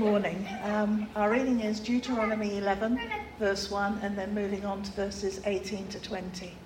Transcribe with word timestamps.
morning. 0.00 0.48
Um, 0.64 1.10
our 1.14 1.30
reading 1.30 1.60
is 1.60 1.78
Deuteronomy 1.78 2.56
11, 2.56 2.98
verse 3.38 3.70
1, 3.70 4.00
and 4.02 4.16
then 4.16 4.34
moving 4.34 4.64
on 4.64 4.82
to 4.82 4.90
verses 4.92 5.42
18 5.44 5.88
to 5.88 6.00
20. 6.00 6.56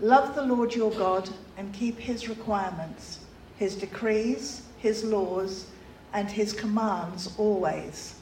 Love 0.00 0.34
the 0.34 0.40
Lord 0.40 0.74
your 0.74 0.90
God 0.92 1.28
and 1.58 1.74
keep 1.74 1.98
his 1.98 2.30
requirements, 2.30 3.18
his 3.58 3.76
decrees, 3.76 4.62
his 4.78 5.04
laws, 5.04 5.66
and 6.14 6.30
his 6.30 6.54
commands 6.54 7.34
always. 7.36 8.14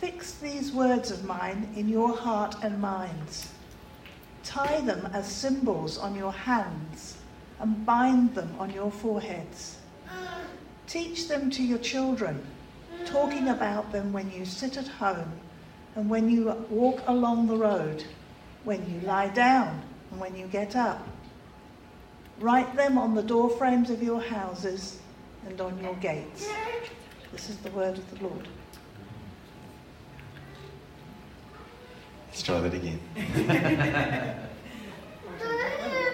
Fix 0.00 0.32
these 0.32 0.72
words 0.72 1.12
of 1.12 1.24
mine 1.24 1.72
in 1.76 1.88
your 1.88 2.16
heart 2.16 2.56
and 2.64 2.80
minds. 2.80 3.52
Tie 4.42 4.80
them 4.80 5.08
as 5.12 5.30
symbols 5.30 5.96
on 5.98 6.16
your 6.16 6.32
hands 6.32 7.16
and 7.60 7.86
bind 7.86 8.34
them 8.34 8.56
on 8.58 8.70
your 8.70 8.90
foreheads. 8.90 9.76
Teach 10.88 11.28
them 11.28 11.50
to 11.50 11.62
your 11.62 11.78
children, 11.78 12.42
talking 13.04 13.50
about 13.50 13.92
them 13.92 14.10
when 14.10 14.32
you 14.32 14.46
sit 14.46 14.78
at 14.78 14.88
home 14.88 15.32
and 15.94 16.08
when 16.08 16.30
you 16.30 16.46
walk 16.70 17.02
along 17.06 17.46
the 17.46 17.56
road, 17.56 18.04
when 18.64 18.80
you 18.90 19.06
lie 19.06 19.28
down 19.28 19.82
and 20.10 20.18
when 20.18 20.34
you 20.34 20.46
get 20.46 20.76
up. 20.76 21.06
Write 22.40 22.74
them 22.74 22.96
on 22.96 23.14
the 23.14 23.22
door 23.22 23.50
frames 23.50 23.90
of 23.90 24.02
your 24.02 24.22
houses 24.22 24.98
and 25.46 25.60
on 25.60 25.78
your 25.82 25.94
gates. 25.96 26.48
This 27.32 27.50
is 27.50 27.58
the 27.58 27.70
word 27.72 27.98
of 27.98 28.18
the 28.18 28.24
Lord. 28.24 28.48
Let's 32.28 32.42
try 32.42 32.60
that 32.60 32.72
again. 32.72 33.00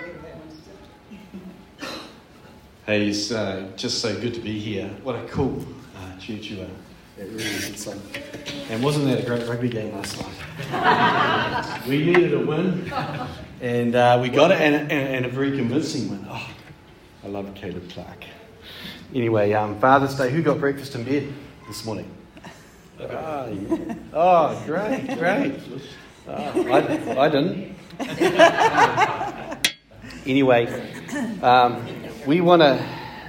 hey, 2.87 3.09
it's 3.09 3.31
uh, 3.31 3.69
just 3.77 4.01
so 4.01 4.19
good 4.21 4.35
to 4.35 4.41
be 4.41 4.59
here. 4.59 4.89
What 5.03 5.17
a 5.17 5.25
cool 5.29 5.65
uh, 5.97 6.19
church 6.19 6.47
you 6.47 6.63
are. 6.63 6.69
It 7.17 7.29
really 7.29 7.45
is. 7.45 7.71
It's 7.71 7.87
like, 7.87 7.97
and 8.71 8.83
wasn't 8.83 9.05
that 9.07 9.21
a 9.21 9.27
great 9.27 9.49
rugby 9.49 9.69
game 9.69 9.95
last 9.95 10.21
night? 10.21 10.33
we 11.89 12.05
needed 12.05 12.35
a 12.35 12.41
win, 12.41 12.93
and 13.61 13.95
uh, 13.95 14.19
we 14.21 14.29
got 14.29 14.51
it, 14.51 14.61
and, 14.61 14.75
and, 14.75 14.93
and, 14.93 15.25
a 15.25 15.29
very 15.29 15.57
convincing 15.57 16.11
win. 16.11 16.27
Oh, 16.29 16.51
I 17.23 17.29
love 17.29 17.55
Caleb 17.55 17.89
Clarke. 17.91 18.25
Anyway, 19.15 19.53
um, 19.53 19.79
Father's 19.79 20.17
Day. 20.17 20.29
Who 20.31 20.43
got 20.43 20.59
breakfast 20.59 20.97
in 20.97 21.05
bed 21.05 21.33
this 21.69 21.85
morning? 21.85 22.11
Oh, 23.01 23.07
yeah. 23.71 23.95
oh 24.13 24.61
great, 24.67 25.07
great. 25.19 25.55
Oh, 26.27 26.73
I, 26.73 26.79
I 27.19 27.29
didn't. 27.29 27.77
anyway, 30.27 30.67
um, 31.43 31.87
we 32.27 32.41
want 32.41 32.63
to 32.63 32.85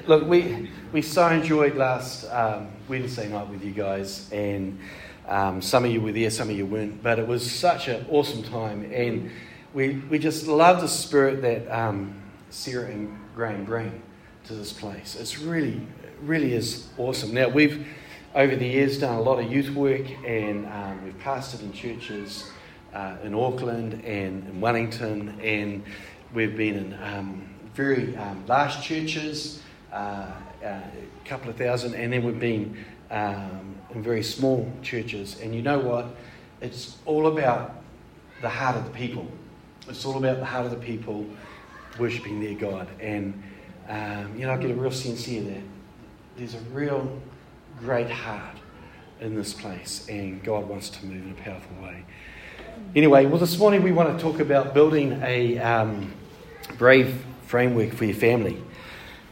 look. 0.08 0.26
We 0.26 0.72
we 0.94 1.02
so 1.02 1.28
enjoyed 1.28 1.76
last 1.76 2.26
um, 2.32 2.70
Wednesday 2.88 3.28
night 3.28 3.50
with 3.50 3.64
you 3.64 3.72
guys, 3.72 4.32
and 4.32 4.80
um, 5.28 5.62
some 5.62 5.84
of 5.84 5.92
you 5.92 6.00
were 6.02 6.14
there, 6.14 6.30
some 6.30 6.50
of 6.50 6.56
you 6.56 6.66
weren't. 6.66 7.04
But 7.04 7.20
it 7.20 7.28
was 7.28 7.50
such 7.50 7.90
an 7.90 8.06
awesome 8.10 8.44
time, 8.44 8.90
and 8.94 9.32
we 9.74 9.96
we 10.10 10.18
just 10.18 10.48
love 10.48 10.82
the 10.82 10.88
spirit 10.88 11.42
that 11.42 11.68
um, 11.70 12.22
Sarah 12.50 12.90
and 12.90 13.18
Graham 13.36 13.66
bring 13.66 14.02
to 14.46 14.54
this 14.54 14.72
place. 14.72 15.16
It's 15.16 15.40
really 15.40 15.86
really 16.22 16.54
is 16.54 16.88
awesome. 16.98 17.34
Now 17.34 17.50
we've 17.50 17.86
over 18.34 18.56
the 18.56 18.68
years 18.68 19.00
done 19.00 19.16
a 19.16 19.22
lot 19.22 19.44
of 19.44 19.52
youth 19.52 19.72
work, 19.76 20.10
and 20.26 20.66
um, 20.68 21.04
we've 21.04 21.20
pastored 21.20 21.62
in 21.62 21.74
churches 21.74 22.50
uh, 22.94 23.18
in 23.24 23.34
Auckland 23.34 24.06
and 24.06 24.48
in 24.48 24.62
Wellington, 24.62 25.38
and 25.42 25.84
we've 26.34 26.56
been 26.56 26.76
in 26.76 27.04
um, 27.04 27.55
very 27.76 28.16
um, 28.16 28.46
large 28.48 28.82
churches, 28.82 29.62
uh, 29.92 29.96
uh, 29.96 30.32
a 30.64 30.82
couple 31.26 31.50
of 31.50 31.58
thousand, 31.58 31.94
and 31.94 32.14
then 32.14 32.24
we've 32.24 32.40
been 32.40 32.84
um, 33.12 33.76
in 33.94 34.02
very 34.02 34.24
small 34.24 34.72
churches. 34.82 35.40
And 35.42 35.54
you 35.54 35.62
know 35.62 35.80
what? 35.80 36.08
It's 36.62 36.98
all 37.06 37.28
about 37.28 37.84
the 38.42 38.50
heart 38.50 38.78
of 38.78 38.86
the 38.86 38.92
people. 38.92 39.28
It's 39.90 40.06
all 40.06 40.18
about 40.18 40.40
the 40.40 40.46
heart 40.46 40.66
of 40.66 40.72
the 40.72 40.78
people 40.78 41.26
worshipping 42.00 42.42
their 42.42 42.56
God. 42.56 42.88
And, 43.00 43.44
um, 43.90 44.38
you 44.38 44.46
know, 44.46 44.54
I 44.54 44.58
get 44.58 44.72
a 44.72 44.76
real 44.76 44.92
sense 44.92 45.26
here 45.26 45.44
that 45.44 45.62
there's 46.38 46.56
a 46.56 46.60
real 46.72 47.22
great 47.80 48.10
heart 48.10 48.58
in 49.20 49.36
this 49.36 49.54
place, 49.54 50.06
and 50.10 50.42
God 50.44 50.68
wants 50.68 50.90
to 50.92 51.06
move 51.06 51.26
in 51.26 51.32
a 51.32 51.44
powerful 51.44 51.84
way. 51.84 52.06
Anyway, 52.96 53.26
well, 53.26 53.38
this 53.38 53.58
morning 53.58 53.84
we 53.84 53.92
want 53.92 54.18
to 54.18 54.22
talk 54.22 54.40
about 54.40 54.74
building 54.74 55.22
a 55.24 55.58
um, 55.60 56.14
brave 56.78 57.24
framework 57.56 57.94
for 57.94 58.04
your 58.04 58.14
family. 58.14 58.62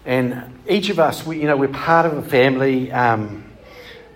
And 0.05 0.57
each 0.69 0.89
of 0.89 0.97
us, 0.97 1.25
we, 1.25 1.41
you 1.41 1.45
know, 1.45 1.57
we're 1.57 1.67
part 1.67 2.05
of 2.05 2.13
a 2.13 2.21
family. 2.21 2.89
Um, 2.89 3.43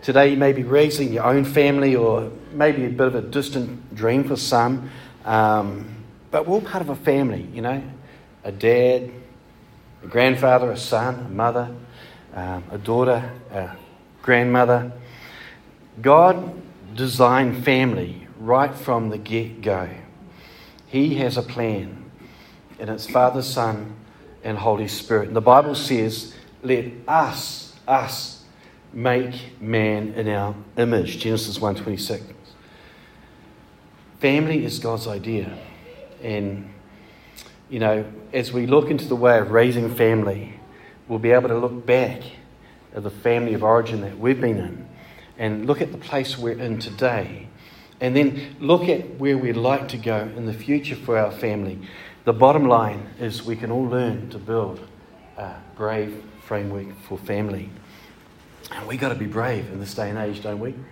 today, 0.01 0.29
you 0.29 0.37
may 0.37 0.53
be 0.53 0.63
raising 0.63 1.11
your 1.11 1.25
own 1.25 1.43
family, 1.43 1.93
or 1.93 2.31
maybe 2.53 2.85
a 2.85 2.89
bit 2.89 3.07
of 3.07 3.15
a 3.15 3.21
distant 3.21 3.93
dream 3.93 4.23
for 4.23 4.37
some. 4.37 4.89
Um, 5.25 6.05
but 6.31 6.47
we're 6.47 6.53
all 6.53 6.61
part 6.61 6.81
of 6.81 6.87
a 6.87 6.95
family, 6.95 7.49
you 7.53 7.61
know, 7.61 7.83
a 8.45 8.51
dad, 8.53 9.11
a 10.01 10.07
grandfather, 10.07 10.71
a 10.71 10.77
son, 10.77 11.25
a 11.25 11.29
mother, 11.29 11.75
um, 12.33 12.63
a 12.71 12.77
daughter, 12.77 13.29
a 13.51 13.75
grandmother. 14.21 14.93
God 16.01 16.61
designed 16.95 17.65
family 17.65 18.25
right 18.39 18.73
from 18.73 19.09
the 19.09 19.17
get 19.17 19.61
go. 19.61 19.89
He 20.85 21.15
has 21.15 21.35
a 21.35 21.43
plan, 21.43 22.06
and 22.79 22.89
it's 22.89 23.09
Father, 23.09 23.41
Son, 23.41 23.95
and 24.43 24.57
Holy 24.57 24.87
Spirit. 24.87 25.27
And 25.27 25.35
the 25.35 25.41
Bible 25.41 25.75
says, 25.75 26.33
Let 26.63 26.85
us, 27.07 27.75
us, 27.87 28.43
make 28.93 29.61
man 29.61 30.13
in 30.13 30.27
our 30.29 30.55
image. 30.77 31.19
Genesis 31.19 31.59
1:26. 31.59 32.21
Family 34.19 34.65
is 34.65 34.79
God's 34.79 35.07
idea. 35.07 35.57
And 36.23 36.73
you 37.69 37.79
know, 37.79 38.05
as 38.33 38.51
we 38.51 38.65
look 38.65 38.89
into 38.89 39.05
the 39.05 39.15
way 39.15 39.37
of 39.37 39.51
raising 39.51 39.93
family, 39.93 40.59
we'll 41.07 41.19
be 41.19 41.31
able 41.31 41.49
to 41.49 41.57
look 41.57 41.85
back 41.85 42.21
at 42.95 43.03
the 43.03 43.11
family 43.11 43.53
of 43.53 43.63
origin 43.63 44.01
that 44.01 44.17
we've 44.17 44.39
been 44.39 44.57
in 44.57 44.87
and 45.37 45.67
look 45.67 45.81
at 45.81 45.91
the 45.91 45.97
place 45.97 46.37
we're 46.37 46.57
in 46.57 46.79
today 46.79 47.47
and 47.99 48.15
then 48.15 48.55
look 48.59 48.87
at 48.89 49.15
where 49.19 49.37
we'd 49.37 49.57
like 49.57 49.87
to 49.89 49.97
go 49.97 50.31
in 50.35 50.45
the 50.45 50.53
future 50.53 50.95
for 50.95 51.17
our 51.17 51.31
family. 51.31 51.79
The 52.27 52.33
bottom 52.33 52.67
line 52.67 53.07
is 53.21 53.43
we 53.43 53.55
can 53.55 53.71
all 53.71 53.85
learn 53.85 54.29
to 54.31 54.37
build 54.37 54.85
a 55.37 55.53
brave 55.77 56.21
framework 56.41 56.87
for 57.03 57.17
family. 57.17 57.69
And 58.69 58.85
we've 58.85 58.99
got 58.99 59.09
to 59.09 59.15
be 59.15 59.27
brave 59.27 59.71
in 59.71 59.79
this 59.79 59.93
day 59.93 60.09
and 60.09 60.19
age, 60.19 60.43
don't 60.43 60.59
we? 60.59 60.71
Mm. 60.71 60.83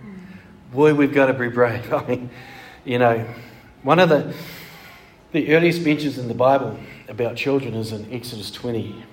Boy, 0.72 0.94
we've 0.94 1.12
got 1.12 1.26
to 1.26 1.34
be 1.34 1.48
brave. 1.48 1.92
I 1.92 2.06
mean, 2.06 2.30
you 2.86 2.98
know, 2.98 3.28
one 3.82 3.98
of 3.98 4.08
the, 4.08 4.34
the 5.32 5.54
earliest 5.54 5.82
mentions 5.82 6.16
in 6.16 6.26
the 6.26 6.32
Bible 6.32 6.78
about 7.06 7.36
children 7.36 7.74
is 7.74 7.92
in 7.92 8.10
Exodus 8.10 8.50
20, 8.50 9.04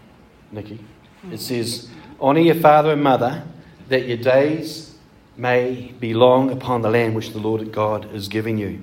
Nicky. 0.54 0.80
It 1.24 1.30
mm. 1.30 1.38
says, 1.38 1.90
Honour 2.22 2.40
your 2.40 2.56
father 2.56 2.94
and 2.94 3.04
mother, 3.04 3.44
that 3.90 4.08
your 4.08 4.16
days 4.16 4.96
may 5.36 5.94
be 6.00 6.14
long 6.14 6.52
upon 6.52 6.84
the 6.84 6.90
land 6.90 7.16
which 7.16 7.34
the 7.34 7.40
Lord 7.40 7.70
God 7.74 8.16
is 8.16 8.30
giving 8.30 8.58
you. 8.58 8.80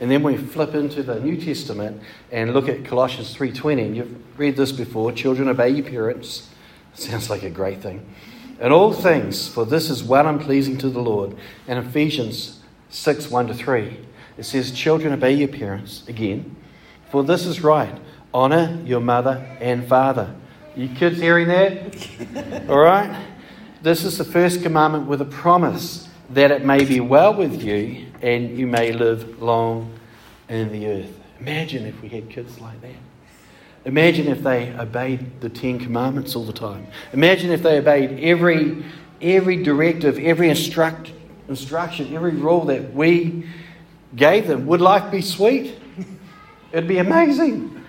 And 0.00 0.10
then 0.10 0.22
we 0.22 0.36
flip 0.36 0.74
into 0.74 1.02
the 1.02 1.18
New 1.18 1.36
Testament 1.36 2.00
and 2.30 2.54
look 2.54 2.68
at 2.68 2.84
Colossians 2.84 3.34
3:20. 3.34 3.82
And 3.82 3.96
you've 3.96 4.38
read 4.38 4.56
this 4.56 4.72
before. 4.72 5.12
Children, 5.12 5.48
obey 5.48 5.70
your 5.70 5.84
parents. 5.84 6.48
Sounds 6.94 7.30
like 7.30 7.42
a 7.42 7.50
great 7.50 7.80
thing. 7.80 8.06
In 8.60 8.72
all 8.72 8.92
things, 8.92 9.48
for 9.48 9.64
this 9.64 9.88
is 9.88 10.02
well 10.02 10.26
and 10.26 10.40
pleasing 10.40 10.78
to 10.78 10.88
the 10.88 11.00
Lord. 11.00 11.36
And 11.66 11.78
Ephesians 11.78 12.60
6, 12.90 13.30
1 13.30 13.48
to 13.48 13.54
3. 13.54 13.98
It 14.36 14.44
says, 14.44 14.72
Children, 14.72 15.12
obey 15.12 15.32
your 15.32 15.48
parents. 15.48 16.06
Again, 16.08 16.56
for 17.10 17.22
this 17.22 17.46
is 17.46 17.62
right. 17.62 18.00
Honor 18.34 18.80
your 18.84 19.00
mother 19.00 19.46
and 19.60 19.86
father. 19.86 20.34
You 20.76 20.88
kids 20.88 21.18
hearing 21.18 21.48
that? 21.48 22.66
all 22.68 22.78
right? 22.78 23.24
This 23.82 24.04
is 24.04 24.18
the 24.18 24.24
first 24.24 24.62
commandment 24.62 25.06
with 25.06 25.20
a 25.20 25.24
promise 25.24 26.07
that 26.30 26.50
it 26.50 26.64
may 26.64 26.84
be 26.84 27.00
well 27.00 27.34
with 27.34 27.62
you 27.62 28.06
and 28.22 28.58
you 28.58 28.66
may 28.66 28.92
live 28.92 29.40
long 29.40 29.98
in 30.48 30.70
the 30.72 30.86
earth. 30.86 31.20
Imagine 31.40 31.86
if 31.86 32.00
we 32.02 32.08
had 32.08 32.28
kids 32.28 32.60
like 32.60 32.80
that. 32.82 32.94
Imagine 33.84 34.28
if 34.28 34.42
they 34.42 34.72
obeyed 34.76 35.40
the 35.40 35.48
Ten 35.48 35.78
Commandments 35.78 36.34
all 36.36 36.44
the 36.44 36.52
time. 36.52 36.86
Imagine 37.12 37.50
if 37.50 37.62
they 37.62 37.78
obeyed 37.78 38.18
every, 38.20 38.84
every 39.22 39.62
directive, 39.62 40.18
every 40.18 40.50
instruct, 40.50 41.12
instruction, 41.48 42.14
every 42.14 42.32
rule 42.32 42.64
that 42.66 42.92
we 42.92 43.46
gave 44.16 44.46
them. 44.46 44.66
Would 44.66 44.80
life 44.80 45.10
be 45.10 45.22
sweet? 45.22 45.78
It'd 46.72 46.88
be 46.88 46.98
amazing. 46.98 47.84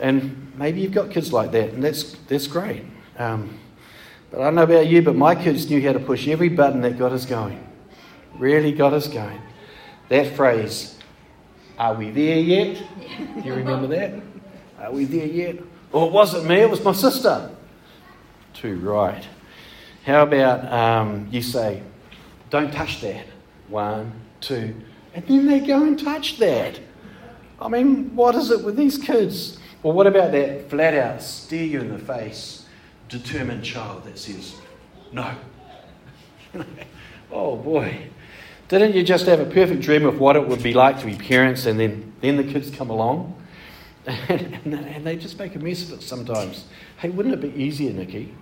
And 0.00 0.52
maybe 0.56 0.80
you've 0.80 0.92
got 0.92 1.10
kids 1.10 1.32
like 1.32 1.52
that, 1.52 1.70
and 1.70 1.84
that's, 1.84 2.14
that's 2.26 2.46
great. 2.46 2.82
Um, 3.18 3.58
but 4.34 4.40
I 4.40 4.44
don't 4.46 4.56
know 4.56 4.64
about 4.64 4.88
you, 4.88 5.00
but 5.00 5.14
my 5.14 5.36
kids 5.36 5.70
knew 5.70 5.80
how 5.80 5.92
to 5.92 6.00
push 6.00 6.26
every 6.26 6.48
button 6.48 6.80
that 6.80 6.98
got 6.98 7.12
us 7.12 7.24
going. 7.24 7.64
Really 8.36 8.72
got 8.72 8.92
us 8.92 9.06
going. 9.06 9.40
That 10.08 10.34
phrase, 10.34 10.98
are 11.78 11.94
we 11.94 12.10
there 12.10 12.40
yet? 12.40 12.82
Do 13.16 13.42
you 13.44 13.54
remember 13.54 13.86
that? 13.86 14.20
Are 14.80 14.90
we 14.90 15.04
there 15.04 15.28
yet? 15.28 15.58
Oh, 15.92 16.08
it 16.08 16.12
wasn't 16.12 16.46
me, 16.46 16.56
it 16.56 16.68
was 16.68 16.82
my 16.82 16.90
sister. 16.90 17.48
Too 18.54 18.76
right. 18.80 19.24
How 20.04 20.24
about 20.24 20.72
um, 20.72 21.28
you 21.30 21.40
say, 21.40 21.84
don't 22.50 22.72
touch 22.72 23.02
that? 23.02 23.26
One, 23.68 24.12
two, 24.40 24.74
and 25.14 25.24
then 25.28 25.46
they 25.46 25.60
go 25.60 25.84
and 25.84 25.96
touch 25.96 26.38
that. 26.38 26.80
I 27.60 27.68
mean, 27.68 28.16
what 28.16 28.34
is 28.34 28.50
it 28.50 28.64
with 28.64 28.74
these 28.74 28.98
kids? 28.98 29.58
Or 29.84 29.92
what 29.92 30.08
about 30.08 30.32
that 30.32 30.68
flat 30.70 30.94
out 30.94 31.22
stare 31.22 31.62
you 31.62 31.80
in 31.80 31.92
the 31.92 32.00
face, 32.00 32.63
determined 33.18 33.64
child 33.64 34.04
that 34.04 34.18
says, 34.18 34.56
no? 35.12 35.34
oh 37.32 37.56
boy. 37.56 38.08
Didn't 38.68 38.94
you 38.94 39.04
just 39.04 39.26
have 39.26 39.40
a 39.40 39.44
perfect 39.44 39.82
dream 39.82 40.04
of 40.04 40.18
what 40.18 40.36
it 40.36 40.48
would 40.48 40.62
be 40.62 40.74
like 40.74 40.98
to 41.00 41.06
be 41.06 41.14
parents 41.14 41.66
and 41.66 41.78
then, 41.78 42.12
then 42.20 42.36
the 42.36 42.44
kids 42.44 42.70
come 42.70 42.90
along? 42.90 43.40
And, 44.28 44.74
and 44.74 45.06
they 45.06 45.16
just 45.16 45.38
make 45.38 45.54
a 45.54 45.58
mess 45.58 45.84
of 45.84 45.98
it 45.98 46.02
sometimes. 46.02 46.66
Hey, 46.98 47.08
wouldn't 47.08 47.34
it 47.34 47.40
be 47.40 47.62
easier, 47.62 47.90
Nicky, 47.90 48.34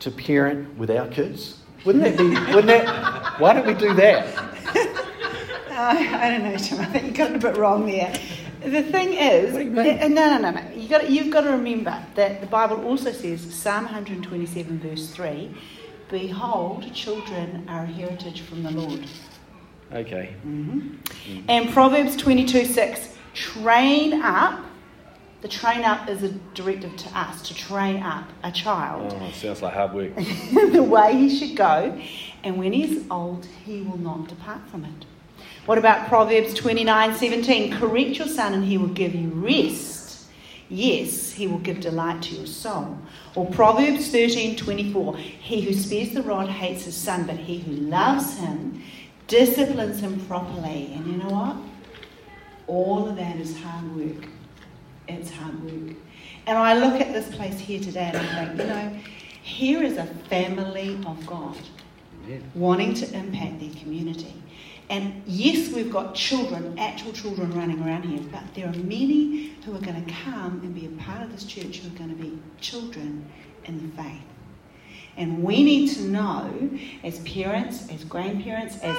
to 0.00 0.10
parent 0.10 0.76
without 0.76 1.12
kids? 1.12 1.60
Wouldn't 1.86 2.04
that 2.04 2.18
be, 2.18 2.28
wouldn't 2.28 2.66
that, 2.66 3.40
why 3.40 3.54
don't 3.54 3.66
we 3.66 3.72
do 3.72 3.94
that? 3.94 4.48
Uh, 5.80 5.94
I 5.96 6.28
don't 6.28 6.42
know, 6.42 6.58
Tim. 6.58 6.78
I 6.78 6.84
think 6.84 7.06
you 7.06 7.12
got 7.12 7.30
it 7.30 7.36
a 7.36 7.38
bit 7.38 7.56
wrong 7.56 7.86
there. 7.86 8.12
The 8.62 8.82
thing 8.82 9.14
is, 9.14 9.52
What 9.52 9.58
do 9.60 9.64
you 9.64 9.70
mean? 9.70 10.14
no, 10.14 10.38
no, 10.38 10.38
no, 10.38 10.50
no. 10.50 10.70
You 10.74 10.88
got, 10.88 11.10
you've 11.10 11.30
got 11.32 11.42
to 11.42 11.50
remember 11.52 11.96
that 12.14 12.40
the 12.40 12.46
Bible 12.46 12.84
also 12.84 13.12
says, 13.12 13.40
Psalm 13.54 13.84
127, 13.84 14.78
verse 14.80 15.10
3, 15.10 15.50
Behold, 16.10 16.92
children 16.94 17.64
are 17.68 17.84
a 17.84 17.86
heritage 17.86 18.42
from 18.42 18.62
the 18.62 18.70
Lord. 18.70 19.04
Okay. 19.92 20.34
Mm-hmm. 20.46 20.78
Mm-hmm. 20.80 21.40
And 21.48 21.70
Proverbs 21.72 22.16
22, 22.16 22.64
6, 22.66 23.16
train 23.34 24.20
up. 24.22 24.64
The 25.40 25.48
train 25.48 25.84
up 25.84 26.06
is 26.08 26.22
a 26.22 26.32
directive 26.52 26.94
to 26.98 27.18
us 27.18 27.40
to 27.48 27.54
train 27.54 28.02
up 28.02 28.28
a 28.44 28.52
child 28.52 29.16
Oh, 29.18 29.30
sounds 29.30 29.62
like 29.62 29.72
hard 29.72 29.94
work. 29.94 30.14
the 30.72 30.82
way 30.82 31.16
he 31.16 31.34
should 31.34 31.56
go, 31.56 31.98
and 32.44 32.58
when 32.58 32.74
he's 32.74 33.06
old, 33.10 33.46
he 33.64 33.80
will 33.80 33.96
not 33.96 34.28
depart 34.28 34.60
from 34.68 34.84
it. 34.84 35.06
What 35.70 35.78
about 35.78 36.08
Proverbs 36.08 36.52
29 36.54 37.14
17? 37.14 37.78
Correct 37.78 38.18
your 38.18 38.26
son, 38.26 38.54
and 38.54 38.64
he 38.64 38.76
will 38.76 38.88
give 38.88 39.14
you 39.14 39.28
rest. 39.28 40.26
Yes, 40.68 41.30
he 41.30 41.46
will 41.46 41.60
give 41.60 41.78
delight 41.78 42.22
to 42.22 42.34
your 42.34 42.46
soul. 42.46 42.98
Or 43.36 43.46
Proverbs 43.46 44.10
13 44.10 44.56
24. 44.56 45.16
He 45.16 45.60
who 45.60 45.72
spares 45.72 46.10
the 46.10 46.24
rod 46.24 46.48
hates 46.48 46.86
his 46.86 46.96
son, 46.96 47.24
but 47.24 47.36
he 47.36 47.60
who 47.60 47.70
loves 47.70 48.36
him 48.38 48.82
disciplines 49.28 50.00
him 50.00 50.18
properly. 50.26 50.90
And 50.92 51.06
you 51.06 51.18
know 51.18 51.28
what? 51.28 51.56
All 52.66 53.08
of 53.08 53.14
that 53.14 53.36
is 53.36 53.56
hard 53.60 53.94
work. 53.94 54.28
It's 55.06 55.30
hard 55.30 55.62
work. 55.62 55.96
And 56.48 56.58
I 56.58 56.74
look 56.74 57.00
at 57.00 57.12
this 57.12 57.32
place 57.36 57.60
here 57.60 57.78
today 57.78 58.10
and 58.12 58.16
I 58.16 58.46
think, 58.46 58.60
you 58.60 58.66
know, 58.66 58.98
here 59.44 59.84
is 59.84 59.98
a 59.98 60.06
family 60.28 60.98
of 61.06 61.24
God 61.26 61.56
Yeah. 62.28 62.38
wanting 62.56 62.94
to 62.94 63.14
impact 63.14 63.60
their 63.60 63.70
community. 63.80 64.39
And 64.90 65.22
yes, 65.24 65.72
we've 65.72 65.90
got 65.90 66.16
children, 66.16 66.76
actual 66.76 67.12
children 67.12 67.52
running 67.52 67.80
around 67.80 68.02
here, 68.02 68.20
but 68.32 68.42
there 68.54 68.66
are 68.66 68.72
many 68.72 69.54
who 69.64 69.74
are 69.76 69.80
going 69.80 70.04
to 70.04 70.12
come 70.12 70.60
and 70.64 70.74
be 70.74 70.86
a 70.86 71.02
part 71.02 71.22
of 71.22 71.30
this 71.30 71.44
church 71.44 71.78
who 71.78 71.94
are 71.94 71.96
going 71.96 72.10
to 72.10 72.20
be 72.20 72.36
children 72.60 73.24
in 73.66 73.88
the 73.88 74.02
faith. 74.02 74.22
And 75.16 75.44
we 75.44 75.62
need 75.62 75.90
to 75.94 76.02
know, 76.02 76.70
as 77.04 77.20
parents, 77.20 77.88
as 77.88 78.02
grandparents, 78.02 78.78
as 78.78 78.96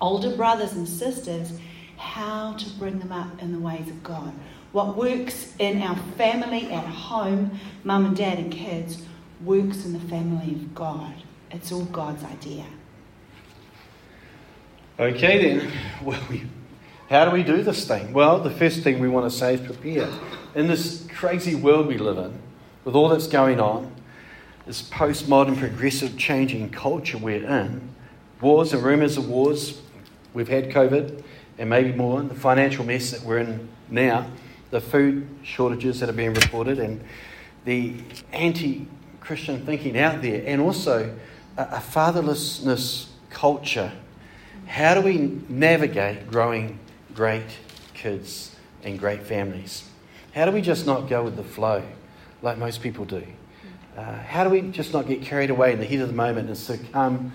older 0.00 0.36
brothers 0.36 0.72
and 0.72 0.88
sisters, 0.88 1.58
how 1.96 2.52
to 2.54 2.70
bring 2.78 3.00
them 3.00 3.10
up 3.10 3.42
in 3.42 3.52
the 3.52 3.58
ways 3.58 3.88
of 3.88 4.02
God. 4.04 4.32
What 4.70 4.96
works 4.96 5.54
in 5.58 5.82
our 5.82 5.96
family 6.16 6.72
at 6.72 6.84
home, 6.84 7.58
mum 7.82 8.06
and 8.06 8.16
dad 8.16 8.38
and 8.38 8.52
kids, 8.52 9.02
works 9.42 9.84
in 9.84 9.92
the 9.92 10.08
family 10.08 10.52
of 10.52 10.72
God. 10.72 11.14
It's 11.50 11.72
all 11.72 11.84
God's 11.86 12.22
idea. 12.22 12.64
Okay, 15.00 15.56
then. 15.56 15.72
Well, 16.04 16.20
we, 16.28 16.42
how 17.08 17.24
do 17.24 17.30
we 17.30 17.42
do 17.42 17.62
this 17.62 17.88
thing? 17.88 18.12
Well, 18.12 18.38
the 18.38 18.50
first 18.50 18.82
thing 18.82 18.98
we 18.98 19.08
want 19.08 19.32
to 19.32 19.34
say 19.34 19.54
is 19.54 19.60
prepare. 19.62 20.10
In 20.54 20.66
this 20.66 21.06
crazy 21.14 21.54
world 21.54 21.86
we 21.86 21.96
live 21.96 22.18
in, 22.18 22.38
with 22.84 22.94
all 22.94 23.08
that's 23.08 23.26
going 23.26 23.60
on, 23.60 23.94
this 24.66 24.82
postmodern, 24.82 25.58
progressive, 25.58 26.18
changing 26.18 26.68
culture 26.68 27.16
we're 27.16 27.42
in, 27.42 27.94
wars 28.42 28.74
and 28.74 28.82
rumours 28.82 29.16
of 29.16 29.26
wars, 29.26 29.80
we've 30.34 30.48
had 30.48 30.68
COVID, 30.68 31.22
and 31.56 31.70
maybe 31.70 31.92
more, 31.92 32.20
the 32.20 32.34
financial 32.34 32.84
mess 32.84 33.10
that 33.12 33.22
we're 33.22 33.38
in 33.38 33.70
now, 33.88 34.26
the 34.68 34.82
food 34.82 35.26
shortages 35.42 36.00
that 36.00 36.10
are 36.10 36.14
being 36.14 36.34
reported, 36.34 36.78
and 36.78 37.02
the 37.64 37.94
anti 38.32 38.86
Christian 39.20 39.64
thinking 39.64 39.98
out 39.98 40.20
there, 40.20 40.42
and 40.44 40.60
also 40.60 41.16
a, 41.56 41.62
a 41.62 41.78
fatherlessness 41.78 43.06
culture. 43.30 43.92
How 44.70 44.94
do 44.94 45.00
we 45.00 45.36
navigate 45.48 46.30
growing 46.30 46.78
great 47.12 47.58
kids 47.92 48.54
and 48.84 49.00
great 49.00 49.24
families? 49.24 49.82
How 50.32 50.44
do 50.44 50.52
we 50.52 50.60
just 50.60 50.86
not 50.86 51.08
go 51.08 51.24
with 51.24 51.34
the 51.34 51.42
flow 51.42 51.82
like 52.40 52.56
most 52.56 52.80
people 52.80 53.04
do? 53.04 53.26
Uh, 53.96 54.14
how 54.22 54.44
do 54.44 54.50
we 54.50 54.62
just 54.62 54.92
not 54.92 55.08
get 55.08 55.22
carried 55.22 55.50
away 55.50 55.72
in 55.72 55.80
the 55.80 55.84
heat 55.84 55.98
of 55.98 56.06
the 56.06 56.14
moment 56.14 56.46
and 56.46 56.56
succumb 56.56 57.32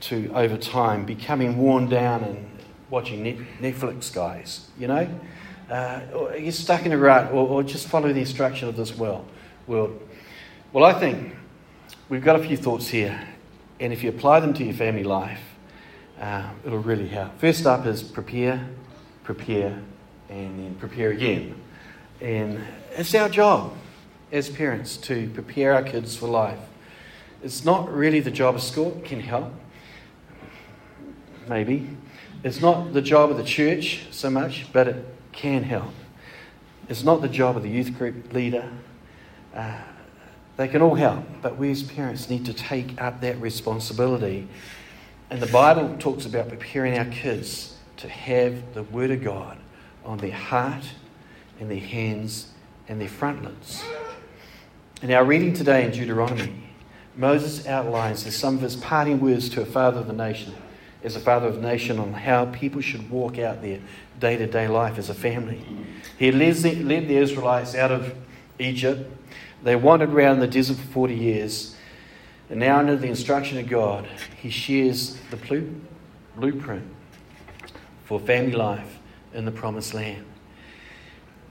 to, 0.00 0.32
over 0.34 0.56
time, 0.56 1.04
becoming 1.04 1.58
worn 1.58 1.90
down 1.90 2.24
and 2.24 2.48
watching 2.88 3.46
Netflix 3.60 4.10
guys, 4.12 4.70
you 4.78 4.86
know? 4.86 5.06
Uh, 5.70 6.00
or 6.14 6.50
stuck 6.50 6.86
in 6.86 6.92
a 6.92 6.98
rut 6.98 7.30
or, 7.32 7.46
or 7.46 7.62
just 7.62 7.86
follow 7.86 8.10
the 8.14 8.20
instruction 8.20 8.66
of 8.66 8.76
this 8.78 8.96
world. 8.96 9.28
world. 9.66 10.00
Well, 10.72 10.84
I 10.84 10.98
think 10.98 11.36
we've 12.08 12.24
got 12.24 12.40
a 12.40 12.42
few 12.42 12.56
thoughts 12.56 12.88
here, 12.88 13.28
and 13.78 13.92
if 13.92 14.02
you 14.02 14.08
apply 14.08 14.40
them 14.40 14.54
to 14.54 14.64
your 14.64 14.74
family 14.74 15.04
life, 15.04 15.47
uh, 16.20 16.50
it'll 16.64 16.78
really 16.78 17.08
help. 17.08 17.38
First 17.38 17.66
up 17.66 17.86
is 17.86 18.02
prepare, 18.02 18.66
prepare, 19.24 19.80
and 20.28 20.58
then 20.58 20.74
prepare 20.76 21.10
again. 21.10 21.54
And 22.20 22.60
it's 22.92 23.14
our 23.14 23.28
job 23.28 23.74
as 24.32 24.48
parents 24.48 24.96
to 24.98 25.30
prepare 25.30 25.74
our 25.74 25.82
kids 25.82 26.16
for 26.16 26.28
life. 26.28 26.58
It's 27.42 27.64
not 27.64 27.92
really 27.92 28.20
the 28.20 28.30
job 28.30 28.56
of 28.56 28.62
school, 28.62 28.96
it 28.98 29.04
can 29.04 29.20
help, 29.20 29.52
maybe. 31.48 31.88
It's 32.42 32.60
not 32.60 32.92
the 32.92 33.02
job 33.02 33.30
of 33.30 33.36
the 33.36 33.44
church 33.44 34.06
so 34.10 34.30
much, 34.30 34.72
but 34.72 34.88
it 34.88 35.04
can 35.32 35.62
help. 35.62 35.94
It's 36.88 37.04
not 37.04 37.22
the 37.22 37.28
job 37.28 37.56
of 37.56 37.62
the 37.62 37.68
youth 37.68 37.96
group 37.96 38.32
leader. 38.32 38.70
Uh, 39.54 39.78
they 40.56 40.66
can 40.66 40.82
all 40.82 40.96
help, 40.96 41.24
but 41.42 41.56
we 41.56 41.70
as 41.70 41.82
parents 41.82 42.28
need 42.28 42.44
to 42.46 42.52
take 42.52 43.00
up 43.00 43.20
that 43.20 43.40
responsibility. 43.40 44.48
And 45.30 45.42
the 45.42 45.46
Bible 45.46 45.94
talks 45.98 46.24
about 46.24 46.48
preparing 46.48 46.96
our 46.98 47.04
kids 47.04 47.76
to 47.98 48.08
have 48.08 48.72
the 48.72 48.82
Word 48.84 49.10
of 49.10 49.22
God 49.22 49.58
on 50.02 50.16
their 50.18 50.32
heart 50.32 50.84
and 51.60 51.70
their 51.70 51.78
hands 51.78 52.52
and 52.88 52.98
their 52.98 53.08
frontlets. 53.08 53.84
In 55.02 55.12
our 55.12 55.24
reading 55.24 55.52
today 55.52 55.84
in 55.84 55.90
Deuteronomy, 55.90 56.70
Moses 57.14 57.66
outlines 57.66 58.24
in 58.24 58.32
some 58.32 58.54
of 58.54 58.62
his 58.62 58.76
parting 58.76 59.20
words 59.20 59.50
to 59.50 59.60
a 59.60 59.66
father 59.66 60.00
of 60.00 60.06
the 60.06 60.14
nation, 60.14 60.54
as 61.04 61.14
a 61.14 61.20
father 61.20 61.46
of 61.46 61.56
the 61.56 61.60
nation, 61.60 61.98
on 61.98 62.14
how 62.14 62.46
people 62.46 62.80
should 62.80 63.10
walk 63.10 63.38
out 63.38 63.60
their 63.60 63.80
day 64.18 64.38
to 64.38 64.46
day 64.46 64.66
life 64.66 64.96
as 64.96 65.10
a 65.10 65.14
family. 65.14 65.62
He 66.16 66.32
led 66.32 66.56
the 66.56 67.16
Israelites 67.16 67.74
out 67.74 67.92
of 67.92 68.14
Egypt. 68.58 69.10
They 69.62 69.76
wandered 69.76 70.14
around 70.14 70.40
the 70.40 70.46
desert 70.46 70.78
for 70.78 70.86
40 70.86 71.14
years. 71.14 71.74
And 72.50 72.60
now, 72.60 72.78
under 72.78 72.96
the 72.96 73.08
instruction 73.08 73.58
of 73.58 73.68
God, 73.68 74.08
he 74.40 74.48
shares 74.48 75.18
the 75.30 75.36
blu- 75.36 75.80
blueprint 76.36 76.86
for 78.04 78.18
family 78.18 78.52
life 78.52 78.98
in 79.34 79.44
the 79.44 79.50
promised 79.50 79.92
land. 79.92 80.24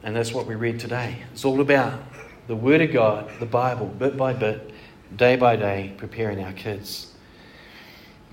And 0.02 0.16
that's 0.16 0.34
what 0.34 0.48
we 0.48 0.56
read 0.56 0.80
today. 0.80 1.18
It's 1.32 1.46
all 1.46 1.62
about 1.62 2.02
the 2.48 2.56
Word 2.56 2.82
of 2.82 2.92
God, 2.92 3.30
the 3.40 3.46
Bible, 3.46 3.88
bit 3.88 4.18
by 4.18 4.34
bit, 4.34 4.72
day 5.16 5.36
by 5.36 5.56
day, 5.56 5.94
preparing 5.98 6.44
our 6.44 6.54
kids. 6.54 7.14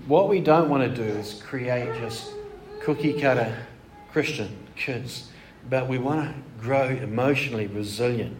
What 0.07 0.29
we 0.29 0.39
don't 0.39 0.69
want 0.69 0.83
to 0.83 1.03
do 1.03 1.17
is 1.17 1.41
create 1.45 1.93
just 1.99 2.31
cookie 2.81 3.19
cutter 3.19 3.55
Christian 4.11 4.55
kids, 4.75 5.29
but 5.69 5.87
we 5.87 5.97
want 5.97 6.29
to 6.29 6.61
grow 6.61 6.87
emotionally 6.87 7.67
resilient 7.67 8.37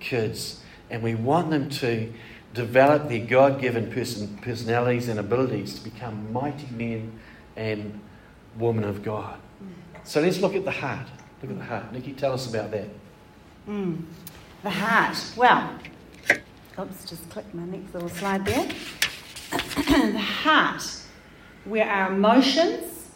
kids, 0.00 0.60
and 0.90 1.02
we 1.02 1.14
want 1.14 1.50
them 1.50 1.70
to 1.70 2.12
develop 2.54 3.08
their 3.08 3.26
God 3.26 3.60
given 3.60 3.90
person, 3.90 4.38
personalities 4.40 5.08
and 5.08 5.18
abilities 5.20 5.74
to 5.74 5.84
become 5.84 6.32
mighty 6.32 6.68
men 6.74 7.12
and 7.56 8.00
women 8.56 8.84
of 8.84 9.02
God. 9.02 9.36
So 10.04 10.20
let's 10.20 10.38
look 10.38 10.54
at 10.54 10.64
the 10.64 10.70
heart. 10.70 11.06
Look 11.42 11.50
at 11.50 11.58
the 11.58 11.64
heart. 11.64 11.92
Nicky, 11.92 12.12
tell 12.12 12.32
us 12.32 12.48
about 12.48 12.70
that. 12.70 12.88
Mm. 13.68 14.02
The 14.62 14.70
heart. 14.70 15.16
Well, 15.36 15.74
oops, 16.78 17.04
just 17.04 17.28
click 17.30 17.52
my 17.54 17.64
next 17.64 17.92
little 17.92 18.08
slide 18.08 18.44
there. 18.44 18.68
the 19.50 20.18
heart, 20.18 20.82
where 21.64 21.88
our 21.88 22.12
emotions 22.12 23.10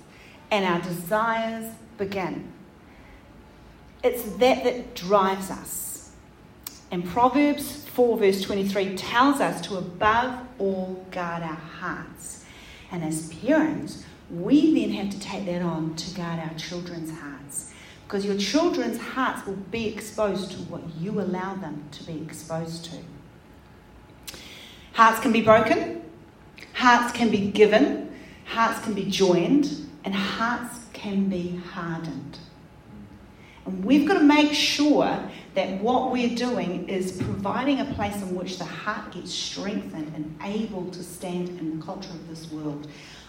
and 0.51 0.65
our 0.65 0.81
desires 0.81 1.73
begin. 1.97 2.53
It's 4.03 4.23
that 4.23 4.65
that 4.65 4.95
drives 4.95 5.51
us. 5.51 5.88
And 6.91 7.05
Proverbs 7.05 7.85
4, 7.89 8.19
verse 8.19 8.41
23 8.43 8.97
tells 8.97 9.41
us 9.41 9.61
to 9.63 9.77
above 9.77 10.41
all 10.59 11.05
guard 11.11 11.43
our 11.43 11.55
hearts. 11.55 12.45
And 12.91 13.05
as 13.05 13.33
parents, 13.35 14.05
we 14.31 14.75
then 14.75 14.91
have 14.93 15.11
to 15.11 15.21
take 15.21 15.45
that 15.47 15.63
on 15.63 15.95
to 15.97 16.15
guard 16.15 16.41
our 16.41 16.55
children's 16.57 17.11
hearts. 17.11 17.73
Because 18.07 18.25
your 18.25 18.39
children's 18.39 18.99
hearts 18.99 19.47
will 19.47 19.57
be 19.57 19.87
exposed 19.87 20.53
to 20.53 20.59
what 20.63 20.83
you 20.99 21.21
allow 21.21 21.55
them 21.55 21.85
to 21.93 22.05
be 22.05 22.23
exposed 22.23 22.87
to. 22.87 22.97
Hearts 24.95 25.21
can 25.21 25.31
be 25.31 25.43
broken, 25.43 26.03
hearts 26.73 27.13
can 27.13 27.31
be 27.31 27.51
given, 27.51 28.17
hearts 28.47 28.83
can 28.83 28.95
be 28.95 29.05
joined, 29.05 29.89
and 30.05 30.15
hearts 30.15 30.87
can 30.95 31.29
be 31.29 31.61
hardened. 31.73 32.39
And 33.69 33.85
we've 33.85 34.09
got 34.09 34.15
to 34.15 34.25
make 34.25 34.55
sure 34.55 35.19
that 35.55 35.81
what 35.83 36.11
we're 36.11 36.35
doing 36.35 36.89
is 36.89 37.13
providing 37.13 37.81
a 37.81 37.85
place 37.85 38.17
in 38.23 38.35
which 38.35 38.57
the 38.57 38.65
heart 38.65 39.13
gets 39.13 39.31
strengthened 39.31 40.11
and 40.15 40.39
able 40.43 40.91
to 40.91 41.03
stand 41.03 41.51
in 41.61 41.79
the 41.79 41.85
culture 41.85 42.09
of 42.09 42.29
this 42.29 42.51
world. 42.51 42.89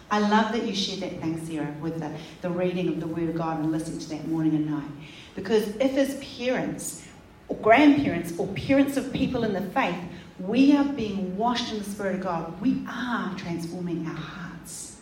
I 0.10 0.19
love 0.19 0.53
that 0.53 0.65
you 0.65 0.74
shared 0.74 1.01
that 1.01 1.19
thing, 1.19 1.46
Sarah, 1.46 1.75
with 1.81 2.00
the, 2.00 2.10
the 2.41 2.50
reading 2.50 2.88
of 2.88 3.01
the 3.01 3.08
Word 3.08 3.27
of 3.27 3.36
God 3.36 3.60
and 3.60 3.69
listening 3.69 4.00
to 4.00 4.10
that 4.10 4.29
morning 4.29 4.55
and 4.55 4.72
night. 4.72 4.89
Because 5.36 5.67
if, 5.75 5.98
as 5.98 6.15
parents, 6.38 7.05
or 7.50 7.58
grandparents, 7.58 8.39
or 8.39 8.48
parents 8.48 8.96
of 8.96 9.12
people 9.12 9.43
in 9.43 9.51
the 9.51 9.69
faith, 9.72 10.00
we 10.39 10.74
are 10.74 10.86
being 10.86 11.36
washed 11.36 11.74
in 11.74 11.79
the 11.79 11.84
Spirit 11.84 12.15
of 12.15 12.22
God, 12.22 12.62
we 12.62 12.86
are 12.88 13.36
transforming 13.36 14.08
our 14.08 14.15
hearts. 14.15 15.01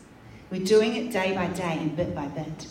We're 0.50 0.66
doing 0.66 0.96
it 0.96 1.12
day 1.12 1.36
by 1.36 1.46
day 1.48 1.78
and 1.80 1.96
bit 1.96 2.16
by 2.16 2.26
bit. 2.26 2.68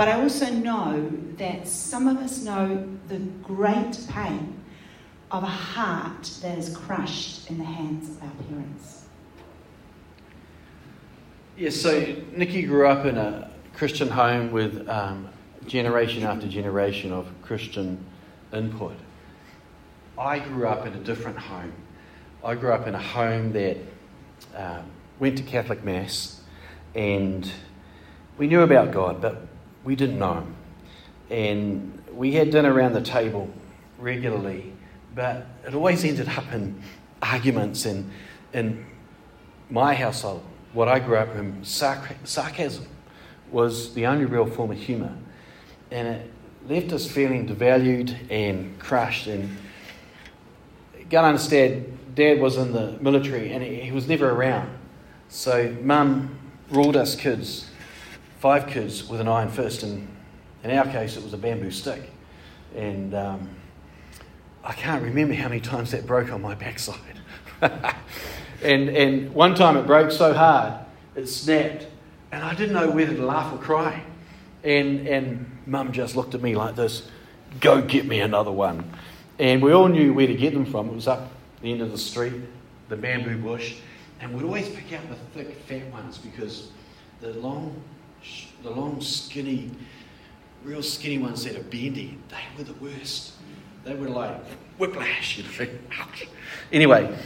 But 0.00 0.08
I 0.08 0.22
also 0.22 0.48
know 0.48 1.12
that 1.36 1.68
some 1.68 2.08
of 2.08 2.16
us 2.22 2.42
know 2.42 2.88
the 3.08 3.18
great 3.18 3.98
pain 4.08 4.58
of 5.30 5.42
a 5.42 5.46
heart 5.46 6.22
that 6.40 6.56
is 6.56 6.74
crushed 6.74 7.50
in 7.50 7.58
the 7.58 7.66
hands 7.66 8.08
of 8.08 8.22
our 8.22 8.30
parents. 8.48 9.04
Yeah, 11.58 11.68
so 11.68 12.16
Nicky 12.34 12.62
grew 12.62 12.86
up 12.86 13.04
in 13.04 13.18
a 13.18 13.50
Christian 13.74 14.08
home 14.08 14.52
with 14.52 14.88
um, 14.88 15.28
generation 15.66 16.22
after 16.22 16.48
generation 16.48 17.12
of 17.12 17.26
Christian 17.42 18.02
input. 18.54 18.96
I 20.16 20.38
grew 20.38 20.66
up 20.66 20.86
in 20.86 20.94
a 20.94 21.00
different 21.00 21.36
home. 21.36 21.74
I 22.42 22.54
grew 22.54 22.72
up 22.72 22.86
in 22.86 22.94
a 22.94 23.02
home 23.02 23.52
that 23.52 23.76
um, 24.56 24.86
went 25.18 25.36
to 25.36 25.42
Catholic 25.42 25.84
Mass 25.84 26.40
and 26.94 27.52
we 28.38 28.46
knew 28.46 28.62
about 28.62 28.92
God, 28.92 29.20
but 29.20 29.49
we 29.84 29.96
didn't 29.96 30.18
know. 30.18 30.46
And 31.30 32.02
we 32.12 32.32
had 32.32 32.50
dinner 32.50 32.72
around 32.72 32.92
the 32.92 33.02
table 33.02 33.48
regularly, 33.98 34.72
but 35.14 35.46
it 35.66 35.74
always 35.74 36.04
ended 36.04 36.28
up 36.28 36.52
in 36.52 36.82
arguments 37.22 37.84
and 37.84 38.10
in 38.52 38.84
my 39.68 39.94
household, 39.94 40.42
what 40.72 40.88
I 40.88 40.98
grew 40.98 41.16
up 41.16 41.34
in, 41.36 41.64
sarcasm 41.64 42.86
was 43.50 43.94
the 43.94 44.06
only 44.06 44.24
real 44.24 44.46
form 44.46 44.72
of 44.72 44.78
humour. 44.78 45.16
And 45.90 46.08
it 46.08 46.30
left 46.68 46.92
us 46.92 47.06
feeling 47.10 47.48
devalued 47.48 48.14
and 48.30 48.78
crushed 48.78 49.26
and 49.28 49.56
got 51.08 51.22
to 51.22 51.28
understand, 51.28 51.98
Dad 52.14 52.40
was 52.40 52.56
in 52.56 52.72
the 52.72 52.98
military 53.00 53.52
and 53.52 53.62
he 53.62 53.92
was 53.92 54.08
never 54.08 54.30
around. 54.30 54.70
So 55.28 55.76
Mum 55.82 56.36
ruled 56.70 56.96
us 56.96 57.14
kids, 57.14 57.69
five 58.40 58.66
kids, 58.66 59.06
with 59.08 59.20
an 59.20 59.28
iron 59.28 59.50
fist. 59.50 59.82
And 59.82 60.08
in 60.64 60.70
our 60.70 60.86
case, 60.86 61.16
it 61.16 61.22
was 61.22 61.34
a 61.34 61.38
bamboo 61.38 61.70
stick. 61.70 62.10
And 62.74 63.14
um, 63.14 63.48
I 64.64 64.72
can't 64.72 65.02
remember 65.02 65.34
how 65.34 65.48
many 65.48 65.60
times 65.60 65.92
that 65.92 66.06
broke 66.06 66.32
on 66.32 66.40
my 66.42 66.54
backside. 66.54 67.20
and, 67.60 68.88
and 68.88 69.34
one 69.34 69.54
time 69.54 69.76
it 69.76 69.86
broke 69.86 70.10
so 70.10 70.32
hard, 70.32 70.74
it 71.14 71.26
snapped. 71.26 71.86
And 72.32 72.42
I 72.42 72.54
didn't 72.54 72.74
know 72.74 72.90
whether 72.90 73.14
to 73.14 73.24
laugh 73.24 73.52
or 73.52 73.58
cry. 73.58 74.02
And, 74.64 75.06
and 75.06 75.58
Mum 75.66 75.92
just 75.92 76.16
looked 76.16 76.34
at 76.34 76.42
me 76.42 76.56
like 76.56 76.76
this 76.76 77.08
go 77.58 77.82
get 77.82 78.06
me 78.06 78.20
another 78.20 78.52
one. 78.52 78.90
And 79.38 79.60
we 79.60 79.72
all 79.72 79.88
knew 79.88 80.14
where 80.14 80.26
to 80.26 80.34
get 80.34 80.54
them 80.54 80.64
from. 80.64 80.88
It 80.88 80.94
was 80.94 81.08
up 81.08 81.30
the 81.62 81.72
end 81.72 81.82
of 81.82 81.90
the 81.90 81.98
street, 81.98 82.34
the 82.88 82.96
bamboo 82.96 83.36
bush. 83.38 83.76
And 84.20 84.34
we'd 84.34 84.44
always 84.44 84.68
pick 84.68 84.92
out 84.92 85.02
the 85.08 85.16
thick, 85.34 85.56
fat 85.66 85.90
ones 85.90 86.18
because 86.18 86.70
the 87.20 87.32
long, 87.34 87.82
the 88.62 88.70
long, 88.70 89.00
skinny, 89.00 89.70
real 90.64 90.82
skinny 90.82 91.18
ones 91.18 91.44
that 91.44 91.56
are 91.56 91.62
bendy, 91.62 92.18
they 92.28 92.58
were 92.58 92.64
the 92.64 92.74
worst. 92.74 93.32
They 93.84 93.94
were 93.94 94.08
like 94.08 94.44
whiplash, 94.78 95.38
you 95.38 95.44
know. 95.44 95.72
anyway, 96.72 97.16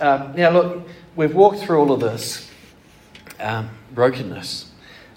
um, 0.00 0.34
now 0.36 0.50
look, 0.50 0.88
we've 1.16 1.34
walked 1.34 1.60
through 1.60 1.78
all 1.78 1.92
of 1.92 2.00
this 2.00 2.50
um, 3.40 3.70
brokenness 3.94 4.70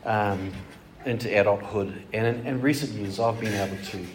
um, 0.06 0.52
into 1.06 1.28
adulthood, 1.30 2.02
and 2.14 2.28
in, 2.28 2.48
in 2.48 2.62
recent 2.62 2.92
years, 2.94 3.20
I've 3.20 3.40
been 3.40 3.54
able 3.54 3.78
to 3.84 4.06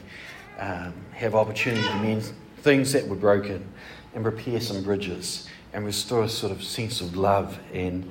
um, 0.58 0.94
have 1.12 1.34
opportunity 1.34 1.82
to 1.86 1.94
mend 1.96 2.32
things 2.58 2.92
that 2.92 3.06
were 3.06 3.16
broken 3.16 3.66
and 4.14 4.24
repair 4.24 4.60
some 4.60 4.82
bridges 4.82 5.48
and 5.72 5.84
restore 5.84 6.24
a 6.24 6.28
sort 6.28 6.52
of 6.52 6.62
sense 6.62 7.00
of 7.00 7.16
love. 7.16 7.58
And 7.72 8.10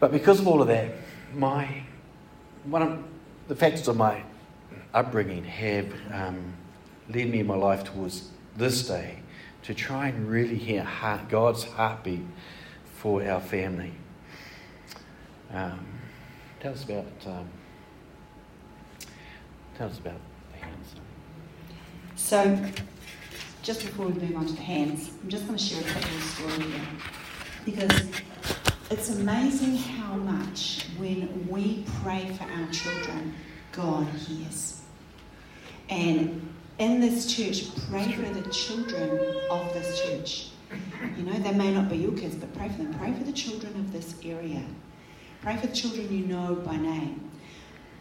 but 0.00 0.12
because 0.12 0.40
of 0.40 0.48
all 0.48 0.60
of 0.60 0.68
that, 0.68 0.92
my 1.36 1.82
one 2.64 2.82
of 2.82 2.98
the 3.48 3.54
factors 3.54 3.86
of 3.86 3.96
my 3.96 4.22
upbringing 4.92 5.44
have 5.44 5.92
um, 6.12 6.54
led 7.08 7.30
me 7.30 7.40
in 7.40 7.46
my 7.46 7.54
life 7.54 7.84
towards 7.84 8.30
this 8.56 8.88
day 8.88 9.18
to 9.62 9.74
try 9.74 10.08
and 10.08 10.28
really 10.28 10.56
hear 10.56 10.82
heart, 10.82 11.28
God's 11.28 11.64
heartbeat 11.64 12.22
for 12.96 13.22
our 13.28 13.40
family. 13.40 13.92
Um, 15.52 15.86
tell 16.60 16.72
us 16.72 16.84
about 16.84 17.06
um, 17.26 17.48
tell 19.76 19.88
us 19.88 19.98
about 19.98 20.20
the 20.52 20.64
hands. 20.64 20.94
so, 22.16 22.58
just 23.62 23.82
before 23.82 24.06
we 24.06 24.12
move 24.14 24.36
on 24.36 24.46
to 24.46 24.52
the 24.54 24.62
hands, 24.62 25.10
I'm 25.22 25.28
just 25.28 25.46
going 25.46 25.58
to 25.58 25.64
share 25.64 25.80
a 25.80 25.92
quick 25.92 26.04
little 26.04 26.20
story 26.20 26.70
here. 26.70 26.86
Because 27.64 28.10
it's 28.90 29.10
amazing 29.10 29.76
how 29.76 30.14
much 30.14 30.86
when 30.96 31.48
we 31.48 31.84
pray 32.02 32.30
for 32.38 32.44
our 32.44 32.70
children, 32.70 33.34
God 33.72 34.06
hears. 34.06 34.80
And 35.88 36.48
in 36.78 37.00
this 37.00 37.34
church, 37.34 37.64
pray 37.90 38.12
for 38.12 38.32
the 38.32 38.48
children 38.50 39.40
of 39.50 39.72
this 39.72 40.02
church. 40.02 40.50
You 41.16 41.24
know, 41.24 41.38
they 41.38 41.52
may 41.52 41.72
not 41.72 41.88
be 41.88 41.96
your 41.96 42.12
kids, 42.12 42.36
but 42.36 42.52
pray 42.54 42.68
for 42.68 42.78
them. 42.78 42.94
Pray 42.94 43.12
for 43.12 43.24
the 43.24 43.32
children 43.32 43.74
of 43.74 43.92
this 43.92 44.14
area. 44.24 44.62
Pray 45.42 45.56
for 45.56 45.66
the 45.66 45.74
children 45.74 46.12
you 46.16 46.26
know 46.26 46.54
by 46.54 46.76
name. 46.76 47.30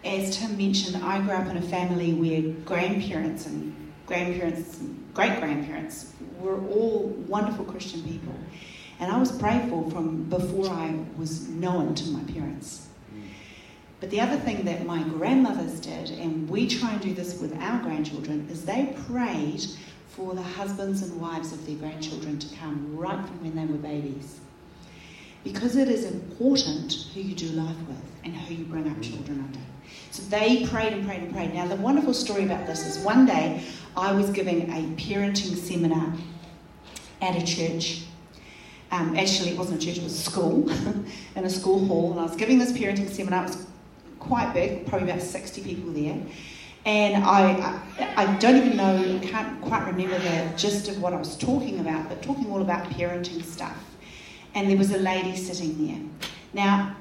As 0.03 0.37
Tim 0.37 0.55
mentioned, 0.55 1.03
I 1.03 1.19
grew 1.21 1.31
up 1.31 1.47
in 1.47 1.57
a 1.57 1.61
family 1.61 2.13
where 2.13 2.53
grandparents 2.63 3.47
and 3.47 3.93
grandparents, 4.05 4.79
and 4.79 5.03
great 5.15 5.39
grandparents 5.39 6.13
were 6.39 6.63
all 6.67 7.07
wonderful 7.27 7.65
Christian 7.65 8.03
people. 8.03 8.35
And 8.99 9.11
I 9.11 9.17
was 9.17 9.31
prayed 9.31 9.69
for 9.69 9.89
from 9.91 10.23
before 10.23 10.69
I 10.69 10.97
was 11.17 11.47
known 11.49 11.95
to 11.95 12.07
my 12.09 12.23
parents. 12.31 12.87
But 13.99 14.09
the 14.09 14.21
other 14.21 14.37
thing 14.37 14.65
that 14.65 14.85
my 14.85 15.03
grandmothers 15.03 15.79
did, 15.79 16.11
and 16.11 16.49
we 16.49 16.67
try 16.67 16.91
and 16.91 17.01
do 17.01 17.13
this 17.13 17.39
with 17.39 17.59
our 17.59 17.81
grandchildren, 17.81 18.47
is 18.51 18.65
they 18.65 18.95
prayed 19.07 19.65
for 20.09 20.33
the 20.33 20.41
husbands 20.41 21.01
and 21.01 21.19
wives 21.19 21.51
of 21.51 21.65
their 21.65 21.75
grandchildren 21.75 22.37
to 22.39 22.55
come 22.55 22.95
right 22.95 23.25
from 23.25 23.41
when 23.41 23.55
they 23.55 23.65
were 23.65 23.79
babies. 23.79 24.39
Because 25.43 25.75
it 25.75 25.89
is 25.89 26.05
important 26.05 27.07
who 27.13 27.21
you 27.21 27.35
do 27.35 27.47
life 27.47 27.77
with 27.87 28.01
and 28.23 28.35
who 28.35 28.55
you 28.55 28.65
bring 28.65 28.89
up 28.89 29.01
children 29.01 29.39
under. 29.39 29.59
So 30.11 30.23
they 30.23 30.65
prayed 30.67 30.93
and 30.93 31.05
prayed 31.05 31.21
and 31.21 31.33
prayed. 31.33 31.53
Now, 31.53 31.67
the 31.67 31.75
wonderful 31.75 32.13
story 32.13 32.43
about 32.43 32.65
this 32.65 32.85
is 32.85 33.03
one 33.03 33.25
day 33.25 33.63
I 33.95 34.11
was 34.11 34.29
giving 34.29 34.69
a 34.71 34.83
parenting 35.01 35.55
seminar 35.55 36.13
at 37.21 37.35
a 37.35 37.45
church. 37.45 38.03
Um, 38.95 39.17
actually, 39.17 39.49
it 39.49 39.57
wasn't 39.57 39.83
a 39.83 39.85
church, 39.85 39.97
it 39.97 40.03
was 40.03 40.13
a 40.13 40.31
school, 40.31 40.69
in 41.35 41.43
a 41.43 41.49
school 41.49 41.85
hall. 41.85 42.11
And 42.11 42.19
I 42.21 42.23
was 42.23 42.35
giving 42.35 42.59
this 42.59 42.71
parenting 42.71 43.09
seminar. 43.09 43.43
It 43.43 43.47
was 43.47 43.67
quite 44.19 44.53
big, 44.53 44.87
probably 44.87 45.09
about 45.09 45.21
60 45.21 45.61
people 45.61 45.91
there. 45.91 46.17
And 46.85 47.23
I, 47.23 47.81
I, 47.97 48.23
I 48.23 48.37
don't 48.37 48.55
even 48.55 48.77
know, 48.77 49.19
I 49.21 49.25
can't 49.25 49.61
quite 49.61 49.85
remember 49.87 50.17
the 50.19 50.49
gist 50.55 50.87
of 50.87 51.01
what 51.01 51.13
I 51.13 51.17
was 51.17 51.35
talking 51.35 51.79
about, 51.79 52.07
but 52.07 52.21
talking 52.21 52.49
all 52.49 52.61
about 52.61 52.89
parenting 52.91 53.43
stuff. 53.43 53.77
And 54.53 54.69
there 54.69 54.77
was 54.77 54.91
a 54.91 54.99
lady 54.99 55.35
sitting 55.35 55.87
there. 55.87 56.29
Now, 56.53 56.95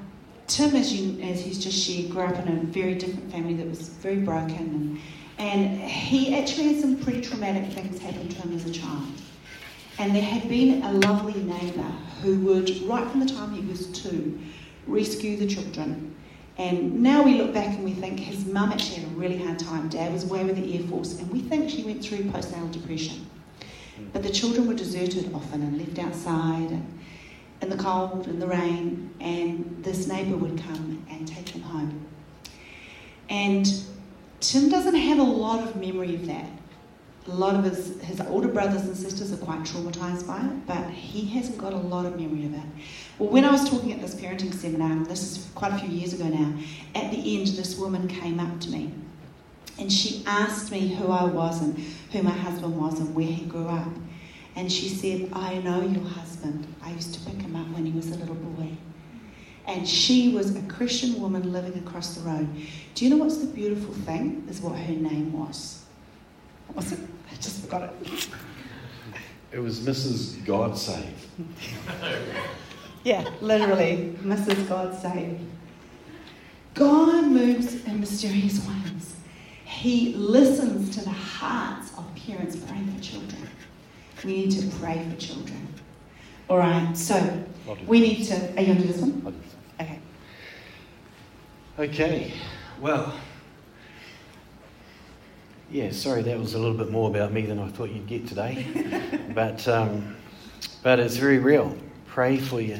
Tim, 0.47 0.75
as, 0.75 0.91
you, 0.91 1.21
as 1.21 1.41
he's 1.41 1.63
just 1.63 1.77
shared, 1.77 2.11
grew 2.11 2.23
up 2.23 2.37
in 2.45 2.57
a 2.57 2.61
very 2.61 2.95
different 2.95 3.31
family 3.31 3.53
that 3.53 3.67
was 3.67 3.87
very 3.89 4.17
broken 4.17 4.57
and 4.57 4.99
and 5.37 5.81
he 5.81 6.33
actually 6.37 6.73
had 6.73 6.81
some 6.81 6.97
pretty 6.97 7.21
traumatic 7.21 7.71
things 7.73 7.99
happen 7.99 8.29
to 8.29 8.35
him 8.37 8.55
as 8.55 8.65
a 8.65 8.71
child. 8.71 9.05
And 9.97 10.15
there 10.15 10.23
had 10.23 10.49
been 10.49 10.83
a 10.83 10.91
lovely 10.91 11.41
neighbour 11.41 11.91
who 12.21 12.39
would, 12.41 12.81
right 12.83 13.09
from 13.09 13.21
the 13.21 13.25
time 13.25 13.53
he 13.53 13.61
was 13.61 13.87
two, 13.87 14.39
rescue 14.87 15.37
the 15.37 15.47
children 15.47 16.15
And 16.57 17.01
now 17.01 17.21
we 17.23 17.35
look 17.35 17.53
back 17.53 17.67
and 17.67 17.83
we 17.83 17.91
think 17.91 18.19
his 18.19 18.45
mum 18.45 18.71
actually 18.71 19.01
had 19.01 19.11
a 19.11 19.15
really 19.15 19.37
hard 19.37 19.59
time. 19.59 19.89
Dad 19.89 20.13
was 20.13 20.23
away 20.23 20.43
with 20.45 20.55
the 20.55 20.77
Air 20.77 20.87
Force, 20.87 21.19
and 21.19 21.29
we 21.29 21.41
think 21.41 21.69
she 21.69 21.83
went 21.83 22.03
through 22.03 22.19
postnatal 22.19 22.71
depression. 22.71 23.25
But 24.13 24.23
the 24.23 24.29
children 24.29 24.67
were 24.67 24.73
deserted 24.73 25.33
often 25.33 25.61
and 25.61 25.77
left 25.77 25.99
outside 25.99 26.71
and 26.71 26.99
in 27.61 27.69
the 27.69 27.77
cold 27.77 28.27
and 28.27 28.41
the 28.41 28.47
rain, 28.47 29.09
and 29.19 29.83
this 29.83 30.07
neighbour 30.07 30.37
would 30.37 30.61
come 30.61 31.05
and 31.09 31.27
take 31.27 31.51
them 31.51 31.61
home. 31.61 32.05
And 33.29 33.65
Tim 34.39 34.69
doesn't 34.69 34.95
have 34.95 35.19
a 35.19 35.23
lot 35.23 35.63
of 35.63 35.75
memory 35.75 36.15
of 36.15 36.27
that. 36.27 36.49
A 37.27 37.31
lot 37.31 37.55
of 37.55 37.63
his, 37.63 37.99
his 38.01 38.21
older 38.21 38.47
brothers 38.47 38.83
and 38.83 38.95
sisters 38.95 39.33
are 39.33 39.37
quite 39.37 39.61
traumatised 39.61 40.27
by 40.27 40.39
it, 40.41 40.67
but 40.67 40.89
he 40.91 41.25
hasn't 41.25 41.57
got 41.57 41.73
a 41.73 41.77
lot 41.77 42.05
of 42.05 42.19
memory 42.19 42.45
of 42.45 42.53
it. 42.53 42.69
Well, 43.17 43.29
when 43.29 43.45
I 43.45 43.51
was 43.51 43.67
talking 43.67 43.91
at 43.93 44.01
this 44.01 44.13
parenting 44.13 44.53
seminar, 44.53 45.03
this 45.05 45.37
is 45.37 45.49
quite 45.55 45.73
a 45.73 45.77
few 45.79 45.89
years 45.89 46.13
ago 46.13 46.25
now, 46.27 46.53
at 46.93 47.09
the 47.11 47.37
end, 47.37 47.47
this 47.47 47.77
woman 47.77 48.07
came 48.07 48.39
up 48.39 48.59
to 48.61 48.69
me 48.69 48.93
and 49.77 49.91
she 49.91 50.23
asked 50.25 50.71
me 50.71 50.93
who 50.95 51.11
I 51.11 51.25
was 51.25 51.61
and 51.61 51.77
who 52.11 52.23
my 52.23 52.31
husband 52.31 52.79
was 52.79 52.99
and 52.99 53.13
where 53.13 53.27
he 53.27 53.45
grew 53.45 53.67
up. 53.67 53.89
And 54.55 54.71
she 54.71 54.87
said, 54.87 55.29
I 55.33 55.57
know 55.57 55.81
your 55.81 56.03
husband. 56.03 56.65
I 56.81 56.91
used 56.91 57.13
to 57.15 57.19
pick 57.29 57.41
him 57.41 57.55
up 57.55 57.67
when 57.69 57.85
he 57.85 57.91
was 57.91 58.09
a 58.09 58.15
little 58.15 58.35
boy. 58.35 58.69
And 59.67 59.87
she 59.87 60.33
was 60.33 60.55
a 60.55 60.61
Christian 60.63 61.19
woman 61.19 61.51
living 61.51 61.77
across 61.85 62.15
the 62.15 62.21
road. 62.21 62.47
Do 62.93 63.03
you 63.03 63.11
know 63.11 63.17
what's 63.17 63.37
the 63.37 63.47
beautiful 63.47 63.93
thing? 63.93 64.45
Is 64.49 64.61
what 64.61 64.77
her 64.77 64.93
name 64.93 65.33
was. 65.33 65.83
What 66.67 66.77
was 66.77 66.93
it? 66.93 66.99
I 67.31 67.35
just 67.35 67.61
forgot 67.61 67.83
it. 67.83 68.29
It 69.51 69.59
was 69.59 69.79
Mrs. 69.79 70.43
God 70.45 70.77
Save. 70.77 71.27
yeah, 73.03 73.29
literally, 73.41 74.17
Mrs. 74.21 74.67
God 74.67 74.99
Save. 74.99 75.39
God 76.73 77.25
moves 77.27 77.85
in 77.85 77.99
mysterious 78.01 78.59
ways. 78.67 79.15
He 79.63 80.13
listens 80.13 80.95
to 80.97 81.03
the 81.03 81.09
hearts 81.09 81.91
of 81.97 82.05
parents 82.15 82.57
praying 82.57 82.93
for 82.93 83.01
children. 83.01 83.47
We 84.23 84.45
need 84.45 84.51
to 84.51 84.67
pray 84.77 85.05
for 85.09 85.15
children. 85.15 85.67
All 86.49 86.57
right, 86.57 86.95
so 86.95 87.43
we 87.87 88.01
need 88.01 88.25
to. 88.25 88.35
Are 88.57 88.61
you 88.61 88.67
going 88.67 88.77
to 88.77 88.81
do 88.81 88.87
this 88.87 89.01
one? 89.01 89.41
Okay. 89.79 89.99
Okay, 91.79 92.33
well, 92.79 93.13
yeah, 95.71 95.91
sorry, 95.91 96.21
that 96.23 96.39
was 96.39 96.53
a 96.53 96.59
little 96.59 96.77
bit 96.77 96.91
more 96.91 97.09
about 97.09 97.33
me 97.33 97.41
than 97.41 97.59
I 97.59 97.67
thought 97.67 97.89
you'd 97.89 98.07
get 98.07 98.27
today. 98.27 98.65
but, 99.33 99.67
um, 99.67 100.15
but 100.83 100.99
it's 100.99 101.17
very 101.17 101.39
real. 101.39 101.75
Pray 102.05 102.37
for 102.37 102.61
your 102.61 102.79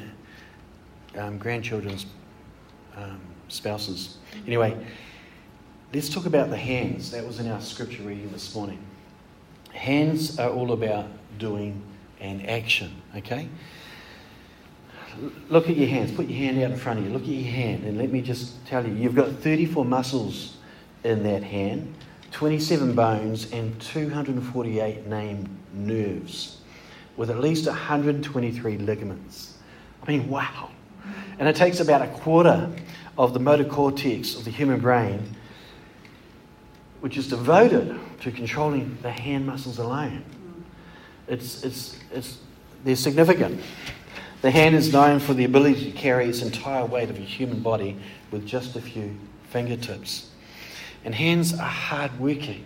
um, 1.18 1.38
grandchildren's 1.38 2.06
um, 2.96 3.20
spouses. 3.48 4.18
Anyway, 4.46 4.78
let's 5.94 6.10
talk 6.10 6.26
about 6.26 6.50
the 6.50 6.58
hands. 6.58 7.12
That 7.12 7.26
was 7.26 7.40
in 7.40 7.50
our 7.50 7.62
scripture 7.62 8.04
reading 8.04 8.32
this 8.32 8.56
morning. 8.56 8.80
Hands 9.72 10.40
are 10.40 10.50
all 10.50 10.72
about 10.72 11.08
doing 11.38 11.82
and 12.20 12.48
action, 12.50 13.02
okay? 13.16 13.50
Look 15.50 15.70
at 15.70 15.78
your 15.78 15.88
hands. 15.88 16.12
Put 16.12 16.28
your 16.28 16.38
hand 16.38 16.62
out 16.62 16.72
in 16.72 16.78
front 16.78 17.00
of 17.00 17.06
you. 17.06 17.12
Look 17.12 17.24
at 17.24 17.28
your 17.28 17.52
hand. 17.52 17.84
And 17.84 17.98
let 17.98 18.12
me 18.12 18.22
just 18.22 18.66
tell 18.66 18.86
you, 18.86 18.94
you've 18.94 19.16
got 19.16 19.30
34 19.30 19.86
muscles 19.86 20.58
in 21.04 21.24
that 21.24 21.44
hand, 21.44 21.94
27 22.36 22.94
bones, 22.96 23.50
and 23.54 23.80
248 23.80 25.08
named 25.08 25.48
nerves, 25.72 26.58
with 27.16 27.30
at 27.30 27.40
least 27.40 27.66
123 27.66 28.78
ligaments. 28.80 29.58
I 30.04 30.12
mean, 30.12 30.28
wow. 30.28 30.70
And 31.40 31.48
it 31.48 31.56
takes 31.56 31.80
about 31.80 32.02
a 32.02 32.08
quarter 32.08 32.70
of 33.18 33.34
the 33.34 33.40
motor 33.40 33.64
cortex 33.64 34.36
of 34.36 34.44
the 34.44 34.52
human 34.52 34.82
brain, 34.82 35.34
which 37.00 37.16
is 37.16 37.30
devoted 37.30 37.98
to 38.20 38.32
controlling 38.34 38.98
the 39.02 39.12
hand 39.12 39.46
muscles 39.46 39.80
alone. 39.80 40.26
It's, 41.30 41.64
it's, 41.64 41.98
it's, 42.12 42.40
they're 42.84 42.98
significant. 42.98 43.62
The 44.42 44.52
hand 44.52 44.76
is 44.76 44.92
known 44.92 45.22
for 45.22 45.34
the 45.34 45.46
ability 45.46 45.90
to 45.90 45.98
carry 45.98 46.26
its 46.26 46.42
entire 46.42 46.86
weight 46.86 47.10
of 47.10 47.18
a 47.18 47.22
human 47.22 47.62
body 47.62 47.96
with 48.30 48.46
just 48.46 48.76
a 48.76 48.82
few 48.82 49.16
fingertips. 49.52 50.32
And 51.06 51.16
hands 51.16 51.54
are 51.54 51.70
hard 51.70 52.20
working. 52.20 52.66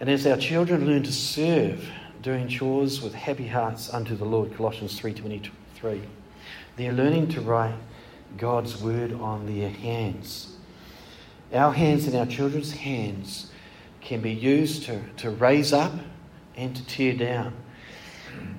And 0.00 0.10
as 0.10 0.26
our 0.26 0.36
children 0.36 0.86
learn 0.86 1.04
to 1.04 1.12
serve, 1.12 1.88
doing 2.20 2.48
chores 2.48 3.00
with 3.00 3.14
happy 3.14 3.46
hearts 3.46 3.92
unto 3.94 4.16
the 4.16 4.24
Lord, 4.24 4.54
Colossians 4.56 4.98
3:23, 4.98 6.02
they're 6.76 6.92
learning 6.92 7.28
to 7.28 7.40
write 7.40 7.76
God's 8.36 8.82
word 8.82 9.12
on 9.12 9.46
their 9.46 9.70
hands. 9.70 10.56
Our 11.52 11.72
hands 11.72 12.06
and 12.08 12.16
our 12.16 12.26
children's 12.26 12.72
hands 12.72 13.52
can 14.00 14.20
be 14.20 14.32
used 14.32 14.84
to, 14.84 15.00
to 15.18 15.30
raise 15.30 15.72
up 15.72 15.92
and 16.56 16.74
to 16.74 16.84
tear 16.86 17.14
down. 17.14 17.54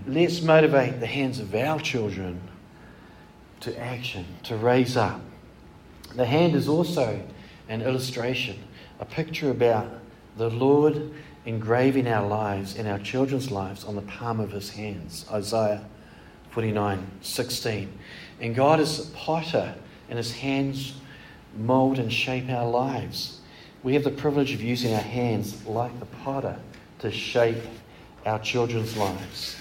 Let's 0.08 0.42
motivate 0.42 1.02
the 1.02 1.08
hands 1.08 1.40
of 1.40 1.54
our 1.54 1.80
children 1.80 2.40
to 3.60 3.78
action, 3.78 4.26
to 4.44 4.56
raise 4.56 4.96
up. 4.96 5.20
The 6.16 6.26
hand 6.26 6.56
is 6.56 6.70
also 6.70 7.22
an 7.70 7.82
illustration, 7.82 8.58
a 9.00 9.06
picture 9.06 9.52
about 9.52 9.88
the 10.38 10.50
Lord 10.50 11.12
engraving 11.46 12.08
our 12.08 12.28
lives 12.28 12.76
and 12.76 12.88
our 12.88 13.00
children's 13.00 13.52
lives 13.52 13.84
on 13.84 13.96
the 13.96 14.02
palm 14.04 14.40
of 14.40 14.52
his 14.52 14.70
hands. 14.72 15.26
Isaiah 15.32 15.86
49 16.52 17.06
16. 17.22 17.92
And 18.42 18.56
God 18.56 18.80
is 18.80 19.08
a 19.08 19.12
potter, 19.12 19.76
and 20.10 20.18
his 20.18 20.32
hands 20.34 20.94
mold 21.58 22.00
and 22.00 22.12
shape 22.12 22.50
our 22.50 22.68
lives. 22.68 23.40
We 23.84 23.94
have 23.94 24.04
the 24.04 24.12
privilege 24.12 24.54
of 24.54 24.62
using 24.62 24.94
our 24.94 25.02
hands 25.02 25.66
like 25.66 25.98
the 26.00 26.06
potter 26.06 26.58
to 27.00 27.12
shape 27.12 27.62
our 28.26 28.40
children's 28.40 28.98
lives. 28.98 29.58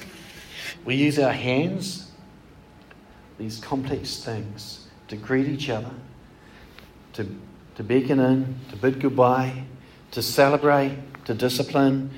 We 0.85 0.97
use 0.97 1.19
our 1.19 1.33
hands, 1.33 2.11
these 3.39 3.59
complex 3.59 4.23
things, 4.25 4.87
to 5.09 5.17
greet 5.17 5.47
each 5.47 5.69
other, 5.69 5.91
to, 7.15 7.27
to 7.77 7.83
beckon 7.83 8.21
in, 8.21 8.57
to 8.71 8.77
bid 8.77 9.01
goodbye, 9.01 9.65
to 10.13 10.23
celebrate, 10.23 10.97
to 11.25 11.35
discipline, 11.35 12.11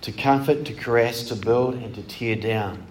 to 0.00 0.12
comfort, 0.12 0.64
to 0.64 0.72
caress, 0.72 1.22
to 1.24 1.36
build, 1.36 1.74
and 1.74 1.94
to 1.94 2.02
tear 2.02 2.36
down. 2.36 2.86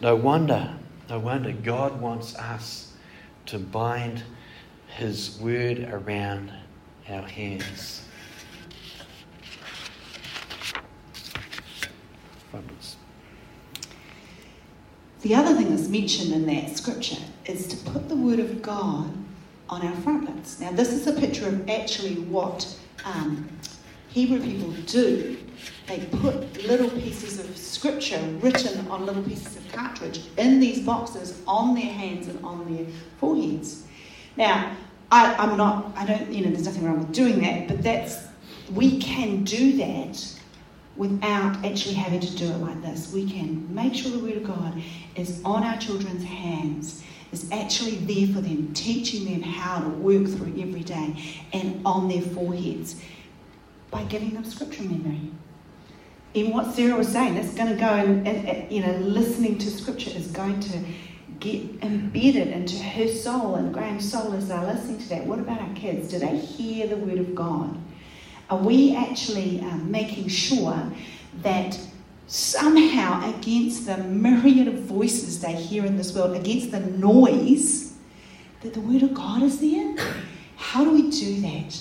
No 0.00 0.14
wonder, 0.14 0.76
no 1.08 1.18
wonder 1.18 1.52
God 1.52 2.00
wants 2.00 2.36
us 2.36 2.92
to 3.46 3.58
bind 3.58 4.22
His 4.88 5.38
word 5.40 5.88
around 5.90 6.52
our 7.08 7.22
hands. 7.22 8.02
The 15.22 15.34
other 15.34 15.54
thing 15.54 15.70
that's 15.70 15.88
mentioned 15.88 16.32
in 16.32 16.46
that 16.46 16.76
scripture 16.76 17.20
is 17.46 17.66
to 17.68 17.76
put 17.90 18.08
the 18.08 18.14
word 18.14 18.38
of 18.38 18.62
God 18.62 19.12
on 19.68 19.86
our 19.86 19.94
frontlets. 19.96 20.60
Now, 20.60 20.72
this 20.72 20.92
is 20.92 21.06
a 21.06 21.12
picture 21.12 21.48
of 21.48 21.68
actually 21.68 22.14
what 22.14 22.66
um, 23.04 23.48
Hebrew 24.08 24.40
people 24.40 24.70
do. 24.86 25.36
They 25.86 26.00
put 26.00 26.66
little 26.66 26.90
pieces 26.90 27.38
of 27.38 27.56
scripture 27.56 28.20
written 28.40 28.86
on 28.88 29.06
little 29.06 29.22
pieces 29.22 29.56
of 29.56 29.72
cartridge 29.72 30.20
in 30.36 30.60
these 30.60 30.80
boxes 30.80 31.42
on 31.46 31.74
their 31.74 31.92
hands 31.92 32.28
and 32.28 32.44
on 32.44 32.74
their 32.74 32.86
foreheads. 33.18 33.86
Now, 34.36 34.76
I, 35.10 35.34
I'm 35.34 35.56
not, 35.56 35.92
I 35.96 36.04
don't, 36.06 36.32
you 36.32 36.44
know, 36.44 36.50
there's 36.50 36.66
nothing 36.66 36.84
wrong 36.84 36.98
with 36.98 37.12
doing 37.12 37.40
that, 37.40 37.68
but 37.68 37.82
that's, 37.82 38.26
we 38.74 38.98
can 38.98 39.44
do 39.44 39.76
that 39.76 40.32
without 40.96 41.64
actually 41.64 41.94
having 41.94 42.20
to 42.20 42.36
do 42.36 42.46
it 42.46 42.56
like 42.56 42.82
this. 42.82 43.12
We 43.12 43.30
can 43.30 43.72
make 43.72 43.94
sure 43.94 44.10
the 44.10 44.18
Word 44.18 44.38
of 44.38 44.44
God 44.44 44.82
is 45.14 45.40
on 45.44 45.62
our 45.62 45.76
children's 45.78 46.24
hands, 46.24 47.04
is 47.32 47.50
actually 47.50 47.96
there 47.96 48.34
for 48.34 48.40
them, 48.40 48.72
teaching 48.74 49.24
them 49.24 49.42
how 49.42 49.80
to 49.80 49.88
work 49.88 50.26
through 50.26 50.54
every 50.60 50.82
day 50.82 51.16
and 51.52 51.80
on 51.84 52.08
their 52.08 52.22
foreheads 52.22 53.00
by 53.90 54.02
giving 54.04 54.30
them 54.30 54.44
scripture 54.44 54.84
memory. 54.84 55.30
In 56.34 56.52
what 56.52 56.74
Sarah 56.74 56.96
was 56.96 57.08
saying, 57.08 57.34
that's 57.34 57.54
going 57.54 57.70
to 57.70 57.80
go 57.80 57.86
and, 57.86 58.26
and, 58.28 58.48
and 58.48 58.72
you 58.72 58.80
know, 58.80 58.92
listening 58.98 59.58
to 59.58 59.70
scripture 59.70 60.10
is 60.10 60.26
going 60.28 60.60
to 60.60 60.78
get 61.40 61.62
embedded 61.82 62.48
into 62.48 62.78
her 62.78 63.08
soul 63.08 63.56
and 63.56 63.72
Graham's 63.72 64.10
soul 64.10 64.32
as 64.32 64.48
they're 64.48 64.64
listening 64.64 64.98
to 64.98 65.08
that. 65.10 65.26
What 65.26 65.38
about 65.38 65.60
our 65.60 65.74
kids? 65.74 66.08
Do 66.10 66.18
they 66.18 66.36
hear 66.36 66.86
the 66.86 66.96
Word 66.96 67.18
of 67.18 67.34
God? 67.34 67.78
Are 68.48 68.58
we 68.58 68.94
actually 68.94 69.60
um, 69.60 69.90
making 69.90 70.28
sure 70.28 70.90
that 71.42 71.78
somehow, 72.26 73.32
against 73.38 73.86
the 73.86 73.98
myriad 73.98 74.68
of 74.68 74.80
voices 74.80 75.40
they 75.40 75.54
hear 75.54 75.84
in 75.84 75.96
this 75.96 76.14
world, 76.14 76.36
against 76.36 76.70
the 76.70 76.80
noise, 76.80 77.94
that 78.62 78.74
the 78.74 78.80
Word 78.80 79.02
of 79.02 79.14
God 79.14 79.42
is 79.42 79.60
there? 79.60 79.96
How 80.56 80.84
do 80.84 80.90
we 80.90 81.10
do 81.10 81.40
that? 81.42 81.80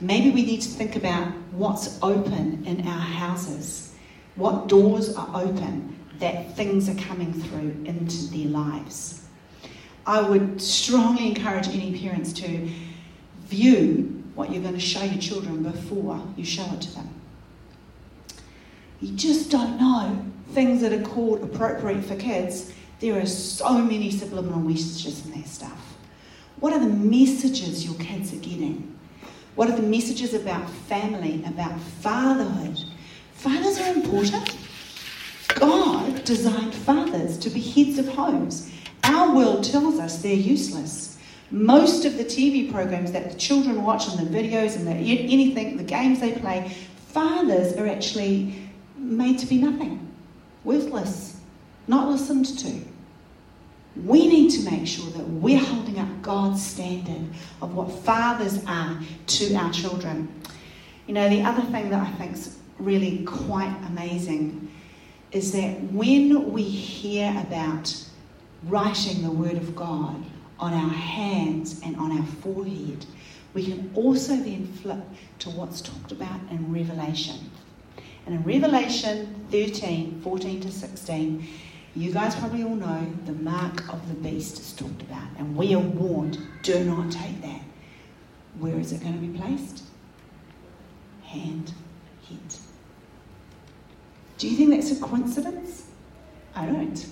Maybe 0.00 0.30
we 0.30 0.44
need 0.44 0.60
to 0.62 0.68
think 0.68 0.96
about 0.96 1.28
what's 1.52 1.98
open 2.02 2.64
in 2.66 2.86
our 2.86 3.00
houses, 3.00 3.94
what 4.34 4.68
doors 4.68 5.14
are 5.14 5.30
open 5.34 5.96
that 6.18 6.54
things 6.54 6.88
are 6.88 6.94
coming 6.94 7.32
through 7.32 7.84
into 7.84 8.26
their 8.26 8.48
lives. 8.48 9.26
I 10.06 10.20
would 10.20 10.60
strongly 10.60 11.28
encourage 11.28 11.68
any 11.68 11.98
parents 11.98 12.32
to 12.34 12.68
view 13.44 14.24
what 14.34 14.50
you're 14.50 14.62
going 14.62 14.74
to 14.74 14.80
show 14.80 15.04
your 15.04 15.20
children 15.20 15.62
before 15.62 16.20
you 16.36 16.44
show 16.44 16.64
it 16.72 16.80
to 16.82 16.94
them. 16.94 17.21
You 19.02 19.16
just 19.16 19.50
don't 19.50 19.80
know 19.80 20.24
things 20.52 20.80
that 20.80 20.92
are 20.92 21.02
called 21.02 21.42
appropriate 21.42 22.04
for 22.04 22.14
kids. 22.14 22.72
There 23.00 23.20
are 23.20 23.26
so 23.26 23.78
many 23.78 24.12
subliminal 24.12 24.60
messages 24.60 25.26
in 25.26 25.32
that 25.32 25.48
stuff. 25.48 25.96
What 26.60 26.72
are 26.72 26.78
the 26.78 26.86
messages 26.86 27.84
your 27.84 27.96
kids 27.96 28.32
are 28.32 28.36
getting? 28.36 28.96
What 29.56 29.68
are 29.68 29.74
the 29.74 29.82
messages 29.82 30.34
about 30.34 30.70
family, 30.70 31.44
about 31.44 31.80
fatherhood? 31.80 32.78
Fathers 33.32 33.80
are 33.80 33.92
important. 33.92 34.56
God 35.56 36.22
designed 36.22 36.72
fathers 36.72 37.38
to 37.38 37.50
be 37.50 37.60
heads 37.60 37.98
of 37.98 38.06
homes. 38.06 38.70
Our 39.02 39.34
world 39.34 39.64
tells 39.64 39.98
us 39.98 40.22
they're 40.22 40.32
useless. 40.32 41.18
Most 41.50 42.04
of 42.04 42.18
the 42.18 42.24
TV 42.24 42.70
programs 42.70 43.10
that 43.10 43.32
the 43.32 43.36
children 43.36 43.82
watch 43.82 44.06
and 44.06 44.24
the 44.24 44.30
videos 44.30 44.76
and 44.76 44.86
the, 44.86 44.92
anything, 44.92 45.76
the 45.76 45.82
games 45.82 46.20
they 46.20 46.32
play, 46.32 46.72
fathers 47.08 47.72
are 47.74 47.88
actually 47.88 48.61
made 49.02 49.38
to 49.40 49.46
be 49.46 49.58
nothing, 49.58 50.08
worthless, 50.64 51.40
not 51.86 52.08
listened 52.08 52.46
to. 52.60 52.80
We 54.04 54.26
need 54.26 54.50
to 54.52 54.70
make 54.70 54.86
sure 54.86 55.10
that 55.10 55.28
we're 55.28 55.58
holding 55.58 55.98
up 55.98 56.08
God's 56.22 56.64
standard 56.64 57.28
of 57.60 57.74
what 57.74 57.90
fathers 57.90 58.64
are 58.66 58.98
to 59.26 59.54
our 59.54 59.70
children. 59.70 60.32
You 61.06 61.14
know, 61.14 61.28
the 61.28 61.42
other 61.42 61.62
thing 61.62 61.90
that 61.90 62.00
I 62.00 62.10
think 62.12 62.32
is 62.32 62.58
really 62.78 63.24
quite 63.24 63.74
amazing 63.86 64.70
is 65.30 65.52
that 65.52 65.82
when 65.92 66.52
we 66.52 66.62
hear 66.62 67.30
about 67.46 67.94
writing 68.64 69.22
the 69.22 69.30
Word 69.30 69.56
of 69.56 69.74
God 69.74 70.22
on 70.58 70.72
our 70.72 70.90
hands 70.90 71.80
and 71.84 71.96
on 71.96 72.16
our 72.16 72.26
forehead, 72.40 73.04
we 73.54 73.64
can 73.64 73.90
also 73.94 74.36
then 74.36 74.66
flip 74.66 75.02
to 75.40 75.50
what's 75.50 75.80
talked 75.80 76.12
about 76.12 76.40
in 76.50 76.72
Revelation. 76.72 77.50
And 78.26 78.36
in 78.36 78.42
Revelation 78.44 79.46
13, 79.50 80.20
14 80.22 80.60
to 80.60 80.70
16, 80.70 81.46
you 81.94 82.12
guys 82.12 82.34
probably 82.36 82.62
all 82.62 82.74
know 82.74 83.06
the 83.26 83.32
mark 83.32 83.92
of 83.92 84.08
the 84.08 84.14
beast 84.14 84.58
is 84.58 84.72
talked 84.72 85.02
about. 85.02 85.28
And 85.38 85.56
we 85.56 85.74
are 85.74 85.80
warned 85.80 86.38
do 86.62 86.84
not 86.84 87.10
take 87.12 87.42
that. 87.42 87.60
Where 88.58 88.78
is 88.78 88.92
it 88.92 89.00
going 89.00 89.14
to 89.14 89.26
be 89.26 89.38
placed? 89.38 89.84
Hand, 91.24 91.72
head. 92.28 92.56
Do 94.38 94.48
you 94.48 94.56
think 94.56 94.70
that's 94.70 94.92
a 94.92 95.00
coincidence? 95.00 95.86
I 96.54 96.66
don't. 96.66 97.06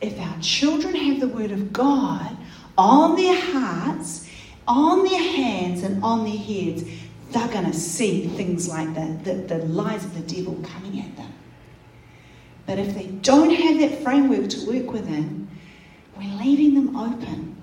If 0.00 0.18
our 0.20 0.40
children 0.40 0.94
have 0.94 1.20
the 1.20 1.28
Word 1.28 1.50
of 1.50 1.72
God 1.72 2.36
on 2.76 3.16
their 3.16 3.38
hearts, 3.40 4.28
on 4.66 5.04
their 5.04 5.20
hands, 5.20 5.82
and 5.82 6.02
on 6.04 6.24
their 6.24 6.36
heads, 6.36 6.84
they're 7.30 7.48
going 7.48 7.66
to 7.66 7.74
see 7.74 8.26
things 8.26 8.68
like 8.68 8.94
the, 8.94 9.18
the, 9.24 9.34
the 9.42 9.58
lies 9.66 10.04
of 10.04 10.14
the 10.14 10.34
devil 10.34 10.54
coming 10.62 11.00
at 11.00 11.16
them. 11.16 11.32
But 12.66 12.78
if 12.78 12.94
they 12.94 13.06
don't 13.06 13.50
have 13.50 13.78
that 13.80 14.02
framework 14.02 14.48
to 14.50 14.66
work 14.66 14.92
within, 14.92 15.48
we're 16.16 16.34
leaving 16.34 16.74
them 16.74 16.96
open. 16.96 17.56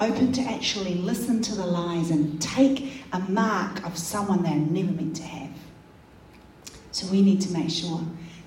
Open 0.00 0.32
to 0.32 0.40
actually 0.42 0.94
listen 0.94 1.40
to 1.42 1.54
the 1.54 1.66
lies 1.66 2.10
and 2.10 2.40
take 2.40 3.04
a 3.12 3.20
mark 3.20 3.84
of 3.86 3.96
someone 3.96 4.42
they're 4.42 4.54
never 4.54 4.92
meant 4.92 5.16
to 5.16 5.22
have. 5.22 5.50
So 6.90 7.06
we 7.08 7.22
need 7.22 7.40
to 7.42 7.52
make 7.52 7.70
sure 7.70 8.00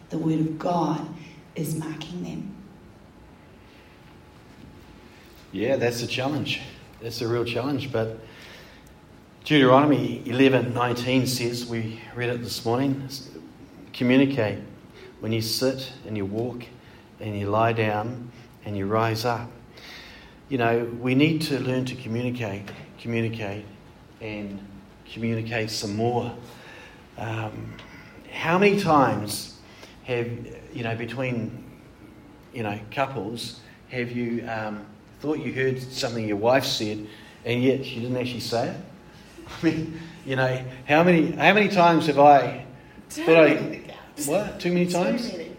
the 0.10 0.18
Word 0.18 0.40
of 0.40 0.60
God 0.60 1.08
is 1.56 1.76
marking 1.76 2.24
them. 2.24 2.56
Yeah, 5.52 5.76
that's 5.78 6.02
a 6.02 6.08
challenge. 6.08 6.62
That's 7.02 7.22
a 7.22 7.28
real 7.28 7.46
challenge. 7.46 7.92
But 7.92 8.20
Deuteronomy 9.48 10.22
11:19 10.26 11.26
says, 11.26 11.66
we 11.66 12.02
read 12.18 12.28
it 12.28 12.44
this 12.44 12.66
morning, 12.66 13.08
communicate 13.94 14.60
when 15.22 15.32
you 15.32 15.42
sit 15.42 15.94
and 16.06 16.18
you 16.18 16.26
walk 16.26 16.66
and 17.22 17.40
you 17.40 17.50
lie 17.50 17.72
down 17.72 18.30
and 18.66 18.76
you 18.76 18.86
rise 18.86 19.24
up. 19.24 19.50
You 20.50 20.58
know, 20.58 20.92
we 21.00 21.16
need 21.16 21.44
to 21.44 21.62
learn 21.62 21.86
to 21.86 21.96
communicate, 21.96 22.70
communicate, 23.00 23.64
and 24.20 24.60
communicate 25.10 25.70
some 25.70 25.96
more. 25.96 26.36
Um, 27.18 27.74
how 28.30 28.58
many 28.58 28.82
times 28.82 29.58
have, 30.04 30.28
you 30.74 30.84
know, 30.84 30.98
between, 30.98 31.64
you 32.54 32.64
know, 32.64 32.78
couples, 32.92 33.62
have 33.88 34.12
you 34.12 34.46
um, 34.50 34.86
thought 35.22 35.40
you 35.40 35.54
heard 35.54 35.82
something 35.82 36.28
your 36.28 36.36
wife 36.36 36.66
said 36.66 37.08
and 37.46 37.64
yet 37.64 37.86
she 37.86 38.02
didn't 38.02 38.18
actually 38.18 38.42
say 38.42 38.72
it? 38.72 38.78
I 39.62 39.66
mean, 39.66 40.00
you 40.26 40.36
know, 40.36 40.64
how 40.88 41.04
many, 41.04 41.32
how 41.32 41.54
many 41.54 41.70
times 41.70 42.08
have 42.08 42.20
I 42.20 42.66
Too 43.10 43.26
thought 43.26 43.38
I, 43.38 43.82
what, 44.26 44.60
too 44.60 44.74
many 44.74 44.88
times? 44.88 45.30
Too 45.32 45.38
many. 45.38 45.52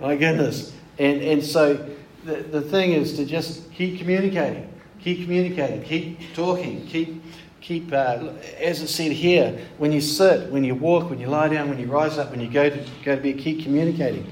My 0.00 0.16
goodness. 0.16 0.72
And, 0.98 1.20
and 1.22 1.44
so 1.44 1.88
the, 2.24 2.36
the 2.36 2.60
thing 2.60 2.92
is 2.92 3.16
to 3.16 3.24
just 3.24 3.72
keep 3.72 3.98
communicating, 3.98 4.72
keep 5.00 5.22
communicating, 5.24 5.82
keep 5.82 6.34
talking, 6.34 6.86
keep 6.86 7.22
keep, 7.62 7.92
uh, 7.92 8.32
as 8.60 8.82
it 8.82 8.88
said 8.88 9.12
here, 9.12 9.58
when 9.78 9.92
you 9.92 10.00
sit, 10.00 10.50
when 10.50 10.64
you 10.64 10.74
walk, 10.74 11.08
when 11.08 11.18
you 11.18 11.28
lie 11.28 11.48
down, 11.48 11.70
when 11.70 11.78
you 11.78 11.86
rise 11.86 12.18
up, 12.18 12.30
when 12.30 12.40
you 12.40 12.48
go 12.48 12.68
to, 12.68 12.84
go 13.04 13.16
to 13.16 13.22
bed, 13.22 13.38
keep 13.38 13.62
communicating. 13.62 14.26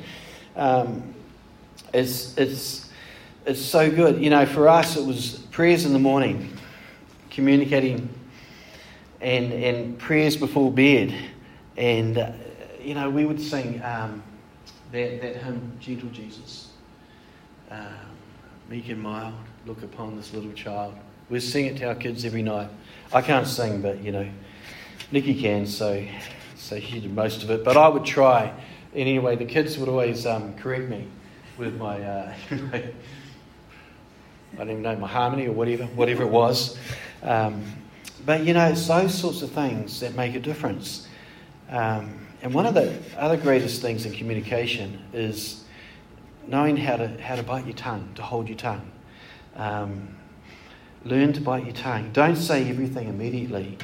Um, 0.57 1.15
it's, 1.95 2.37
it's, 2.37 2.91
it's 3.47 3.61
so 3.61 3.91
good. 3.91 4.21
You 4.21 4.31
know, 4.31 4.45
for 4.45 4.69
us, 4.69 4.97
it 4.97 5.07
was 5.07 5.39
prayers 5.53 5.85
in 5.85 5.93
the 5.93 5.99
morning, 5.99 6.53
communicating, 7.31 8.09
and, 9.21 9.53
and 9.53 9.99
prayers 9.99 10.37
before 10.37 10.71
bed. 10.71 11.15
And, 11.77 12.19
uh, 12.19 12.33
you 12.81 12.95
know, 12.95 13.11
we 13.11 13.25
would 13.25 13.41
sing 13.41 13.83
um, 13.83 14.23
that, 14.93 15.21
that 15.21 15.37
hymn, 15.37 15.73
Gentle 15.81 16.09
Jesus. 16.11 16.69
Um, 17.71 17.87
meek 18.69 18.89
and 18.89 19.01
mild, 19.01 19.35
look 19.67 19.83
upon 19.83 20.17
this 20.17 20.33
little 20.33 20.53
child. 20.53 20.95
We 21.29 21.41
sing 21.41 21.67
it 21.67 21.77
to 21.79 21.89
our 21.89 21.95
kids 21.95 22.25
every 22.25 22.43
night. 22.43 22.69
I 23.13 23.23
can't 23.23 23.47
sing, 23.47 23.83
but 23.83 24.03
you 24.03 24.13
know, 24.13 24.29
Nicky 25.13 25.41
can, 25.41 25.67
so 25.67 26.05
so 26.57 26.79
she 26.79 27.01
did 27.01 27.13
most 27.15 27.43
of 27.43 27.51
it. 27.51 27.65
But 27.65 27.77
I 27.77 27.89
would 27.89 28.05
try. 28.05 28.53
Anyway, 28.95 29.37
the 29.37 29.45
kids 29.45 29.79
would 29.79 29.89
always 29.89 30.27
um, 30.27 30.55
correct 30.57 30.89
me 30.89 31.07
with 31.59 31.77
my, 31.77 32.01
uh, 32.01 32.35
I 32.51 32.83
don't 34.57 34.71
even 34.71 34.83
know, 34.83 34.97
my 34.97 35.09
harmony 35.09 35.47
or 35.47 35.53
whatever, 35.53 35.85
whatever 35.85 36.23
it 36.23 36.31
was. 36.31 36.79
Um, 37.23 37.65
but 38.25 38.45
you 38.45 38.55
know, 38.55 38.67
it's 38.67 38.87
those 38.87 39.15
sorts 39.15 39.43
of 39.43 39.51
things 39.53 40.01
that 40.01 40.15
make 40.15 40.35
a 40.35 40.41
difference. 40.41 41.09
Um, 41.69 42.27
and 42.43 42.55
one 42.55 42.67
of 42.67 42.75
the 42.75 42.99
other 43.17 43.37
greatest 43.37 43.83
things 43.83 44.07
in 44.07 44.13
communication 44.13 45.03
is 45.13 45.65
knowing 46.47 46.77
how 46.77 46.97
to 46.97 47.09
how 47.21 47.37
to 47.37 47.43
bite 47.43 47.67
your 47.67 47.77
tongue, 47.77 48.11
to 48.15 48.23
hold 48.23 48.49
your 48.49 48.59
tongue. 48.59 48.91
Um, 49.57 50.17
Learn 51.05 51.33
to 51.33 51.41
bite 51.41 51.65
your 51.65 51.75
tongue. 51.75 52.11
Don't 52.13 52.37
say 52.37 52.69
everything 52.69 53.09
immediately 53.09 53.79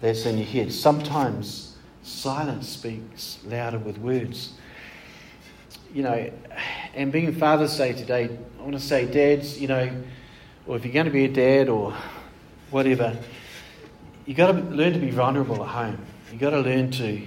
that's 0.00 0.26
in 0.26 0.38
your 0.38 0.46
head. 0.46 0.72
Sometimes 0.72 1.76
silence 2.02 2.68
speaks 2.68 3.38
louder 3.44 3.78
with 3.78 3.96
words. 3.98 4.54
You 5.94 6.02
know, 6.02 6.30
and 6.94 7.12
being 7.12 7.32
Father's 7.32 7.76
Day 7.76 7.92
today, 7.92 8.36
I 8.58 8.62
want 8.62 8.74
to 8.74 8.80
say, 8.80 9.06
dads, 9.06 9.60
you 9.60 9.68
know, 9.68 9.88
or 10.66 10.76
if 10.76 10.84
you're 10.84 10.92
going 10.92 11.06
to 11.06 11.12
be 11.12 11.26
a 11.26 11.32
dad 11.32 11.68
or 11.68 11.94
whatever, 12.70 13.16
you've 14.28 14.36
got 14.36 14.52
to 14.52 14.60
learn 14.60 14.92
to 14.92 14.98
be 14.98 15.10
vulnerable 15.10 15.64
at 15.64 15.70
home. 15.70 16.04
You've 16.30 16.40
got 16.42 16.50
to 16.50 16.60
learn 16.60 16.90
to 16.90 17.22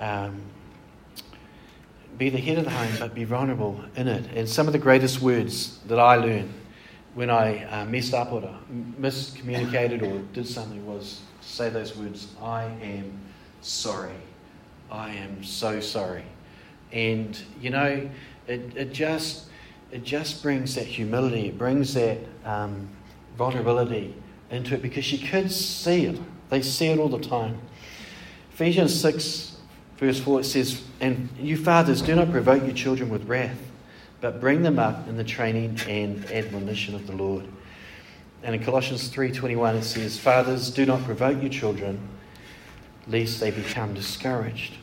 um, 0.00 0.42
be 2.18 2.30
the 2.30 2.38
head 2.38 2.58
of 2.58 2.64
the 2.64 2.70
home, 2.70 2.92
but 2.98 3.14
be 3.14 3.22
vulnerable 3.22 3.80
in 3.94 4.08
it. 4.08 4.28
And 4.34 4.48
some 4.48 4.66
of 4.66 4.72
the 4.72 4.78
greatest 4.80 5.22
words 5.22 5.78
that 5.86 6.00
I 6.00 6.16
learned 6.16 6.52
when 7.14 7.30
I 7.30 7.62
uh, 7.66 7.84
messed 7.84 8.12
up 8.12 8.32
or 8.32 8.42
miscommunicated 9.00 10.02
or 10.02 10.18
did 10.32 10.48
something 10.48 10.84
was 10.84 11.20
say 11.42 11.70
those 11.70 11.96
words 11.96 12.26
I 12.42 12.64
am 12.64 13.12
sorry. 13.60 14.10
I 14.90 15.10
am 15.10 15.44
so 15.44 15.78
sorry. 15.78 16.24
And, 16.90 17.40
you 17.60 17.70
know, 17.70 18.10
it, 18.48 18.76
it, 18.76 18.92
just, 18.92 19.46
it 19.92 20.02
just 20.02 20.42
brings 20.42 20.74
that 20.74 20.86
humility, 20.86 21.46
it 21.46 21.56
brings 21.56 21.94
that 21.94 22.18
um, 22.44 22.88
vulnerability 23.38 24.16
into 24.52 24.74
it 24.74 24.82
because 24.82 25.10
your 25.12 25.26
kids 25.28 25.56
see 25.56 26.06
it. 26.06 26.20
They 26.50 26.62
see 26.62 26.86
it 26.86 26.98
all 26.98 27.08
the 27.08 27.18
time. 27.18 27.60
Ephesians 28.52 28.98
6, 29.00 29.56
verse 29.96 30.20
4, 30.20 30.40
it 30.40 30.44
says, 30.44 30.82
And 31.00 31.28
you 31.40 31.56
fathers, 31.56 32.02
do 32.02 32.14
not 32.14 32.30
provoke 32.30 32.62
your 32.62 32.74
children 32.74 33.08
with 33.08 33.24
wrath 33.24 33.58
but 34.22 34.40
bring 34.40 34.62
them 34.62 34.78
up 34.78 35.08
in 35.08 35.16
the 35.16 35.24
training 35.24 35.78
and 35.88 36.24
admonition 36.30 36.94
of 36.94 37.06
the 37.06 37.12
Lord. 37.12 37.44
And 38.44 38.54
in 38.54 38.62
Colossians 38.62 39.08
3:21 39.08 39.76
it 39.76 39.82
says, 39.82 40.16
"Fathers, 40.16 40.70
do 40.70 40.86
not 40.86 41.04
provoke 41.04 41.42
your 41.42 41.50
children, 41.50 41.98
lest 43.06 43.40
they 43.40 43.50
become 43.50 43.94
discouraged." 43.94 44.74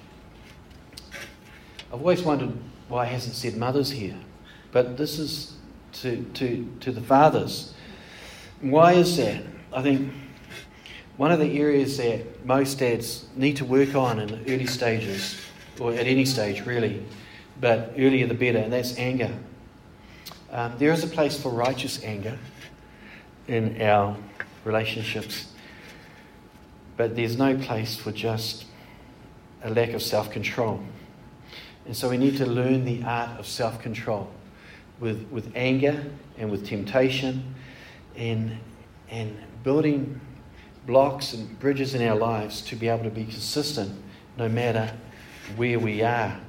I've 1.92 2.02
always 2.02 2.22
wondered 2.22 2.52
why 2.90 3.06
it 3.06 3.14
hasn't 3.14 3.36
said 3.36 3.56
mothers 3.56 3.92
here, 3.92 4.18
but 4.72 4.98
this 4.98 5.18
is 5.18 5.54
to, 5.94 6.24
to, 6.36 6.68
to 6.82 6.92
the 6.92 7.02
fathers. 7.02 7.74
Why 8.62 8.94
is 8.94 9.18
that? 9.18 9.42
I 9.72 9.84
think 9.84 10.12
one 11.18 11.32
of 11.32 11.40
the 11.40 11.60
areas 11.60 11.98
that 11.98 12.46
most 12.46 12.80
dads 12.80 13.28
need 13.36 13.58
to 13.58 13.66
work 13.66 13.94
on 13.94 14.20
in 14.20 14.34
early 14.48 14.66
stages, 14.66 15.40
or 15.80 15.94
at 15.94 16.08
any 16.08 16.26
stage 16.26 16.66
really, 16.66 17.06
but 17.62 17.94
earlier 17.98 18.26
the 18.26 18.34
better, 18.34 18.58
and 18.58 18.74
that's 18.74 18.98
anger. 18.98 19.32
Um, 20.52 20.74
there 20.80 20.92
is 20.92 21.04
a 21.04 21.08
place 21.08 21.40
for 21.40 21.50
righteous 21.50 22.04
anger 22.04 22.40
in 23.48 23.80
our 23.82 24.18
relationships, 24.64 25.54
but 26.98 27.16
there's 27.16 27.38
no 27.38 27.56
place 27.58 27.96
for 27.96 28.12
just 28.12 28.66
a 29.64 29.70
lack 29.70 29.92
of 29.92 30.02
self 30.02 30.32
control. 30.32 30.82
And 31.86 31.96
so 31.96 32.10
we 32.10 32.18
need 32.18 32.38
to 32.38 32.46
learn 32.48 32.86
the 32.86 33.04
art 33.04 33.40
of 33.40 33.46
self 33.46 33.80
control 33.82 34.32
with, 35.00 35.28
with 35.30 35.52
anger 35.54 36.04
and 36.40 36.50
with 36.50 36.66
temptation 36.66 37.54
and, 38.16 38.58
and 39.10 39.38
building 39.64 40.20
blocks 40.86 41.34
and 41.34 41.60
bridges 41.60 41.94
in 41.94 42.08
our 42.08 42.16
lives 42.16 42.62
to 42.62 42.76
be 42.76 42.88
able 42.88 43.04
to 43.04 43.10
be 43.10 43.26
consistent 43.26 43.92
no 44.38 44.50
matter 44.50 44.92
where 45.56 45.80
we 45.80 46.02
are 46.02 46.40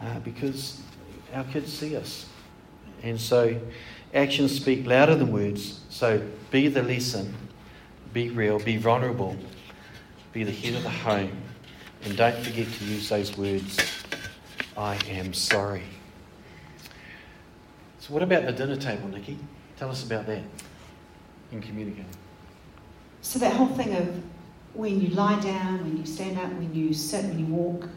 uh, 0.00 0.18
because 0.20 0.80
our 1.34 1.44
kids 1.44 1.72
see 1.72 1.96
us. 1.96 2.26
And 3.02 3.20
so 3.20 3.60
actions 4.14 4.54
speak 4.54 4.86
louder 4.86 5.14
than 5.14 5.32
words. 5.32 5.80
So 5.90 6.26
be 6.50 6.68
the 6.68 6.82
lesson, 6.82 7.34
be 8.12 8.30
real, 8.30 8.58
be 8.58 8.76
vulnerable, 8.76 9.36
be 10.32 10.44
the 10.44 10.52
head 10.52 10.74
of 10.74 10.82
the 10.82 10.90
home, 10.90 11.32
and 12.04 12.16
don't 12.16 12.36
forget 12.38 12.70
to 12.72 12.84
use 12.84 13.08
those 13.08 13.36
words 13.36 13.78
I 14.76 14.94
am 15.08 15.34
sorry. 15.34 15.82
So, 17.98 18.14
what 18.14 18.22
about 18.22 18.46
the 18.46 18.52
dinner 18.52 18.76
table, 18.76 19.08
Nicky? 19.08 19.36
Tell 19.76 19.90
us 19.90 20.04
about 20.04 20.26
that 20.26 20.42
in 21.50 21.60
communicating. 21.60 22.06
So, 23.20 23.38
that 23.40 23.52
whole 23.54 23.68
thing 23.68 23.94
of 23.96 24.22
when 24.74 25.00
you 25.00 25.08
lie 25.08 25.40
down, 25.40 25.82
when 25.82 25.96
you 25.96 26.06
stand 26.06 26.38
up, 26.38 26.52
when 26.52 26.72
you 26.74 26.94
sit, 26.94 27.24
when 27.24 27.38
you 27.38 27.46
walk, 27.46 27.88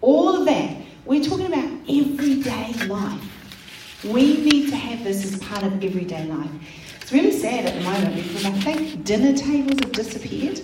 all 0.00 0.36
of 0.36 0.44
that, 0.46 0.76
we're 1.04 1.22
talking 1.22 1.46
about 1.46 1.70
everyday 1.88 2.72
life. 2.86 4.02
We 4.04 4.38
need 4.38 4.68
to 4.70 4.76
have 4.76 5.04
this 5.04 5.24
as 5.24 5.38
part 5.40 5.62
of 5.62 5.82
everyday 5.82 6.26
life. 6.26 6.50
It's 7.00 7.12
really 7.12 7.32
sad 7.32 7.66
at 7.66 7.74
the 7.74 7.80
moment 7.82 8.16
because 8.16 8.44
I 8.44 8.50
think 8.50 9.04
dinner 9.04 9.36
tables 9.36 9.78
have 9.80 9.92
disappeared 9.92 10.60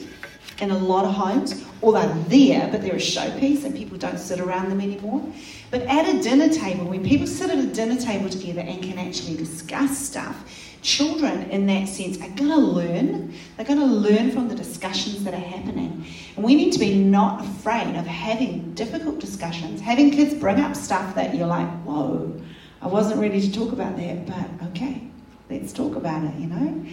in 0.60 0.70
a 0.70 0.78
lot 0.78 1.04
of 1.04 1.14
homes, 1.14 1.64
or 1.80 1.92
they're 1.92 2.14
there, 2.28 2.68
but 2.70 2.82
they're 2.82 2.96
a 2.96 2.98
showpiece 2.98 3.64
and 3.64 3.74
people 3.74 3.96
don't 3.96 4.18
sit 4.18 4.40
around 4.40 4.68
them 4.68 4.80
anymore. 4.80 5.24
But 5.70 5.82
at 5.82 6.14
a 6.14 6.22
dinner 6.22 6.48
table, 6.48 6.86
when 6.86 7.02
people 7.02 7.26
sit 7.26 7.50
at 7.50 7.58
a 7.58 7.66
dinner 7.66 7.98
table 7.98 8.28
together 8.28 8.60
and 8.60 8.82
can 8.82 8.98
actually 8.98 9.36
discuss 9.36 9.96
stuff, 9.96 10.44
children 10.82 11.50
in 11.50 11.66
that 11.66 11.88
sense 11.88 12.16
are 12.18 12.30
going 12.30 12.50
to 12.50 12.56
learn. 12.56 13.34
They're 13.56 13.66
going 13.66 13.80
to 13.80 13.86
learn 13.86 14.30
from 14.30 14.48
the 14.48 14.54
discussions 14.54 15.24
that 15.24 15.34
are 15.34 15.36
happening. 15.36 16.04
And 16.36 16.44
we 16.44 16.54
need 16.54 16.72
to 16.72 16.78
be 16.78 16.94
not 16.94 17.44
afraid 17.44 17.96
of 17.96 18.06
having 18.06 18.72
difficult 18.74 19.18
discussions, 19.18 19.80
having 19.80 20.10
kids 20.10 20.34
bring 20.34 20.60
up 20.60 20.74
stuff 20.74 21.14
that 21.14 21.34
you're 21.34 21.46
like, 21.46 21.68
whoa, 21.82 22.40
I 22.82 22.86
wasn't 22.86 23.20
ready 23.20 23.40
to 23.40 23.52
talk 23.52 23.72
about 23.72 23.96
that, 23.96 24.26
but 24.26 24.68
okay, 24.68 25.02
let's 25.50 25.72
talk 25.72 25.96
about 25.96 26.24
it, 26.24 26.34
you 26.36 26.46
know? 26.46 26.86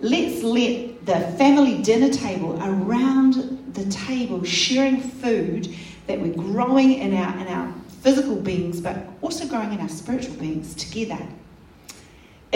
Let's 0.00 0.42
let 0.42 1.06
the 1.06 1.20
family 1.38 1.82
dinner 1.82 2.10
table 2.12 2.60
around 2.62 3.74
the 3.74 3.84
table 3.90 4.44
sharing 4.44 5.00
food 5.00 5.74
that 6.06 6.20
we're 6.20 6.34
growing 6.34 6.94
in 6.94 7.14
our, 7.14 7.38
in 7.38 7.46
our 7.46 7.72
physical 8.02 8.36
beings, 8.36 8.80
but 8.80 8.96
also 9.22 9.46
growing 9.46 9.72
in 9.72 9.80
our 9.80 9.88
spiritual 9.88 10.34
beings 10.34 10.74
together. 10.74 11.18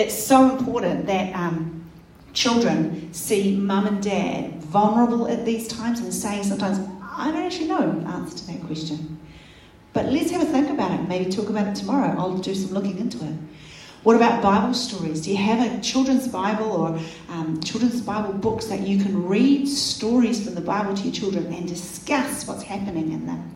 It's 0.01 0.15
so 0.15 0.57
important 0.57 1.05
that 1.09 1.35
um, 1.35 1.85
children 2.33 3.13
see 3.13 3.55
mum 3.55 3.87
and 3.87 4.03
dad 4.03 4.55
vulnerable 4.63 5.29
at 5.29 5.45
these 5.45 5.69
times 5.69 6.01
and 6.01 6.13
saying 6.13 6.45
sometimes, 6.45 6.79
I 7.03 7.31
don't 7.31 7.43
actually 7.43 7.69
know 7.69 8.01
the 8.01 8.09
answer 8.09 8.39
to 8.39 8.47
that 8.47 8.63
question. 8.65 9.21
But 9.93 10.07
let's 10.07 10.31
have 10.31 10.41
a 10.41 10.47
think 10.47 10.71
about 10.71 10.99
it. 10.99 11.07
Maybe 11.07 11.31
talk 11.31 11.51
about 11.51 11.67
it 11.67 11.75
tomorrow. 11.75 12.19
I'll 12.19 12.39
do 12.39 12.55
some 12.55 12.73
looking 12.73 12.97
into 12.97 13.23
it. 13.27 13.35
What 14.03 14.17
about 14.17 14.43
Bible 14.43 14.73
stories? 14.73 15.21
Do 15.21 15.33
you 15.33 15.37
have 15.37 15.61
a 15.71 15.79
children's 15.83 16.29
Bible 16.29 16.73
or 16.73 16.99
um, 17.29 17.61
children's 17.61 18.01
Bible 18.01 18.33
books 18.33 18.69
that 18.69 18.81
you 18.81 19.05
can 19.05 19.27
read 19.27 19.69
stories 19.69 20.43
from 20.43 20.55
the 20.55 20.63
Bible 20.63 20.95
to 20.95 21.03
your 21.03 21.13
children 21.13 21.53
and 21.53 21.69
discuss 21.69 22.47
what's 22.47 22.63
happening 22.63 23.13
in 23.13 23.27
them? 23.27 23.55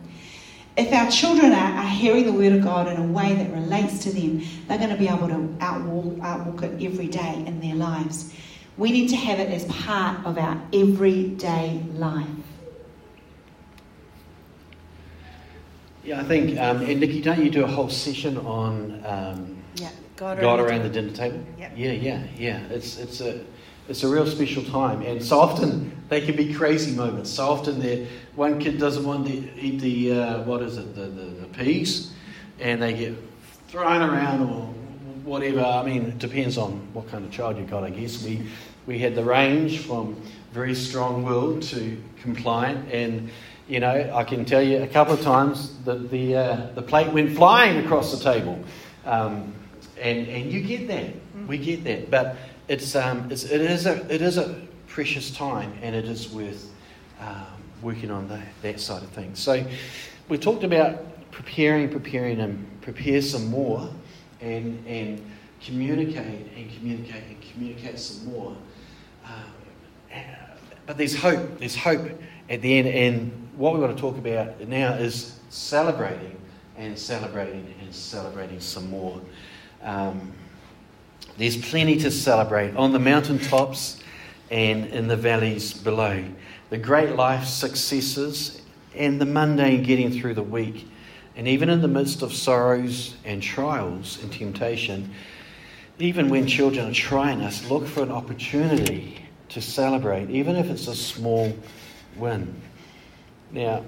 If 0.77 0.91
our 0.91 1.09
children 1.09 1.53
are, 1.53 1.77
are 1.77 1.87
hearing 1.87 2.25
the 2.25 2.33
Word 2.33 2.51
of 2.51 2.61
God 2.61 2.87
in 2.87 2.97
a 2.97 3.05
way 3.05 3.33
that 3.33 3.51
relates 3.53 3.99
to 3.99 4.11
them, 4.11 4.43
they're 4.67 4.77
going 4.77 4.89
to 4.89 4.97
be 4.97 5.07
able 5.07 5.29
to 5.29 5.55
outwalk, 5.59 6.17
outwalk 6.19 6.63
it 6.63 6.85
every 6.85 7.07
day 7.07 7.43
in 7.47 7.61
their 7.61 7.75
lives. 7.75 8.33
We 8.77 8.91
need 8.91 9.07
to 9.09 9.15
have 9.15 9.39
it 9.39 9.49
as 9.51 9.63
part 9.65 10.25
of 10.25 10.37
our 10.37 10.61
everyday 10.73 11.81
life. 11.93 12.27
Yeah, 16.03 16.19
I 16.19 16.23
think, 16.25 16.59
um, 16.59 16.81
and 16.81 16.99
Nicky, 16.99 17.21
don't 17.21 17.43
you 17.43 17.49
do 17.49 17.63
a 17.63 17.67
whole 17.67 17.89
session 17.89 18.37
on 18.37 19.01
um, 19.05 19.57
yeah, 19.75 19.89
God, 20.17 20.39
God 20.39 20.59
around 20.59 20.83
the 20.83 20.89
dinner 20.89 21.11
table? 21.11 21.43
Yep. 21.57 21.71
Yeah, 21.75 21.91
yeah, 21.91 22.23
yeah. 22.37 22.59
It's, 22.69 22.97
it's, 22.97 23.21
a, 23.21 23.39
it's 23.87 24.03
a 24.03 24.07
real 24.07 24.25
special 24.25 24.63
time. 24.63 25.01
And 25.01 25.23
so 25.23 25.39
often 25.39 25.91
they 26.09 26.21
can 26.21 26.35
be 26.35 26.53
crazy 26.53 26.95
moments. 26.95 27.29
So 27.29 27.47
often 27.47 28.07
one 28.35 28.59
kid 28.59 28.79
doesn't 28.79 29.05
want 29.05 29.27
to 29.27 29.59
eat 29.59 29.79
the, 29.79 30.13
uh, 30.13 30.43
what 30.43 30.61
is 30.61 30.77
it, 30.77 30.95
the, 30.95 31.01
the, 31.01 31.25
the 31.25 31.47
peas, 31.47 32.11
and 32.59 32.81
they 32.81 32.93
get 32.93 33.15
thrown 33.67 34.01
around 34.01 34.41
or 34.41 34.65
whatever. 35.23 35.61
I 35.61 35.83
mean, 35.83 36.03
it 36.03 36.19
depends 36.19 36.57
on 36.57 36.71
what 36.93 37.09
kind 37.09 37.25
of 37.25 37.31
child 37.31 37.57
you've 37.57 37.69
got, 37.69 37.83
I 37.83 37.89
guess. 37.89 38.23
We, 38.23 38.47
we 38.85 38.99
had 38.99 39.15
the 39.15 39.23
range 39.23 39.79
from 39.79 40.21
very 40.51 40.75
strong 40.75 41.23
willed 41.23 41.63
to 41.63 42.01
compliant. 42.21 42.91
And, 42.91 43.29
you 43.67 43.79
know, 43.79 44.11
I 44.13 44.23
can 44.23 44.45
tell 44.45 44.61
you 44.61 44.83
a 44.83 44.87
couple 44.87 45.13
of 45.13 45.21
times 45.21 45.77
that 45.83 46.09
the, 46.11 46.35
uh, 46.35 46.67
the 46.75 46.81
plate 46.81 47.11
went 47.11 47.35
flying 47.35 47.83
across 47.83 48.17
the 48.17 48.23
table. 48.23 48.63
Um, 49.05 49.53
and, 49.99 50.27
and 50.27 50.51
you 50.51 50.61
get 50.61 50.87
that. 50.87 51.13
We 51.47 51.57
get 51.57 51.83
that. 51.83 52.09
But 52.09 52.37
it's, 52.67 52.95
um, 52.95 53.31
it's, 53.31 53.43
it, 53.43 53.61
is 53.61 53.85
a, 53.85 54.13
it 54.13 54.21
is 54.21 54.37
a 54.37 54.61
precious 54.87 55.31
time 55.31 55.73
and 55.81 55.95
it 55.95 56.05
is 56.05 56.29
worth 56.29 56.71
um, 57.19 57.45
working 57.81 58.11
on 58.11 58.27
that, 58.27 58.47
that 58.61 58.79
side 58.79 59.03
of 59.03 59.09
things. 59.09 59.39
So 59.39 59.65
we 60.29 60.37
talked 60.37 60.63
about 60.63 61.31
preparing, 61.31 61.89
preparing, 61.89 62.39
and 62.39 62.81
prepare 62.81 63.21
some 63.21 63.47
more 63.47 63.89
and, 64.41 64.85
and 64.87 65.21
communicate 65.63 66.51
and 66.55 66.71
communicate 66.77 67.23
and 67.23 67.41
communicate 67.41 67.99
some 67.99 68.31
more. 68.31 68.55
Um, 69.25 70.21
but 70.85 70.97
there's 70.97 71.15
hope. 71.15 71.59
There's 71.59 71.75
hope 71.75 72.07
at 72.49 72.61
the 72.61 72.77
end. 72.77 72.87
And 72.87 73.49
what 73.57 73.73
we 73.73 73.79
want 73.79 73.95
to 73.95 74.01
talk 74.01 74.17
about 74.17 74.59
now 74.67 74.93
is 74.93 75.39
celebrating 75.49 76.37
and 76.77 76.97
celebrating 76.97 77.73
and 77.81 77.93
celebrating 77.93 78.59
some 78.59 78.89
more. 78.89 79.19
Um, 79.81 80.33
there's 81.37 81.57
plenty 81.57 81.97
to 81.97 82.11
celebrate 82.11 82.75
on 82.75 82.93
the 82.93 82.99
mountaintops 82.99 83.99
and 84.49 84.85
in 84.87 85.07
the 85.07 85.17
valleys 85.17 85.73
below. 85.73 86.23
The 86.69 86.77
great 86.77 87.15
life 87.15 87.45
successes 87.45 88.61
and 88.95 89.19
the 89.19 89.25
mundane 89.25 89.83
getting 89.83 90.11
through 90.11 90.35
the 90.35 90.43
week. 90.43 90.87
And 91.35 91.47
even 91.47 91.69
in 91.69 91.81
the 91.81 91.87
midst 91.87 92.21
of 92.21 92.33
sorrows 92.33 93.15
and 93.25 93.41
trials 93.41 94.21
and 94.23 94.31
temptation, 94.31 95.11
even 95.99 96.29
when 96.29 96.47
children 96.47 96.89
are 96.89 96.93
trying 96.93 97.41
us, 97.41 97.69
look 97.69 97.85
for 97.85 98.03
an 98.03 98.11
opportunity 98.11 99.25
to 99.49 99.61
celebrate, 99.61 100.29
even 100.29 100.55
if 100.55 100.69
it's 100.69 100.87
a 100.87 100.95
small 100.95 101.53
win. 102.15 102.61
Now, 103.51 103.83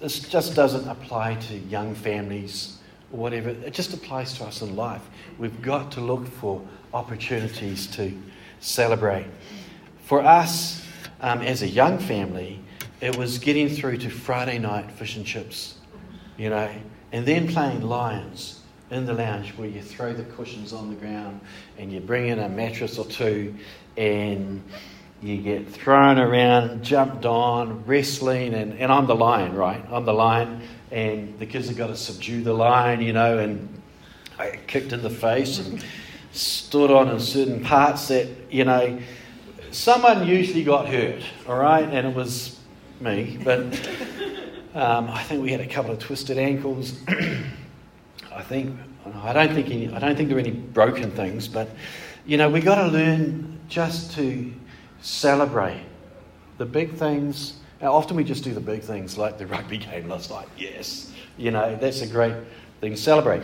this 0.00 0.20
just 0.20 0.54
doesn't 0.54 0.88
apply 0.88 1.34
to 1.34 1.56
young 1.56 1.94
families 1.94 2.77
whatever, 3.10 3.50
it 3.50 3.72
just 3.72 3.94
applies 3.94 4.34
to 4.34 4.44
us 4.44 4.62
in 4.62 4.76
life. 4.76 5.02
We've 5.38 5.62
got 5.62 5.92
to 5.92 6.00
look 6.00 6.26
for 6.26 6.62
opportunities 6.92 7.86
to 7.88 8.12
celebrate. 8.60 9.26
For 10.04 10.22
us, 10.22 10.84
um, 11.20 11.42
as 11.42 11.62
a 11.62 11.68
young 11.68 11.98
family, 11.98 12.60
it 13.00 13.16
was 13.16 13.38
getting 13.38 13.68
through 13.68 13.98
to 13.98 14.10
Friday 14.10 14.58
night 14.58 14.90
fish 14.92 15.16
and 15.16 15.24
chips, 15.24 15.76
you 16.36 16.50
know, 16.50 16.70
and 17.12 17.26
then 17.26 17.48
playing 17.48 17.82
Lions 17.82 18.60
in 18.90 19.06
the 19.06 19.12
lounge 19.12 19.50
where 19.56 19.68
you 19.68 19.82
throw 19.82 20.12
the 20.12 20.24
cushions 20.24 20.72
on 20.72 20.90
the 20.90 20.96
ground 20.96 21.40
and 21.78 21.92
you 21.92 22.00
bring 22.00 22.28
in 22.28 22.38
a 22.38 22.48
mattress 22.48 22.98
or 22.98 23.04
two 23.04 23.54
and 23.96 24.62
you 25.20 25.38
get 25.38 25.68
thrown 25.68 26.18
around, 26.18 26.82
jumped 26.82 27.26
on, 27.26 27.84
wrestling, 27.84 28.54
and, 28.54 28.78
and 28.78 28.92
I'm 28.92 29.06
the 29.06 29.16
lion, 29.16 29.54
right? 29.54 29.84
I'm 29.90 30.04
the 30.04 30.12
lion, 30.12 30.62
and 30.90 31.38
the 31.38 31.46
kids 31.46 31.68
have 31.68 31.76
got 31.76 31.88
to 31.88 31.96
subdue 31.96 32.42
the 32.42 32.52
lion, 32.52 33.00
you 33.00 33.12
know, 33.12 33.38
and 33.38 33.68
I 34.38 34.58
kicked 34.66 34.92
in 34.92 35.02
the 35.02 35.10
face 35.10 35.58
and 35.58 35.84
stood 36.32 36.90
on 36.90 37.08
in 37.08 37.20
certain 37.20 37.64
parts 37.64 38.08
that, 38.08 38.28
you 38.50 38.64
know, 38.64 38.98
someone 39.70 40.26
usually 40.26 40.64
got 40.64 40.88
hurt, 40.88 41.22
all 41.46 41.58
right, 41.58 41.88
and 41.88 42.06
it 42.06 42.14
was 42.14 42.58
me, 43.00 43.38
but 43.44 43.60
um, 44.74 45.08
I 45.10 45.22
think 45.22 45.42
we 45.42 45.50
had 45.50 45.60
a 45.60 45.66
couple 45.66 45.92
of 45.92 45.98
twisted 45.98 46.38
ankles. 46.38 47.00
I 48.32 48.42
think 48.42 48.78
I 49.22 49.32
don't 49.32 49.54
think 49.54 49.70
any, 49.70 49.92
I 49.92 49.98
don't 49.98 50.16
think 50.16 50.28
there 50.28 50.38
are 50.38 50.40
any 50.40 50.50
broken 50.50 51.10
things, 51.10 51.48
but 51.48 51.68
you 52.26 52.36
know 52.36 52.48
we 52.48 52.60
got 52.60 52.76
to 52.76 52.88
learn 52.88 53.58
just 53.68 54.12
to 54.16 54.52
celebrate 55.00 55.82
the 56.58 56.66
big 56.66 56.94
things. 56.94 57.57
Now, 57.80 57.92
often 57.92 58.16
we 58.16 58.24
just 58.24 58.42
do 58.42 58.52
the 58.52 58.60
big 58.60 58.82
things 58.82 59.16
like 59.16 59.38
the 59.38 59.46
rugby 59.54 59.78
game 59.78 60.08
last 60.08 60.30
night. 60.30 60.48
Yes, 60.56 61.12
you 61.36 61.50
know 61.50 61.76
that's 61.76 62.00
a 62.00 62.06
great 62.06 62.34
thing 62.80 62.92
to 62.92 63.00
celebrate, 63.00 63.42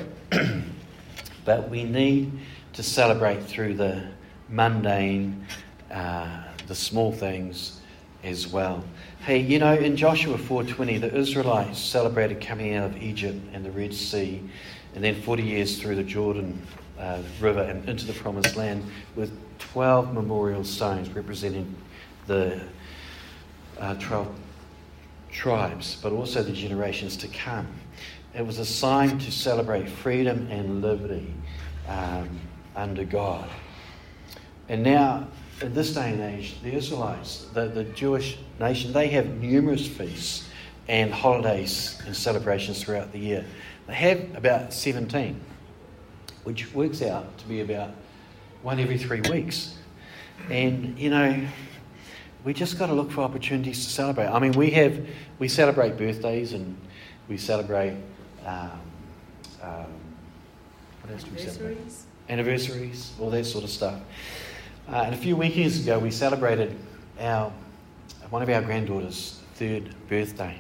but 1.44 1.68
we 1.70 1.84
need 1.84 2.32
to 2.72 2.82
celebrate 2.82 3.44
through 3.44 3.74
the 3.74 4.02
mundane, 4.48 5.46
uh, 5.90 6.42
the 6.66 6.74
small 6.74 7.12
things 7.12 7.80
as 8.24 8.48
well. 8.48 8.82
Hey, 9.20 9.38
you 9.38 9.58
know, 9.58 9.74
in 9.74 9.96
Joshua 9.96 10.36
4:20, 10.36 11.00
the 11.00 11.14
Israelites 11.14 11.78
celebrated 11.78 12.40
coming 12.40 12.74
out 12.74 12.90
of 12.90 13.00
Egypt 13.00 13.40
and 13.52 13.64
the 13.64 13.70
Red 13.70 13.94
Sea, 13.94 14.42
and 14.96 15.04
then 15.04 15.14
40 15.22 15.44
years 15.44 15.80
through 15.80 15.94
the 15.94 16.02
Jordan 16.02 16.60
uh, 16.98 17.22
River 17.40 17.62
and 17.62 17.88
into 17.88 18.04
the 18.04 18.12
Promised 18.12 18.56
Land 18.56 18.84
with 19.14 19.32
12 19.58 20.12
memorial 20.12 20.64
stones 20.64 21.08
representing 21.10 21.72
the 22.26 22.60
uh, 23.80 23.94
12 23.94 24.34
tribes, 25.30 25.98
but 26.02 26.12
also 26.12 26.42
the 26.42 26.52
generations 26.52 27.16
to 27.18 27.28
come. 27.28 27.66
It 28.34 28.46
was 28.46 28.58
a 28.58 28.64
sign 28.64 29.18
to 29.18 29.30
celebrate 29.30 29.88
freedom 29.88 30.48
and 30.50 30.82
liberty 30.82 31.32
um, 31.88 32.28
under 32.74 33.04
God. 33.04 33.48
And 34.68 34.82
now 34.82 35.28
in 35.60 35.74
this 35.74 35.94
day 35.94 36.12
and 36.12 36.20
age, 36.20 36.60
the 36.62 36.72
Israelites, 36.72 37.46
the, 37.52 37.66
the 37.66 37.84
Jewish 37.84 38.38
nation, 38.58 38.92
they 38.92 39.08
have 39.08 39.26
numerous 39.40 39.86
feasts 39.86 40.48
and 40.88 41.12
holidays 41.12 42.00
and 42.06 42.14
celebrations 42.14 42.82
throughout 42.82 43.12
the 43.12 43.18
year. 43.18 43.44
They 43.86 43.94
have 43.94 44.34
about 44.36 44.72
17, 44.72 45.40
which 46.44 46.72
works 46.74 47.02
out 47.02 47.38
to 47.38 47.46
be 47.46 47.60
about 47.60 47.90
one 48.62 48.80
every 48.80 48.98
three 48.98 49.20
weeks. 49.30 49.76
And, 50.50 50.98
you 50.98 51.10
know, 51.10 51.46
we 52.44 52.52
just 52.52 52.78
got 52.78 52.86
to 52.86 52.92
look 52.92 53.10
for 53.10 53.22
opportunities 53.22 53.84
to 53.84 53.90
celebrate. 53.90 54.26
I 54.26 54.38
mean, 54.38 54.52
we 54.52 54.70
have, 54.70 55.06
we 55.38 55.48
celebrate 55.48 55.96
birthdays 55.96 56.52
and 56.52 56.76
we 57.28 57.38
celebrate, 57.38 57.96
um, 58.44 58.70
um, 59.62 59.86
what 61.00 61.12
else 61.12 61.24
do 61.24 61.30
we 61.34 61.40
celebrate? 61.40 61.78
Anniversaries, 62.28 63.12
all 63.18 63.30
that 63.30 63.44
sort 63.44 63.64
of 63.64 63.70
stuff. 63.70 63.98
Uh, 64.88 65.02
and 65.06 65.14
a 65.14 65.18
few 65.18 65.36
weekends 65.36 65.80
ago, 65.80 65.98
we 65.98 66.10
celebrated 66.10 66.76
our 67.18 67.50
one 68.30 68.42
of 68.42 68.48
our 68.48 68.62
granddaughters' 68.62 69.40
third 69.54 69.94
birthday, 70.08 70.58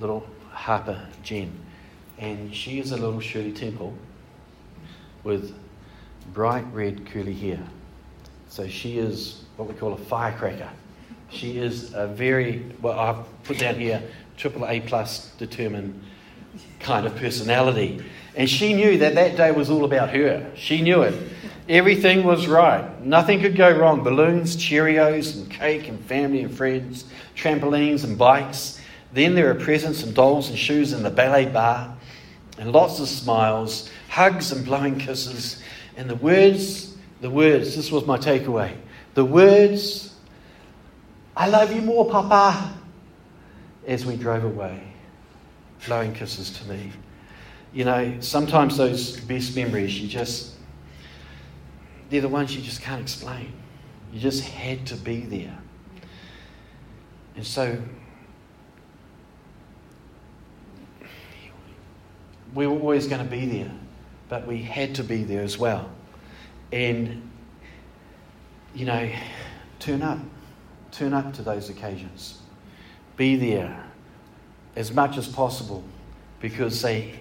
little 0.00 0.26
Harper 0.50 1.06
Jen. 1.22 1.52
And 2.18 2.54
she 2.54 2.78
is 2.78 2.92
a 2.92 2.96
little 2.96 3.20
Shirley 3.20 3.52
Temple 3.52 3.92
with 5.22 5.54
bright 6.32 6.64
red 6.72 7.06
curly 7.06 7.34
hair. 7.34 7.62
So 8.48 8.66
she 8.66 8.98
is 8.98 9.44
what 9.56 9.68
we 9.68 9.74
call 9.74 9.92
a 9.92 9.98
firecracker. 9.98 10.70
She 11.30 11.58
is 11.58 11.92
a 11.94 12.06
very, 12.06 12.64
well, 12.80 12.98
I've 12.98 13.44
put 13.44 13.58
down 13.58 13.76
here, 13.76 14.02
triple 14.36 14.66
A 14.66 14.80
plus 14.80 15.30
determined 15.38 16.02
kind 16.80 17.06
of 17.06 17.16
personality. 17.16 18.02
And 18.36 18.48
she 18.48 18.74
knew 18.74 18.98
that 18.98 19.14
that 19.14 19.36
day 19.36 19.50
was 19.50 19.70
all 19.70 19.84
about 19.84 20.10
her. 20.10 20.50
She 20.54 20.82
knew 20.82 21.02
it. 21.02 21.14
Everything 21.68 22.22
was 22.22 22.46
right. 22.46 23.02
Nothing 23.02 23.40
could 23.40 23.56
go 23.56 23.76
wrong. 23.76 24.04
Balloons, 24.04 24.56
Cheerios, 24.56 25.36
and 25.36 25.50
cake, 25.50 25.88
and 25.88 25.98
family 26.04 26.42
and 26.42 26.54
friends, 26.54 27.06
trampolines 27.34 28.04
and 28.04 28.16
bikes. 28.16 28.80
Then 29.12 29.34
there 29.34 29.50
are 29.50 29.54
presents 29.54 30.02
and 30.02 30.14
dolls 30.14 30.48
and 30.48 30.58
shoes 30.58 30.92
in 30.92 31.02
the 31.02 31.10
ballet 31.10 31.46
bar, 31.46 31.96
and 32.58 32.72
lots 32.72 33.00
of 33.00 33.08
smiles, 33.08 33.90
hugs 34.08 34.52
and 34.52 34.64
blowing 34.64 34.98
kisses, 34.98 35.62
and 35.96 36.08
the 36.08 36.16
words, 36.16 36.94
the 37.20 37.30
words, 37.30 37.74
this 37.74 37.90
was 37.90 38.06
my 38.06 38.18
takeaway. 38.18 38.76
The 39.14 39.24
words, 39.24 40.14
I 41.36 41.48
love 41.48 41.70
you 41.70 41.82
more, 41.82 42.08
Papa, 42.10 42.72
as 43.86 44.06
we 44.06 44.16
drove 44.16 44.44
away, 44.44 44.82
blowing 45.86 46.14
kisses 46.14 46.50
to 46.58 46.68
me. 46.68 46.92
You 47.74 47.84
know, 47.84 48.16
sometimes 48.20 48.78
those 48.78 49.20
best 49.20 49.54
memories, 49.54 50.00
you 50.00 50.08
just 50.08 50.54
they're 52.08 52.20
the 52.20 52.28
ones 52.28 52.54
you 52.54 52.62
just 52.62 52.80
can't 52.80 53.02
explain. 53.02 53.52
You 54.12 54.20
just 54.20 54.44
had 54.44 54.86
to 54.86 54.96
be 54.96 55.20
there. 55.20 55.58
And 57.34 57.46
so 57.46 57.78
we 62.54 62.66
were 62.66 62.78
always 62.78 63.06
going 63.06 63.22
to 63.22 63.30
be 63.30 63.44
there, 63.44 63.72
but 64.28 64.46
we 64.46 64.62
had 64.62 64.94
to 64.94 65.04
be 65.04 65.24
there 65.24 65.42
as 65.42 65.58
well. 65.58 65.90
And, 66.72 67.28
you 68.74 68.86
know, 68.86 69.10
turn 69.78 70.02
up. 70.02 70.18
Turn 70.96 71.12
up 71.12 71.34
to 71.34 71.42
those 71.42 71.68
occasions. 71.68 72.40
Be 73.18 73.36
there 73.36 73.84
as 74.76 74.92
much 74.92 75.18
as 75.18 75.28
possible 75.28 75.84
because 76.40 76.80
they, 76.80 77.20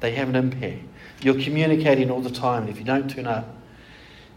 they 0.00 0.12
have 0.12 0.30
an 0.30 0.36
impact. 0.36 0.82
You're 1.20 1.38
communicating 1.42 2.10
all 2.10 2.22
the 2.22 2.30
time, 2.30 2.62
and 2.62 2.70
if 2.70 2.78
you 2.78 2.84
don't 2.84 3.10
turn 3.10 3.26
up, 3.26 3.46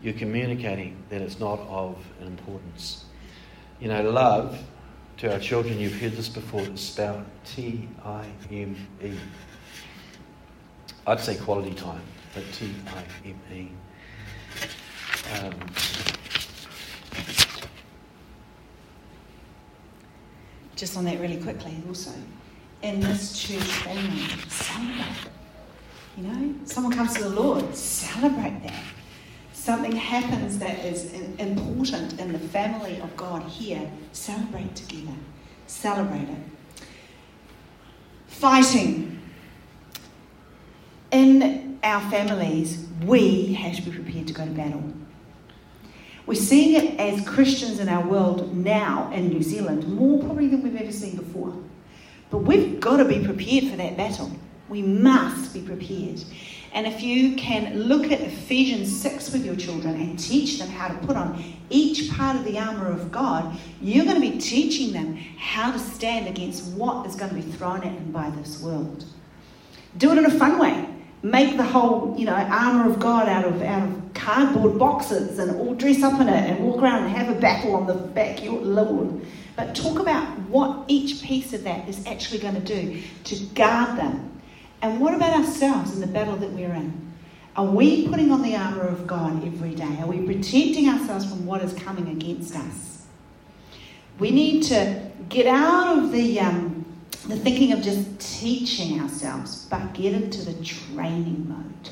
you're 0.02 0.14
communicating 0.14 1.02
that 1.10 1.22
it's 1.22 1.40
not 1.40 1.60
of 1.70 1.98
an 2.20 2.28
importance. 2.28 3.06
You 3.80 3.88
know, 3.88 4.10
love 4.10 4.62
to 5.18 5.32
our 5.32 5.40
children, 5.40 5.80
you've 5.80 6.00
heard 6.00 6.14
this 6.14 6.28
before, 6.28 6.62
it's 6.62 6.82
spelled 6.82 7.24
T 7.46 7.88
I 8.04 8.26
M 8.52 8.76
E. 9.02 9.14
I'd 11.08 11.22
say 11.22 11.38
quality 11.38 11.74
time, 11.76 12.02
but 12.36 12.44
T 12.52 12.74
I 12.88 13.30
M 13.30 13.40
E. 13.54 13.70
Just 20.80 20.96
on 20.96 21.04
that 21.04 21.20
really 21.20 21.42
quickly, 21.42 21.76
also, 21.90 22.12
in 22.84 23.02
this 23.02 23.38
church 23.38 23.62
family, 23.84 24.24
celebrate. 24.48 25.30
You 26.16 26.24
know, 26.24 26.56
someone 26.64 26.94
comes 26.94 27.16
to 27.16 27.24
the 27.24 27.30
Lord, 27.30 27.76
celebrate 27.76 28.64
that 28.64 28.82
something 29.52 29.92
happens 29.92 30.58
that 30.60 30.80
is 30.86 31.12
important 31.38 32.18
in 32.18 32.32
the 32.32 32.40
family 32.40 33.02
of 33.02 33.14
God 33.18 33.44
here, 33.44 33.92
celebrate 34.14 34.74
together. 34.74 35.18
Celebrate 35.68 36.30
it. 36.30 36.86
Fighting. 38.28 39.20
In 41.12 41.78
our 41.84 42.10
families, 42.10 42.88
we 43.04 43.52
have 43.54 43.76
to 43.76 43.82
be 43.82 43.92
prepared 43.92 44.28
to 44.28 44.34
go 44.34 44.46
to 44.46 44.52
battle. 44.52 44.94
We're 46.30 46.36
seeing 46.36 46.76
it 46.76 47.00
as 47.00 47.28
Christians 47.28 47.80
in 47.80 47.90
our 47.90 48.08
world 48.08 48.56
now 48.56 49.10
in 49.12 49.30
New 49.30 49.42
Zealand, 49.42 49.88
more 49.88 50.20
probably 50.20 50.46
than 50.46 50.62
we've 50.62 50.80
ever 50.80 50.92
seen 50.92 51.16
before. 51.16 51.52
But 52.30 52.44
we've 52.44 52.80
got 52.80 52.98
to 52.98 53.06
be 53.06 53.26
prepared 53.26 53.72
for 53.72 53.78
that 53.78 53.98
battle. 53.98 54.32
We 54.68 54.84
must 54.84 55.56
be 55.56 55.62
prepared. 55.62 56.24
And 56.72 56.86
if 56.86 57.02
you 57.02 57.36
can 57.36 57.74
look 57.86 58.12
at 58.12 58.22
Ephesians 58.22 58.96
6 59.02 59.34
with 59.34 59.44
your 59.44 59.56
children 59.56 59.96
and 59.96 60.20
teach 60.20 60.60
them 60.60 60.70
how 60.70 60.90
to 60.90 61.08
put 61.08 61.18
on 61.18 61.44
each 61.72 62.12
part 62.12 62.36
of 62.36 62.44
the 62.44 62.60
armour 62.60 62.92
of 62.92 63.12
God, 63.12 63.58
you're 63.82 64.06
going 64.06 64.22
to 64.22 64.32
be 64.32 64.38
teaching 64.38 64.94
them 64.94 65.16
how 65.16 65.72
to 65.72 65.80
stand 65.80 66.28
against 66.28 66.74
what 66.74 67.08
is 67.08 67.16
going 67.16 67.30
to 67.30 67.36
be 67.38 67.52
thrown 67.54 67.78
at 67.78 67.96
them 67.96 68.12
by 68.12 68.30
this 68.30 68.62
world. 68.62 69.04
Do 69.98 70.12
it 70.12 70.20
in 70.20 70.26
a 70.28 70.38
fun 70.38 70.60
way. 70.60 70.88
Make 71.24 71.58
the 71.58 71.64
whole, 71.64 72.14
you 72.20 72.26
know, 72.26 72.36
armour 72.36 72.88
of 72.88 73.00
God 73.00 73.28
out 73.28 73.46
of 73.46 73.64
out 73.64 73.90
of 73.90 73.99
cardboard 74.20 74.78
boxes 74.78 75.40
and 75.40 75.60
all 75.60 75.74
dress 75.74 76.04
up 76.04 76.20
in 76.22 76.30
it 76.30 76.50
and 76.50 76.66
walk 76.66 76.82
around 76.82 77.04
and 77.04 77.16
have 77.16 77.36
a 77.36 77.40
battle 77.40 77.76
on 77.76 77.88
the 77.88 77.94
backyard 77.94 78.64
lawn. 78.64 79.26
But 79.56 79.76
talk 79.76 80.00
about 80.00 80.26
what 80.50 80.86
each 80.88 81.22
piece 81.22 81.54
of 81.54 81.64
that 81.64 81.88
is 81.90 82.06
actually 82.06 82.40
going 82.40 82.56
to 82.56 82.62
do 82.62 83.02
to 83.26 83.36
guard 83.54 83.98
them 83.98 84.30
and 84.82 85.00
what 85.00 85.14
about 85.14 85.34
ourselves 85.34 85.94
in 85.94 86.02
the 86.02 86.08
battle 86.08 86.38
that 86.38 86.52
we're 86.52 86.74
in? 86.74 87.14
Are 87.56 87.66
we 87.66 88.08
putting 88.08 88.32
on 88.32 88.42
the 88.42 88.56
armour 88.56 88.88
of 88.88 89.06
God 89.06 89.46
every 89.46 89.76
day? 89.76 89.98
Are 90.00 90.08
we 90.08 90.26
protecting 90.26 90.88
ourselves 90.88 91.26
from 91.26 91.46
what 91.46 91.62
is 91.62 91.74
coming 91.74 92.08
against 92.10 92.56
us? 92.56 93.06
We 94.20 94.32
need 94.32 94.64
to 94.64 95.12
get 95.28 95.48
out 95.48 95.98
of 95.98 96.12
the, 96.12 96.40
um, 96.40 96.86
the 97.28 97.36
thinking 97.36 97.74
of 97.74 97.82
just 97.82 98.20
teaching 98.20 99.02
ourselves, 99.02 99.66
but 99.70 99.94
get 99.94 100.14
into 100.14 100.46
the 100.46 100.64
training 100.64 101.50
mode. 101.50 101.90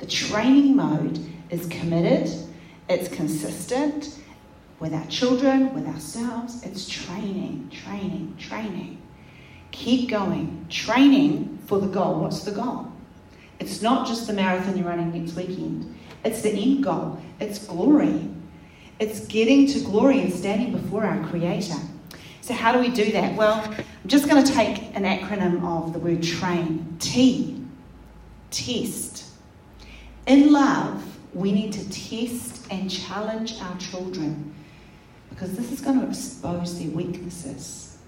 The 0.00 0.06
training 0.06 0.76
mode 0.76 1.18
is 1.50 1.66
committed, 1.66 2.30
it's 2.88 3.08
consistent 3.08 4.18
with 4.80 4.94
our 4.94 5.06
children, 5.06 5.72
with 5.74 5.86
ourselves. 5.86 6.62
It's 6.64 6.88
training, 6.88 7.70
training, 7.70 8.34
training. 8.38 9.00
Keep 9.70 10.10
going. 10.10 10.66
Training 10.68 11.58
for 11.66 11.78
the 11.78 11.86
goal. 11.86 12.20
What's 12.20 12.42
the 12.42 12.50
goal? 12.50 12.90
It's 13.58 13.82
not 13.82 14.06
just 14.06 14.26
the 14.26 14.32
marathon 14.32 14.76
you're 14.76 14.88
running 14.88 15.12
next 15.12 15.36
weekend, 15.36 15.94
it's 16.24 16.42
the 16.42 16.50
end 16.50 16.84
goal. 16.84 17.18
It's 17.38 17.64
glory. 17.66 18.28
It's 18.98 19.20
getting 19.26 19.66
to 19.68 19.80
glory 19.80 20.20
and 20.20 20.32
standing 20.32 20.72
before 20.72 21.04
our 21.04 21.26
Creator. 21.28 21.76
So, 22.42 22.54
how 22.54 22.72
do 22.72 22.78
we 22.78 22.88
do 22.88 23.12
that? 23.12 23.34
Well, 23.36 23.62
I'm 23.64 24.08
just 24.08 24.28
going 24.28 24.42
to 24.44 24.52
take 24.52 24.94
an 24.96 25.04
acronym 25.04 25.64
of 25.64 25.92
the 25.92 25.98
word 25.98 26.22
train 26.22 26.96
T. 26.98 27.64
Test. 28.50 29.29
In 30.30 30.52
love, 30.52 31.02
we 31.34 31.50
need 31.50 31.72
to 31.72 31.90
test 31.90 32.64
and 32.70 32.88
challenge 32.88 33.60
our 33.60 33.76
children 33.78 34.54
because 35.28 35.56
this 35.56 35.72
is 35.72 35.80
going 35.80 36.00
to 36.00 36.06
expose 36.06 36.78
their 36.78 36.90
weaknesses. 36.90 37.98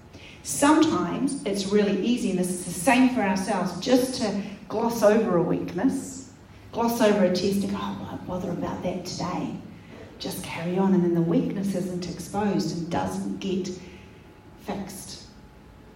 Sometimes 0.41 1.43
it's 1.43 1.65
really 1.65 2.01
easy, 2.01 2.29
and 2.29 2.39
this 2.39 2.47
is 2.47 2.63
the 2.63 2.71
same 2.71 3.09
for 3.09 3.19
ourselves, 3.19 3.77
just 3.81 4.21
to 4.21 4.41
gloss 4.69 5.03
over 5.03 5.35
a 5.35 5.43
weakness, 5.43 6.31
gloss 6.71 7.01
over 7.01 7.25
a 7.25 7.35
test 7.35 7.65
and 7.65 7.71
go, 7.71 7.77
oh, 7.77 8.07
won't 8.09 8.25
bother 8.25 8.51
about 8.51 8.81
that 8.83 9.05
today. 9.05 9.57
Just 10.17 10.45
carry 10.45 10.77
on, 10.77 10.93
and 10.93 11.03
then 11.03 11.15
the 11.15 11.21
weakness 11.21 11.75
isn't 11.75 12.09
exposed 12.09 12.77
and 12.77 12.89
doesn't 12.89 13.41
get 13.41 13.69
fixed, 14.61 15.23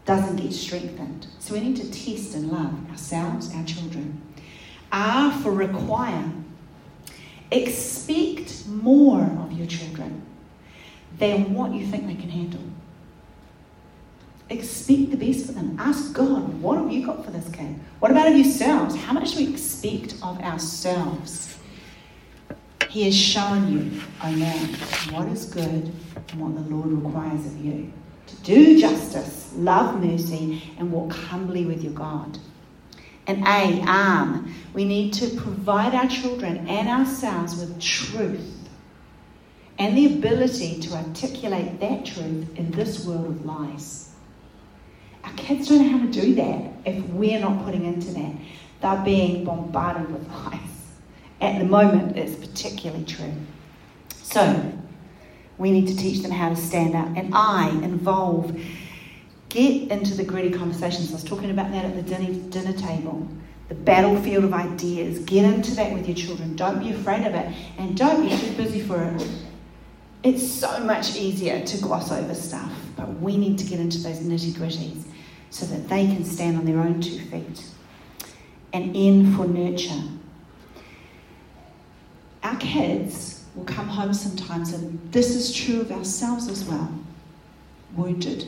doesn't 0.03 0.35
get 0.35 0.51
strengthened. 0.51 1.27
So 1.39 1.53
we 1.53 1.61
need 1.61 1.77
to 1.77 1.89
test 1.89 2.35
and 2.35 2.51
love 2.51 2.89
ourselves, 2.89 3.55
our 3.55 3.63
children. 3.63 4.21
R 4.91 5.31
for 5.41 5.51
require. 5.51 6.31
Expect 7.51 8.67
more 8.67 9.21
of 9.21 9.51
your 9.53 9.67
children 9.67 10.25
than 11.17 11.53
what 11.53 11.73
you 11.73 11.85
think 11.85 12.07
they 12.07 12.15
can 12.15 12.29
handle. 12.29 12.61
Expect 14.49 15.11
the 15.11 15.17
best 15.17 15.45
for 15.45 15.51
them. 15.51 15.75
Ask 15.79 16.13
God, 16.13 16.61
what 16.61 16.77
have 16.77 16.91
you 16.91 17.05
got 17.05 17.25
for 17.25 17.31
this 17.31 17.49
kid? 17.49 17.79
What 17.99 18.11
about 18.11 18.27
of 18.27 18.35
yourselves? 18.35 18.95
How 18.95 19.13
much 19.13 19.33
do 19.33 19.45
we 19.45 19.51
expect 19.51 20.15
of 20.23 20.39
ourselves? 20.39 21.57
He 22.89 23.03
has 23.03 23.15
shown 23.15 23.71
you, 23.71 24.01
oh 24.23 24.31
man, 24.31 24.69
what 25.11 25.27
is 25.27 25.45
good 25.45 25.91
and 26.29 26.39
what 26.39 26.55
the 26.55 26.73
Lord 26.73 26.91
requires 26.91 27.45
of 27.45 27.57
you. 27.57 27.91
To 28.27 28.35
do 28.37 28.79
justice, 28.79 29.53
love 29.55 30.01
mercy, 30.03 30.63
and 30.77 30.91
walk 30.91 31.11
humbly 31.11 31.65
with 31.65 31.83
your 31.83 31.93
God. 31.93 32.37
And 33.27 33.45
A, 33.45 33.83
arm. 33.87 34.53
We 34.73 34.85
need 34.85 35.13
to 35.13 35.27
provide 35.35 35.93
our 35.93 36.07
children 36.07 36.67
and 36.67 36.87
ourselves 36.87 37.59
with 37.59 37.79
truth 37.81 38.57
and 39.79 39.97
the 39.97 40.05
ability 40.17 40.79
to 40.79 40.93
articulate 40.93 41.79
that 41.79 42.05
truth 42.05 42.55
in 42.57 42.71
this 42.71 43.05
world 43.05 43.27
of 43.27 43.45
lies. 43.45 44.15
Our 45.23 45.33
kids 45.33 45.67
don't 45.67 45.79
know 45.79 45.97
how 45.97 46.05
to 46.05 46.11
do 46.11 46.35
that 46.35 46.71
if 46.85 47.03
we're 47.09 47.39
not 47.39 47.65
putting 47.65 47.85
into 47.85 48.11
that. 48.13 48.33
They're 48.81 49.03
being 49.03 49.43
bombarded 49.43 50.11
with 50.11 50.27
lies. 50.29 50.59
At 51.41 51.59
the 51.59 51.65
moment, 51.65 52.17
it's 52.17 52.35
particularly 52.35 53.05
true. 53.05 53.33
So, 54.23 54.73
we 55.57 55.71
need 55.71 55.87
to 55.87 55.95
teach 55.95 56.21
them 56.21 56.31
how 56.31 56.49
to 56.49 56.55
stand 56.55 56.95
up. 56.95 57.07
And 57.15 57.33
I 57.33 57.69
involve, 57.69 58.59
get 59.57 59.91
into 59.91 60.13
the 60.13 60.23
gritty 60.23 60.51
conversations. 60.51 61.11
I 61.11 61.13
was 61.13 61.23
talking 61.23 61.51
about 61.51 61.71
that 61.71 61.85
at 61.85 61.95
the 61.95 62.01
dinner, 62.03 62.33
dinner 62.49 62.73
table. 62.73 63.27
The 63.69 63.75
battlefield 63.75 64.45
of 64.45 64.53
ideas. 64.53 65.19
Get 65.19 65.43
into 65.43 65.75
that 65.75 65.91
with 65.93 66.07
your 66.07 66.15
children. 66.15 66.55
Don't 66.55 66.79
be 66.79 66.91
afraid 66.91 67.25
of 67.25 67.35
it. 67.35 67.53
And 67.77 67.97
don't 67.97 68.21
be 68.21 68.35
too 68.37 68.53
busy 68.55 68.81
for 68.81 69.03
it 69.03 69.27
it's 70.23 70.45
so 70.45 70.79
much 70.81 71.15
easier 71.15 71.63
to 71.63 71.77
gloss 71.77 72.11
over 72.11 72.33
stuff, 72.33 72.71
but 72.95 73.07
we 73.21 73.37
need 73.37 73.57
to 73.59 73.65
get 73.65 73.79
into 73.79 73.99
those 73.99 74.19
nitty 74.19 74.51
gritties 74.51 75.03
so 75.49 75.65
that 75.67 75.87
they 75.87 76.05
can 76.05 76.25
stand 76.25 76.57
on 76.57 76.65
their 76.65 76.79
own 76.79 77.01
two 77.01 77.19
feet. 77.19 77.63
And 78.73 78.95
N 78.95 79.35
for 79.35 79.47
nurture. 79.47 80.03
Our 82.43 82.57
kids 82.57 83.45
will 83.55 83.63
come 83.65 83.87
home 83.87 84.13
sometimes, 84.13 84.73
and 84.73 84.99
this 85.11 85.35
is 85.35 85.53
true 85.53 85.81
of 85.81 85.91
ourselves 85.91 86.47
as 86.47 86.65
well, 86.65 86.91
wounded 87.95 88.45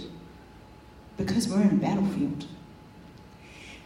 because 1.19 1.47
we're 1.47 1.61
in 1.61 1.69
a 1.69 1.73
battlefield. 1.73 2.45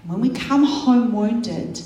When 0.06 0.22
we 0.22 0.30
come 0.30 0.64
home 0.64 1.12
wounded, 1.12 1.82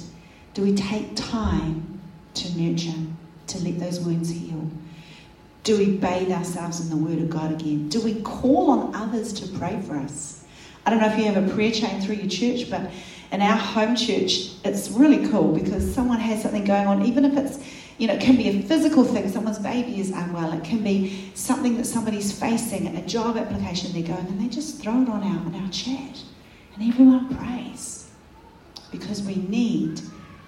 do 0.53 0.61
we 0.61 0.75
take 0.75 1.15
time 1.15 1.99
to 2.35 2.61
nurture, 2.61 2.99
to 3.47 3.59
let 3.63 3.79
those 3.79 3.99
wounds 3.99 4.29
heal? 4.29 4.69
Do 5.63 5.77
we 5.77 5.97
bathe 5.97 6.31
ourselves 6.31 6.79
in 6.79 6.89
the 6.89 7.03
Word 7.03 7.19
of 7.19 7.29
God 7.29 7.51
again? 7.51 7.89
Do 7.89 8.01
we 8.01 8.21
call 8.21 8.71
on 8.71 8.95
others 8.95 9.33
to 9.33 9.47
pray 9.57 9.81
for 9.81 9.95
us? 9.95 10.43
I 10.85 10.89
don't 10.89 10.99
know 10.99 11.07
if 11.07 11.17
you 11.17 11.25
have 11.25 11.37
a 11.37 11.53
prayer 11.53 11.71
chain 11.71 12.01
through 12.01 12.15
your 12.15 12.29
church, 12.29 12.69
but 12.69 12.91
in 13.31 13.41
our 13.41 13.57
home 13.57 13.95
church, 13.95 14.51
it's 14.63 14.89
really 14.89 15.27
cool 15.29 15.53
because 15.53 15.93
someone 15.93 16.19
has 16.19 16.41
something 16.41 16.63
going 16.63 16.87
on, 16.87 17.05
even 17.05 17.25
if 17.25 17.37
it's, 17.37 17.59
you 17.97 18.07
know, 18.07 18.13
it 18.13 18.21
can 18.21 18.35
be 18.35 18.47
a 18.49 18.61
physical 18.61 19.03
thing, 19.03 19.27
someone's 19.29 19.59
baby 19.59 19.99
is 19.99 20.11
unwell, 20.11 20.53
it 20.53 20.63
can 20.63 20.83
be 20.83 21.31
something 21.33 21.77
that 21.77 21.85
somebody's 21.85 22.31
facing, 22.31 22.95
a 22.95 23.01
job 23.05 23.37
application 23.37 23.91
they're 23.91 24.15
going, 24.15 24.27
and 24.27 24.39
they 24.39 24.47
just 24.47 24.81
throw 24.81 25.01
it 25.01 25.09
on 25.09 25.23
out 25.23 25.45
in 25.47 25.55
our 25.55 25.69
chat. 25.71 26.21
And 26.75 26.91
everyone 26.91 27.35
prays 27.35 28.09
because 28.91 29.23
we 29.23 29.35
need 29.35 29.99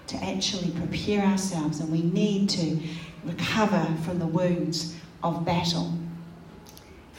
to 0.08 0.18
actually 0.24 0.72
prepare 0.72 1.24
ourselves 1.26 1.80
and 1.80 1.92
we 1.92 2.02
need 2.02 2.50
to 2.50 2.80
recover 3.24 3.86
from 4.04 4.20
the 4.20 4.28
wounds 4.28 4.96
of 5.24 5.44
battle 5.46 5.94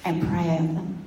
and 0.05 0.27
pray 0.29 0.57
over 0.59 0.73
them. 0.73 1.05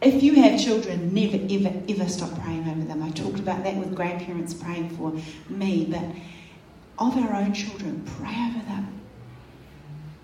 If 0.00 0.22
you 0.22 0.34
have 0.42 0.60
children, 0.60 1.14
never, 1.14 1.36
ever, 1.36 1.82
ever 1.88 2.08
stop 2.08 2.38
praying 2.42 2.68
over 2.68 2.82
them. 2.82 3.02
I 3.02 3.10
talked 3.10 3.38
about 3.38 3.64
that 3.64 3.76
with 3.76 3.94
grandparents 3.94 4.52
praying 4.52 4.90
for 4.96 5.12
me, 5.48 5.86
but 5.90 6.04
of 6.98 7.16
our 7.16 7.34
own 7.34 7.52
children, 7.52 8.04
pray 8.18 8.34
over 8.50 8.64
them. 8.66 9.00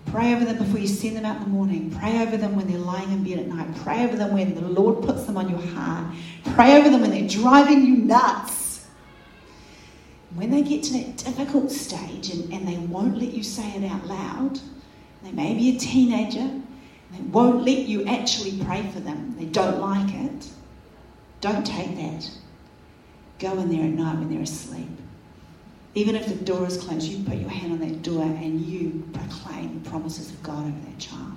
Pray 0.07 0.33
over 0.33 0.43
them 0.43 0.57
before 0.57 0.79
you 0.79 0.87
send 0.87 1.15
them 1.15 1.25
out 1.25 1.37
in 1.37 1.43
the 1.43 1.49
morning. 1.49 1.91
Pray 1.91 2.21
over 2.21 2.35
them 2.35 2.55
when 2.55 2.67
they're 2.67 2.77
lying 2.77 3.11
in 3.11 3.23
bed 3.23 3.39
at 3.39 3.47
night. 3.47 3.67
Pray 3.77 4.03
over 4.03 4.17
them 4.17 4.33
when 4.33 4.55
the 4.55 4.61
Lord 4.61 5.05
puts 5.05 5.25
them 5.25 5.37
on 5.37 5.49
your 5.49 5.61
heart. 5.61 6.13
Pray 6.53 6.77
over 6.77 6.89
them 6.89 7.01
when 7.01 7.11
they're 7.11 7.29
driving 7.29 7.85
you 7.85 7.95
nuts. 7.95 8.87
When 10.35 10.49
they 10.49 10.63
get 10.63 10.83
to 10.83 10.93
that 10.93 11.17
difficult 11.17 11.71
stage 11.71 12.29
and, 12.29 12.51
and 12.53 12.67
they 12.67 12.77
won't 12.77 13.17
let 13.17 13.33
you 13.33 13.43
say 13.43 13.69
it 13.71 13.89
out 13.89 14.05
loud, 14.07 14.59
they 15.23 15.31
may 15.31 15.53
be 15.53 15.75
a 15.75 15.79
teenager. 15.79 16.49
They 17.11 17.21
won't 17.23 17.65
let 17.65 17.79
you 17.79 18.05
actually 18.05 18.63
pray 18.63 18.89
for 18.93 19.01
them. 19.01 19.35
They 19.37 19.45
don't 19.45 19.79
like 19.79 20.13
it. 20.13 20.49
Don't 21.41 21.65
take 21.65 21.95
that. 21.97 22.29
Go 23.39 23.59
in 23.59 23.69
there 23.69 23.83
at 23.83 23.89
night 23.89 24.17
when 24.19 24.29
they're 24.29 24.43
asleep. 24.43 24.89
Even 25.93 26.15
if 26.15 26.27
the 26.27 26.35
door 26.45 26.65
is 26.65 26.77
closed, 26.77 27.11
you 27.11 27.23
put 27.23 27.37
your 27.37 27.49
hand 27.49 27.73
on 27.73 27.79
that 27.79 28.01
door 28.01 28.23
and 28.23 28.61
you 28.61 29.03
proclaim 29.13 29.81
the 29.81 29.89
promises 29.89 30.29
of 30.29 30.41
God 30.41 30.65
over 30.65 30.79
that 30.89 30.99
child. 30.99 31.33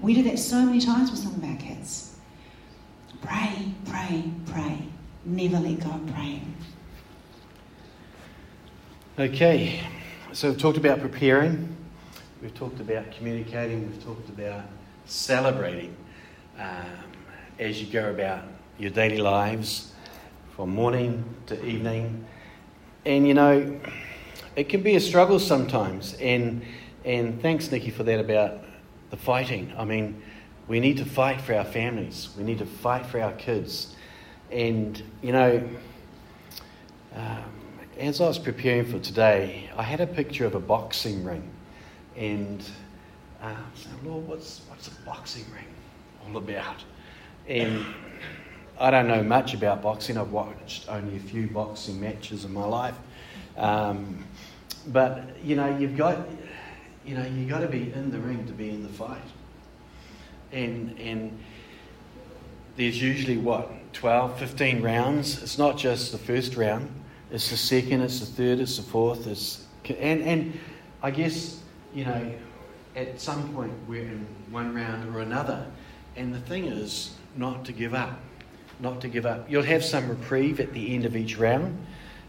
We 0.00 0.14
do 0.14 0.22
that 0.24 0.38
so 0.38 0.64
many 0.64 0.80
times 0.80 1.10
with 1.10 1.20
some 1.20 1.34
of 1.34 1.44
our 1.44 1.56
kids. 1.56 2.16
Pray, 3.22 3.72
pray, 3.86 4.24
pray. 4.46 4.78
Never 5.24 5.58
let 5.58 5.80
go 5.80 5.90
of 5.90 6.06
praying. 6.12 6.54
Okay, 9.18 9.80
so 10.32 10.48
we've 10.48 10.58
talked 10.58 10.78
about 10.78 11.00
preparing. 11.00 11.76
We've 12.40 12.54
talked 12.54 12.80
about 12.80 13.12
communicating, 13.12 13.88
we've 13.88 14.02
talked 14.02 14.28
about 14.30 14.64
celebrating 15.04 15.94
um, 16.58 16.86
as 17.58 17.80
you 17.80 17.92
go 17.92 18.10
about 18.10 18.44
your 18.78 18.90
daily 18.90 19.18
lives 19.18 19.92
from 20.56 20.70
morning 20.70 21.24
to 21.46 21.64
evening. 21.64 22.24
And 23.04 23.26
you 23.26 23.34
know, 23.34 23.80
it 24.54 24.68
can 24.68 24.82
be 24.82 24.94
a 24.94 25.00
struggle 25.00 25.38
sometimes. 25.38 26.14
And, 26.14 26.62
and 27.04 27.40
thanks, 27.42 27.70
Nicky, 27.70 27.90
for 27.90 28.04
that 28.04 28.20
about 28.20 28.62
the 29.10 29.16
fighting. 29.16 29.72
I 29.76 29.84
mean, 29.84 30.22
we 30.68 30.78
need 30.78 30.96
to 30.98 31.04
fight 31.04 31.40
for 31.40 31.54
our 31.54 31.64
families, 31.64 32.30
we 32.36 32.44
need 32.44 32.58
to 32.58 32.66
fight 32.66 33.06
for 33.06 33.20
our 33.20 33.32
kids. 33.32 33.96
And, 34.50 35.02
you 35.22 35.32
know, 35.32 35.68
um, 37.14 37.44
as 37.98 38.20
I 38.20 38.26
was 38.26 38.38
preparing 38.38 38.84
for 38.84 38.98
today, 38.98 39.70
I 39.76 39.82
had 39.82 40.00
a 40.00 40.06
picture 40.06 40.46
of 40.46 40.54
a 40.54 40.60
boxing 40.60 41.24
ring. 41.24 41.50
And 42.16 42.62
uh, 43.42 43.46
I 43.46 43.56
said, 43.74 43.92
Lord, 44.04 44.28
what's, 44.28 44.60
what's 44.68 44.88
a 44.88 44.94
boxing 45.06 45.44
ring 45.54 45.64
all 46.26 46.36
about? 46.36 46.84
And 47.48 47.84
I 48.82 48.90
don't 48.90 49.06
know 49.06 49.22
much 49.22 49.54
about 49.54 49.80
boxing. 49.80 50.18
I've 50.18 50.32
watched 50.32 50.88
only 50.88 51.16
a 51.16 51.20
few 51.20 51.46
boxing 51.46 52.00
matches 52.00 52.44
in 52.44 52.52
my 52.52 52.64
life. 52.64 52.96
Um, 53.56 54.24
but, 54.88 55.36
you 55.44 55.54
know, 55.54 55.76
you've 55.78 55.96
got, 55.96 56.26
you 57.04 57.14
know, 57.14 57.24
you've 57.24 57.48
got 57.48 57.60
to 57.60 57.68
be 57.68 57.92
in 57.92 58.10
the 58.10 58.18
ring 58.18 58.44
to 58.46 58.52
be 58.52 58.70
in 58.70 58.82
the 58.82 58.88
fight. 58.88 59.22
And, 60.50 60.98
and 60.98 61.38
there's 62.76 63.00
usually, 63.00 63.36
what, 63.36 63.70
12, 63.92 64.36
15 64.38 64.82
rounds? 64.82 65.40
It's 65.42 65.58
not 65.58 65.78
just 65.78 66.10
the 66.10 66.18
first 66.18 66.56
round. 66.56 66.90
It's 67.30 67.50
the 67.50 67.56
second, 67.56 68.00
it's 68.00 68.18
the 68.18 68.26
third, 68.26 68.58
it's 68.58 68.78
the 68.78 68.82
fourth. 68.82 69.28
It's, 69.28 69.64
and, 69.88 70.22
and 70.22 70.58
I 71.02 71.12
guess 71.12 71.62
you 71.94 72.04
know, 72.04 72.32
at 72.96 73.20
some 73.20 73.54
point 73.54 73.72
we're 73.86 74.02
in 74.02 74.26
one 74.50 74.74
round 74.74 75.14
or 75.14 75.20
another. 75.20 75.66
And 76.16 76.34
the 76.34 76.40
thing 76.40 76.66
is 76.66 77.14
not 77.36 77.64
to 77.66 77.72
give 77.72 77.94
up. 77.94 78.18
Not 78.80 79.00
to 79.02 79.08
give 79.08 79.26
up. 79.26 79.50
You'll 79.50 79.62
have 79.62 79.84
some 79.84 80.08
reprieve 80.08 80.60
at 80.60 80.72
the 80.72 80.94
end 80.94 81.04
of 81.04 81.16
each 81.16 81.38
round. 81.38 81.78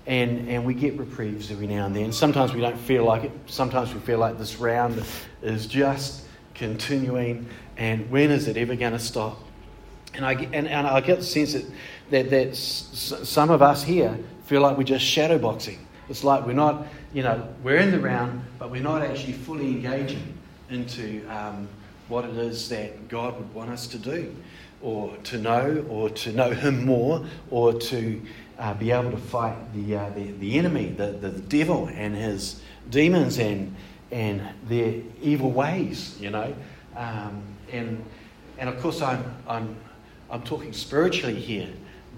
And, 0.05 0.49
and 0.49 0.65
we 0.65 0.73
get 0.73 0.97
reprieves 0.97 1.49
every 1.49 1.67
now 1.67 1.85
and 1.85 1.95
then. 1.95 2.11
Sometimes 2.11 2.53
we 2.53 2.59
don't 2.59 2.77
feel 2.77 3.05
like 3.05 3.23
it. 3.23 3.31
Sometimes 3.45 3.93
we 3.93 4.01
feel 4.01 4.19
like 4.19 4.37
this 4.37 4.57
round 4.57 5.01
is 5.41 5.65
just 5.65 6.25
continuing. 6.53 7.47
And 7.77 8.09
when 8.11 8.29
is 8.29 8.47
it 8.47 8.57
ever 8.57 8.75
going 8.75 8.91
to 8.91 8.99
stop? 8.99 9.39
And 10.13 10.25
I, 10.25 10.33
and, 10.33 10.67
and 10.67 10.85
I 10.85 10.99
get 11.01 11.19
the 11.19 11.23
sense 11.23 11.53
that, 11.53 11.65
that, 12.11 12.29
that 12.29 12.55
some 12.55 13.49
of 13.49 13.61
us 13.61 13.83
here 13.83 14.17
feel 14.45 14.61
like 14.61 14.77
we're 14.77 14.83
just 14.83 15.05
shadowboxing. 15.05 15.77
It's 16.09 16.23
like 16.23 16.45
we're 16.45 16.53
not, 16.53 16.85
you 17.13 17.23
know, 17.23 17.47
we're 17.63 17.77
in 17.77 17.91
the 17.91 17.99
round, 17.99 18.43
but 18.59 18.69
we're 18.69 18.83
not 18.83 19.01
actually 19.01 19.33
fully 19.33 19.67
engaging 19.67 20.37
into 20.69 21.25
um, 21.29 21.67
what 22.09 22.25
it 22.25 22.35
is 22.37 22.69
that 22.69 23.07
God 23.07 23.37
would 23.37 23.53
want 23.53 23.71
us 23.71 23.87
to 23.87 23.97
do, 23.97 24.35
or 24.83 25.15
to 25.23 25.37
know, 25.39 25.85
or 25.89 26.09
to 26.09 26.31
know 26.31 26.51
Him 26.51 26.85
more, 26.85 27.25
or 27.49 27.73
to 27.73 28.21
uh, 28.59 28.73
be 28.73 28.91
able 28.91 29.11
to 29.11 29.17
fight 29.17 29.55
the, 29.73 29.95
uh, 29.95 30.09
the, 30.11 30.31
the 30.33 30.57
enemy, 30.57 30.87
the, 30.87 31.07
the 31.07 31.29
devil, 31.29 31.89
and 31.93 32.15
his 32.15 32.61
demons 32.89 33.39
and, 33.39 33.75
and 34.11 34.41
their 34.67 34.95
evil 35.21 35.51
ways, 35.51 36.17
you 36.19 36.29
know. 36.29 36.53
Um, 36.95 37.43
and, 37.71 38.03
and 38.57 38.69
of 38.69 38.79
course, 38.79 39.01
I'm, 39.01 39.23
I'm, 39.47 39.75
I'm 40.29 40.43
talking 40.43 40.73
spiritually 40.73 41.35
here, 41.35 41.69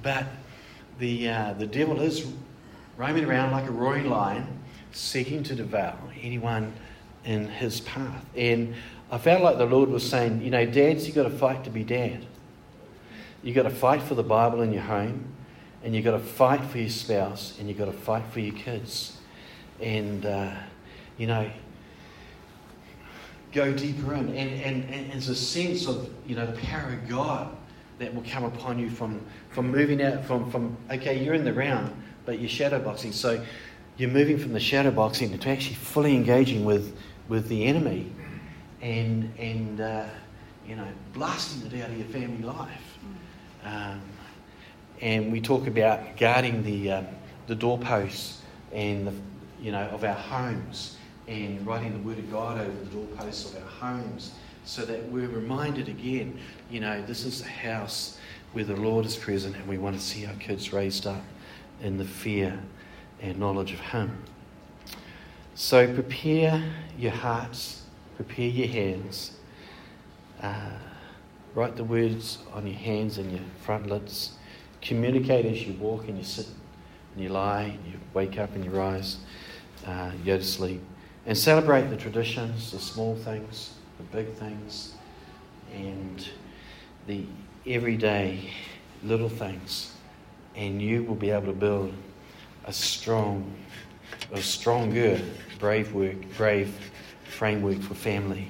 but 0.02 0.26
the, 1.00 1.30
uh, 1.30 1.54
the 1.54 1.68
devil 1.68 2.02
is 2.02 2.32
roaming 2.98 3.26
around 3.26 3.52
like 3.52 3.68
a 3.68 3.72
roaring 3.72 4.10
lion, 4.10 4.46
seeking 4.92 5.44
to 5.44 5.56
devour 5.56 5.98
anyone 6.22 6.74
in 7.24 7.48
his 7.48 7.82
path. 7.82 8.26
And 8.36 8.76
I 9.12 9.18
felt 9.18 9.42
like 9.42 9.58
the 9.58 9.66
Lord 9.66 9.90
was 9.90 10.08
saying, 10.08 10.42
you 10.42 10.52
know, 10.52 10.66
dads, 10.66 11.06
you've 11.08 11.16
got 11.16 11.24
to 11.24 11.30
fight 11.30 11.64
to 11.64 11.70
be 11.70 11.84
dad. 11.84 12.26
You've 13.46 13.56
got 13.56 13.64
to 13.64 13.70
fight 13.70 14.02
for 14.02 14.16
the 14.16 14.24
Bible 14.24 14.64
in 14.64 14.74
your 14.74 14.82
home, 14.82 15.24
and 15.84 15.94
you've 15.94 16.04
got 16.04 16.14
to 16.14 16.20
fight 16.20 16.66
for 16.66 16.80
your 16.80 16.90
spouse, 16.90 17.56
and 17.60 17.70
you've 17.70 17.78
got 17.78 17.86
to 17.86 17.94
fight 17.94 18.24
for 18.32 18.40
your 18.40 18.56
kids. 18.56 19.18
And, 19.80 20.26
uh, 20.26 20.52
you 21.20 21.28
know, 21.28 21.48
go 23.54 23.72
deeper 23.72 24.16
in. 24.16 24.30
And, 24.30 24.64
and, 24.64 24.90
and 24.90 25.12
there's 25.12 25.30
a 25.30 25.36
sense 25.36 25.86
of, 25.86 26.10
you 26.26 26.36
know, 26.36 26.48
the 26.48 26.60
power 26.60 26.90
of 26.90 27.08
God 27.08 27.56
that 28.00 28.16
will 28.16 28.24
come 28.28 28.46
upon 28.46 28.80
you 28.80 28.90
from, 28.90 29.24
from 29.52 29.70
moving 29.70 30.02
out 30.02 30.26
from, 30.26 30.50
from, 30.50 30.76
okay, 30.90 31.24
you're 31.24 31.36
in 31.36 31.46
the 31.46 31.54
round, 31.54 31.96
but 32.26 32.40
you're 32.40 32.50
shadow 32.50 32.80
boxing. 32.80 33.12
So 33.12 33.46
you're 33.98 34.10
moving 34.10 34.40
from 34.40 34.54
the 34.54 34.60
shadow 34.60 34.90
boxing 34.90 35.38
to 35.38 35.50
actually 35.50 35.76
fully 35.76 36.16
engaging 36.16 36.66
with, 36.66 36.98
with 37.30 37.48
the 37.48 37.66
enemy 37.66 38.12
and, 38.82 39.32
and 39.38 39.82
uh, 39.82 40.08
you 40.68 40.76
know, 40.76 40.88
blasting 41.14 41.72
it 41.72 41.84
out 41.84 41.92
of 41.92 41.98
your 42.00 42.08
family 42.08 42.42
life. 42.42 42.95
Um, 43.66 44.02
and 45.02 45.32
we 45.32 45.42
talk 45.42 45.68
about 45.68 46.18
guarding 46.18 46.64
the, 46.64 46.92
uh, 46.92 47.04
the 47.48 47.56
doorposts 47.56 48.42
and 48.72 49.08
the, 49.08 49.14
you 49.60 49.72
know, 49.72 49.84
of 49.88 50.04
our 50.04 50.14
homes 50.14 50.98
and 51.28 51.66
writing 51.66 51.92
the 51.94 52.08
Word 52.08 52.20
of 52.20 52.32
God 52.32 52.60
over 52.60 52.72
the 52.72 52.86
doorposts 52.86 53.52
of 53.52 53.62
our 53.62 53.70
homes 53.70 54.34
so 54.66 54.86
that 54.86 55.04
we're 55.10 55.28
reminded 55.28 55.90
again, 55.90 56.40
you 56.70 56.80
know, 56.80 57.02
this 57.06 57.26
is 57.26 57.42
the 57.42 57.50
house 57.50 58.20
where 58.54 58.64
the 58.64 58.76
Lord 58.76 59.06
is 59.06 59.16
present 59.16 59.56
and 59.56 59.68
we 59.68 59.78
want 59.78 59.98
to 59.98 60.02
see 60.02 60.26
our 60.26 60.36
kids 60.36 60.72
raised 60.72 61.08
up 61.08 61.24
in 61.82 61.98
the 61.98 62.06
fear 62.06 62.60
and 63.22 63.38
knowledge 63.40 63.74
of 63.74 63.80
Him. 63.80 64.24
So 65.56 65.92
prepare 65.92 66.64
your 66.98 67.12
hearts, 67.12 67.84
prepare 68.16 68.48
your 68.48 68.68
hands. 68.68 69.32
Uh, 70.42 70.72
write 71.56 71.78
the 71.78 71.84
words 71.84 72.38
on 72.54 72.68
your 72.68 72.76
hands 72.76 73.18
and 73.18 73.32
your 73.32 73.42
frontlets. 73.62 74.34
Communicate 74.82 75.46
as 75.46 75.66
you 75.66 75.74
walk 75.80 76.08
and 76.08 76.18
you 76.18 76.24
sit 76.24 76.48
and 77.16 77.24
you 77.24 77.30
lie 77.30 77.64
and 77.64 77.86
you 77.86 77.98
wake 78.14 78.38
up 78.38 78.54
and 78.56 78.64
you 78.64 78.72
rise, 78.72 79.18
uh, 79.88 80.12
you 80.20 80.26
go 80.26 80.38
to 80.38 80.44
sleep. 80.44 80.82
And 81.26 81.36
celebrate 81.36 81.90
the 81.90 81.98
traditions, 81.98 82.72
the 82.72 82.80
small 82.80 83.16
things, 83.16 83.74
the 83.98 84.04
big 84.16 84.32
things, 84.34 84.94
and 85.74 86.28
the 87.08 87.26
everyday 87.66 88.52
little 89.04 89.30
things. 89.30 89.94
And 90.56 90.82
you 90.82 91.04
will 91.04 91.16
be 91.16 91.32
able 91.32 91.48
to 91.48 91.54
build 91.54 91.94
a 92.66 92.74
strong, 92.74 93.52
a 94.32 94.42
stronger, 94.42 95.20
brave 95.58 95.94
work, 95.94 96.16
brave 96.38 96.78
framework 97.24 97.82
for 97.82 97.96
family. 97.96 98.48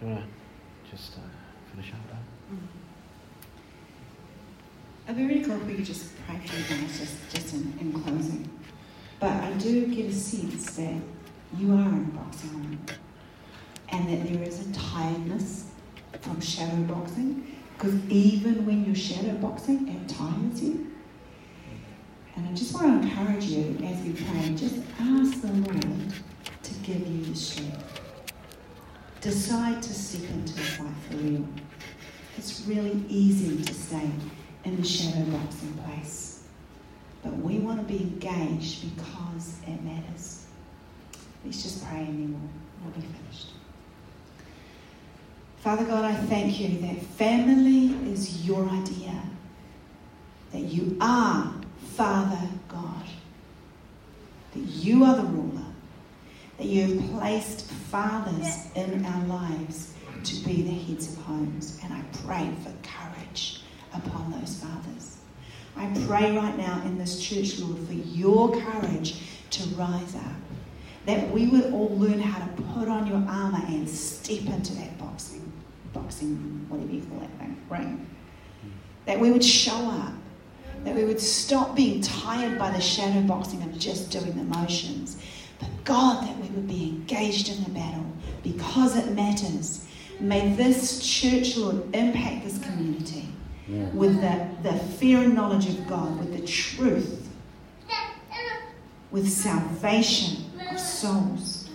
You 0.00 0.08
want 0.08 0.20
to 0.20 0.90
just 0.90 1.16
uh, 1.16 1.20
finish 1.72 1.92
up? 1.92 1.98
I'd 5.06 5.16
be 5.16 5.26
really 5.26 5.44
cool 5.44 5.56
if 5.56 5.66
we 5.66 5.74
could 5.74 5.84
just 5.84 6.16
pray 6.26 6.40
for 6.46 6.56
you 6.56 6.80
guys 6.80 6.98
just, 6.98 7.30
just 7.30 7.54
in, 7.54 7.76
in 7.78 7.92
closing. 7.92 8.48
But 9.20 9.32
I 9.32 9.52
do 9.52 9.86
get 9.94 10.06
a 10.06 10.14
sense 10.14 10.76
that 10.76 10.94
you 11.58 11.72
are 11.72 11.88
in 11.88 12.04
boxing 12.10 12.52
room 12.52 12.86
and 13.90 14.08
that 14.08 14.26
there 14.26 14.42
is 14.42 14.66
a 14.66 14.72
tiredness 14.72 15.66
from 16.22 16.40
shadow 16.40 16.82
boxing 16.84 17.54
because 17.76 17.94
even 18.08 18.64
when 18.64 18.86
you're 18.86 18.94
shadow 18.94 19.34
boxing, 19.34 19.88
it 19.88 20.08
tires 20.08 20.62
you. 20.62 20.90
And 22.36 22.48
I 22.48 22.52
just 22.54 22.72
want 22.72 23.02
to 23.02 23.08
encourage 23.08 23.44
you 23.44 23.76
as 23.84 24.02
we 24.02 24.12
pray, 24.12 24.54
just 24.54 24.76
ask 25.00 25.42
the 25.42 25.52
Lord 25.52 26.14
to 26.62 26.74
give 26.82 27.06
you 27.06 27.26
the 27.26 27.36
strength. 27.36 28.00
Decide 29.20 29.82
to 29.82 29.92
step 29.92 30.30
into 30.30 30.54
the 30.54 30.60
fight 30.60 30.88
for 31.10 31.16
real. 31.18 31.46
It's 32.38 32.62
really 32.66 33.04
easy 33.08 33.62
to 33.62 33.74
stay 33.74 34.10
in 34.64 34.76
the 34.76 34.86
shadow 34.86 35.24
boxing 35.30 35.72
place. 35.84 36.44
But 37.22 37.36
we 37.38 37.58
want 37.58 37.86
to 37.86 37.92
be 37.92 38.02
engaged 38.02 38.96
because 38.96 39.58
it 39.66 39.82
matters. 39.82 40.46
Let's 41.44 41.62
just 41.62 41.86
pray 41.86 42.00
and 42.00 42.08
then 42.08 42.32
we'll, 42.32 42.92
we'll 42.92 43.00
be 43.00 43.06
finished. 43.06 43.48
Father 45.58 45.84
God, 45.84 46.04
I 46.04 46.14
thank 46.14 46.60
you 46.60 46.78
that 46.80 47.02
family 47.02 47.94
is 48.10 48.46
your 48.46 48.68
idea. 48.68 49.22
That 50.52 50.60
you 50.60 50.96
are 51.00 51.52
Father 51.94 52.48
God. 52.68 53.06
That 54.52 54.60
you 54.60 55.04
are 55.04 55.16
the 55.16 55.22
ruler. 55.22 55.64
That 56.58 56.66
you 56.66 56.82
have 56.82 57.10
placed 57.18 57.70
fathers 57.70 58.68
in 58.74 59.04
our 59.04 59.24
lives 59.26 59.94
to 60.24 60.36
be 60.44 60.62
the 60.62 60.70
heads 60.70 61.12
of 61.12 61.24
homes. 61.24 61.80
And 61.82 61.92
I 61.92 62.02
pray 62.24 62.50
for 62.62 62.72
courage 62.86 63.63
upon 63.94 64.32
those 64.32 64.56
fathers. 64.56 65.18
I 65.76 65.86
pray 66.06 66.36
right 66.36 66.56
now 66.56 66.82
in 66.84 66.98
this 66.98 67.20
church, 67.20 67.58
Lord, 67.58 67.78
for 67.86 67.94
your 67.94 68.52
courage 68.60 69.20
to 69.50 69.62
rise 69.70 70.14
up. 70.14 70.22
That 71.06 71.30
we 71.30 71.48
would 71.48 71.72
all 71.72 71.96
learn 71.98 72.20
how 72.20 72.44
to 72.44 72.62
put 72.62 72.88
on 72.88 73.06
your 73.06 73.22
armour 73.28 73.62
and 73.68 73.88
step 73.88 74.46
into 74.46 74.74
that 74.76 74.96
boxing, 74.98 75.52
boxing, 75.92 76.64
whatever 76.68 76.92
you 76.92 77.02
call 77.02 77.18
that 77.18 77.38
thing, 77.38 77.60
ring. 77.68 78.06
That 79.06 79.18
we 79.18 79.30
would 79.30 79.44
show 79.44 79.76
up. 79.90 80.12
That 80.84 80.94
we 80.94 81.04
would 81.04 81.20
stop 81.20 81.74
being 81.74 82.00
tired 82.00 82.58
by 82.58 82.70
the 82.70 82.80
shadow 82.80 83.26
boxing 83.26 83.62
of 83.62 83.78
just 83.78 84.10
doing 84.10 84.34
the 84.36 84.44
motions. 84.44 85.20
But 85.58 85.68
God, 85.84 86.26
that 86.26 86.36
we 86.38 86.48
would 86.48 86.68
be 86.68 86.88
engaged 86.88 87.48
in 87.48 87.64
the 87.64 87.70
battle 87.70 88.06
because 88.42 88.96
it 88.96 89.12
matters. 89.12 89.86
May 90.20 90.54
this 90.54 91.04
church, 91.04 91.56
Lord, 91.56 91.94
impact 91.94 92.44
this 92.44 92.58
community 92.58 93.28
Yeah. 93.66 93.88
with 93.90 94.20
the, 94.20 94.48
the 94.62 94.78
fear 94.78 95.20
and 95.20 95.34
knowledge 95.34 95.68
of 95.68 95.86
God, 95.86 96.18
with 96.18 96.38
the 96.38 96.46
truth, 96.46 97.28
with 99.10 99.30
salvation 99.30 100.44
of 100.70 100.78
souls. 100.78 101.70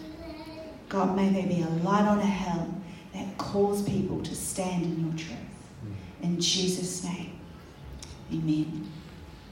God, 0.87 1.15
may 1.15 1.29
there 1.29 1.47
be 1.47 1.61
a 1.61 1.69
light 1.83 2.05
on 2.05 2.19
a 2.19 2.25
hill 2.25 2.67
that 3.13 3.37
calls 3.37 3.81
people 3.81 4.21
to 4.21 4.35
stand 4.35 4.83
in 4.83 5.05
your 5.05 5.17
truth. 5.17 5.37
Mm. 5.83 6.23
In 6.23 6.41
Jesus' 6.41 7.03
name, 7.03 7.39
amen. 8.31 8.91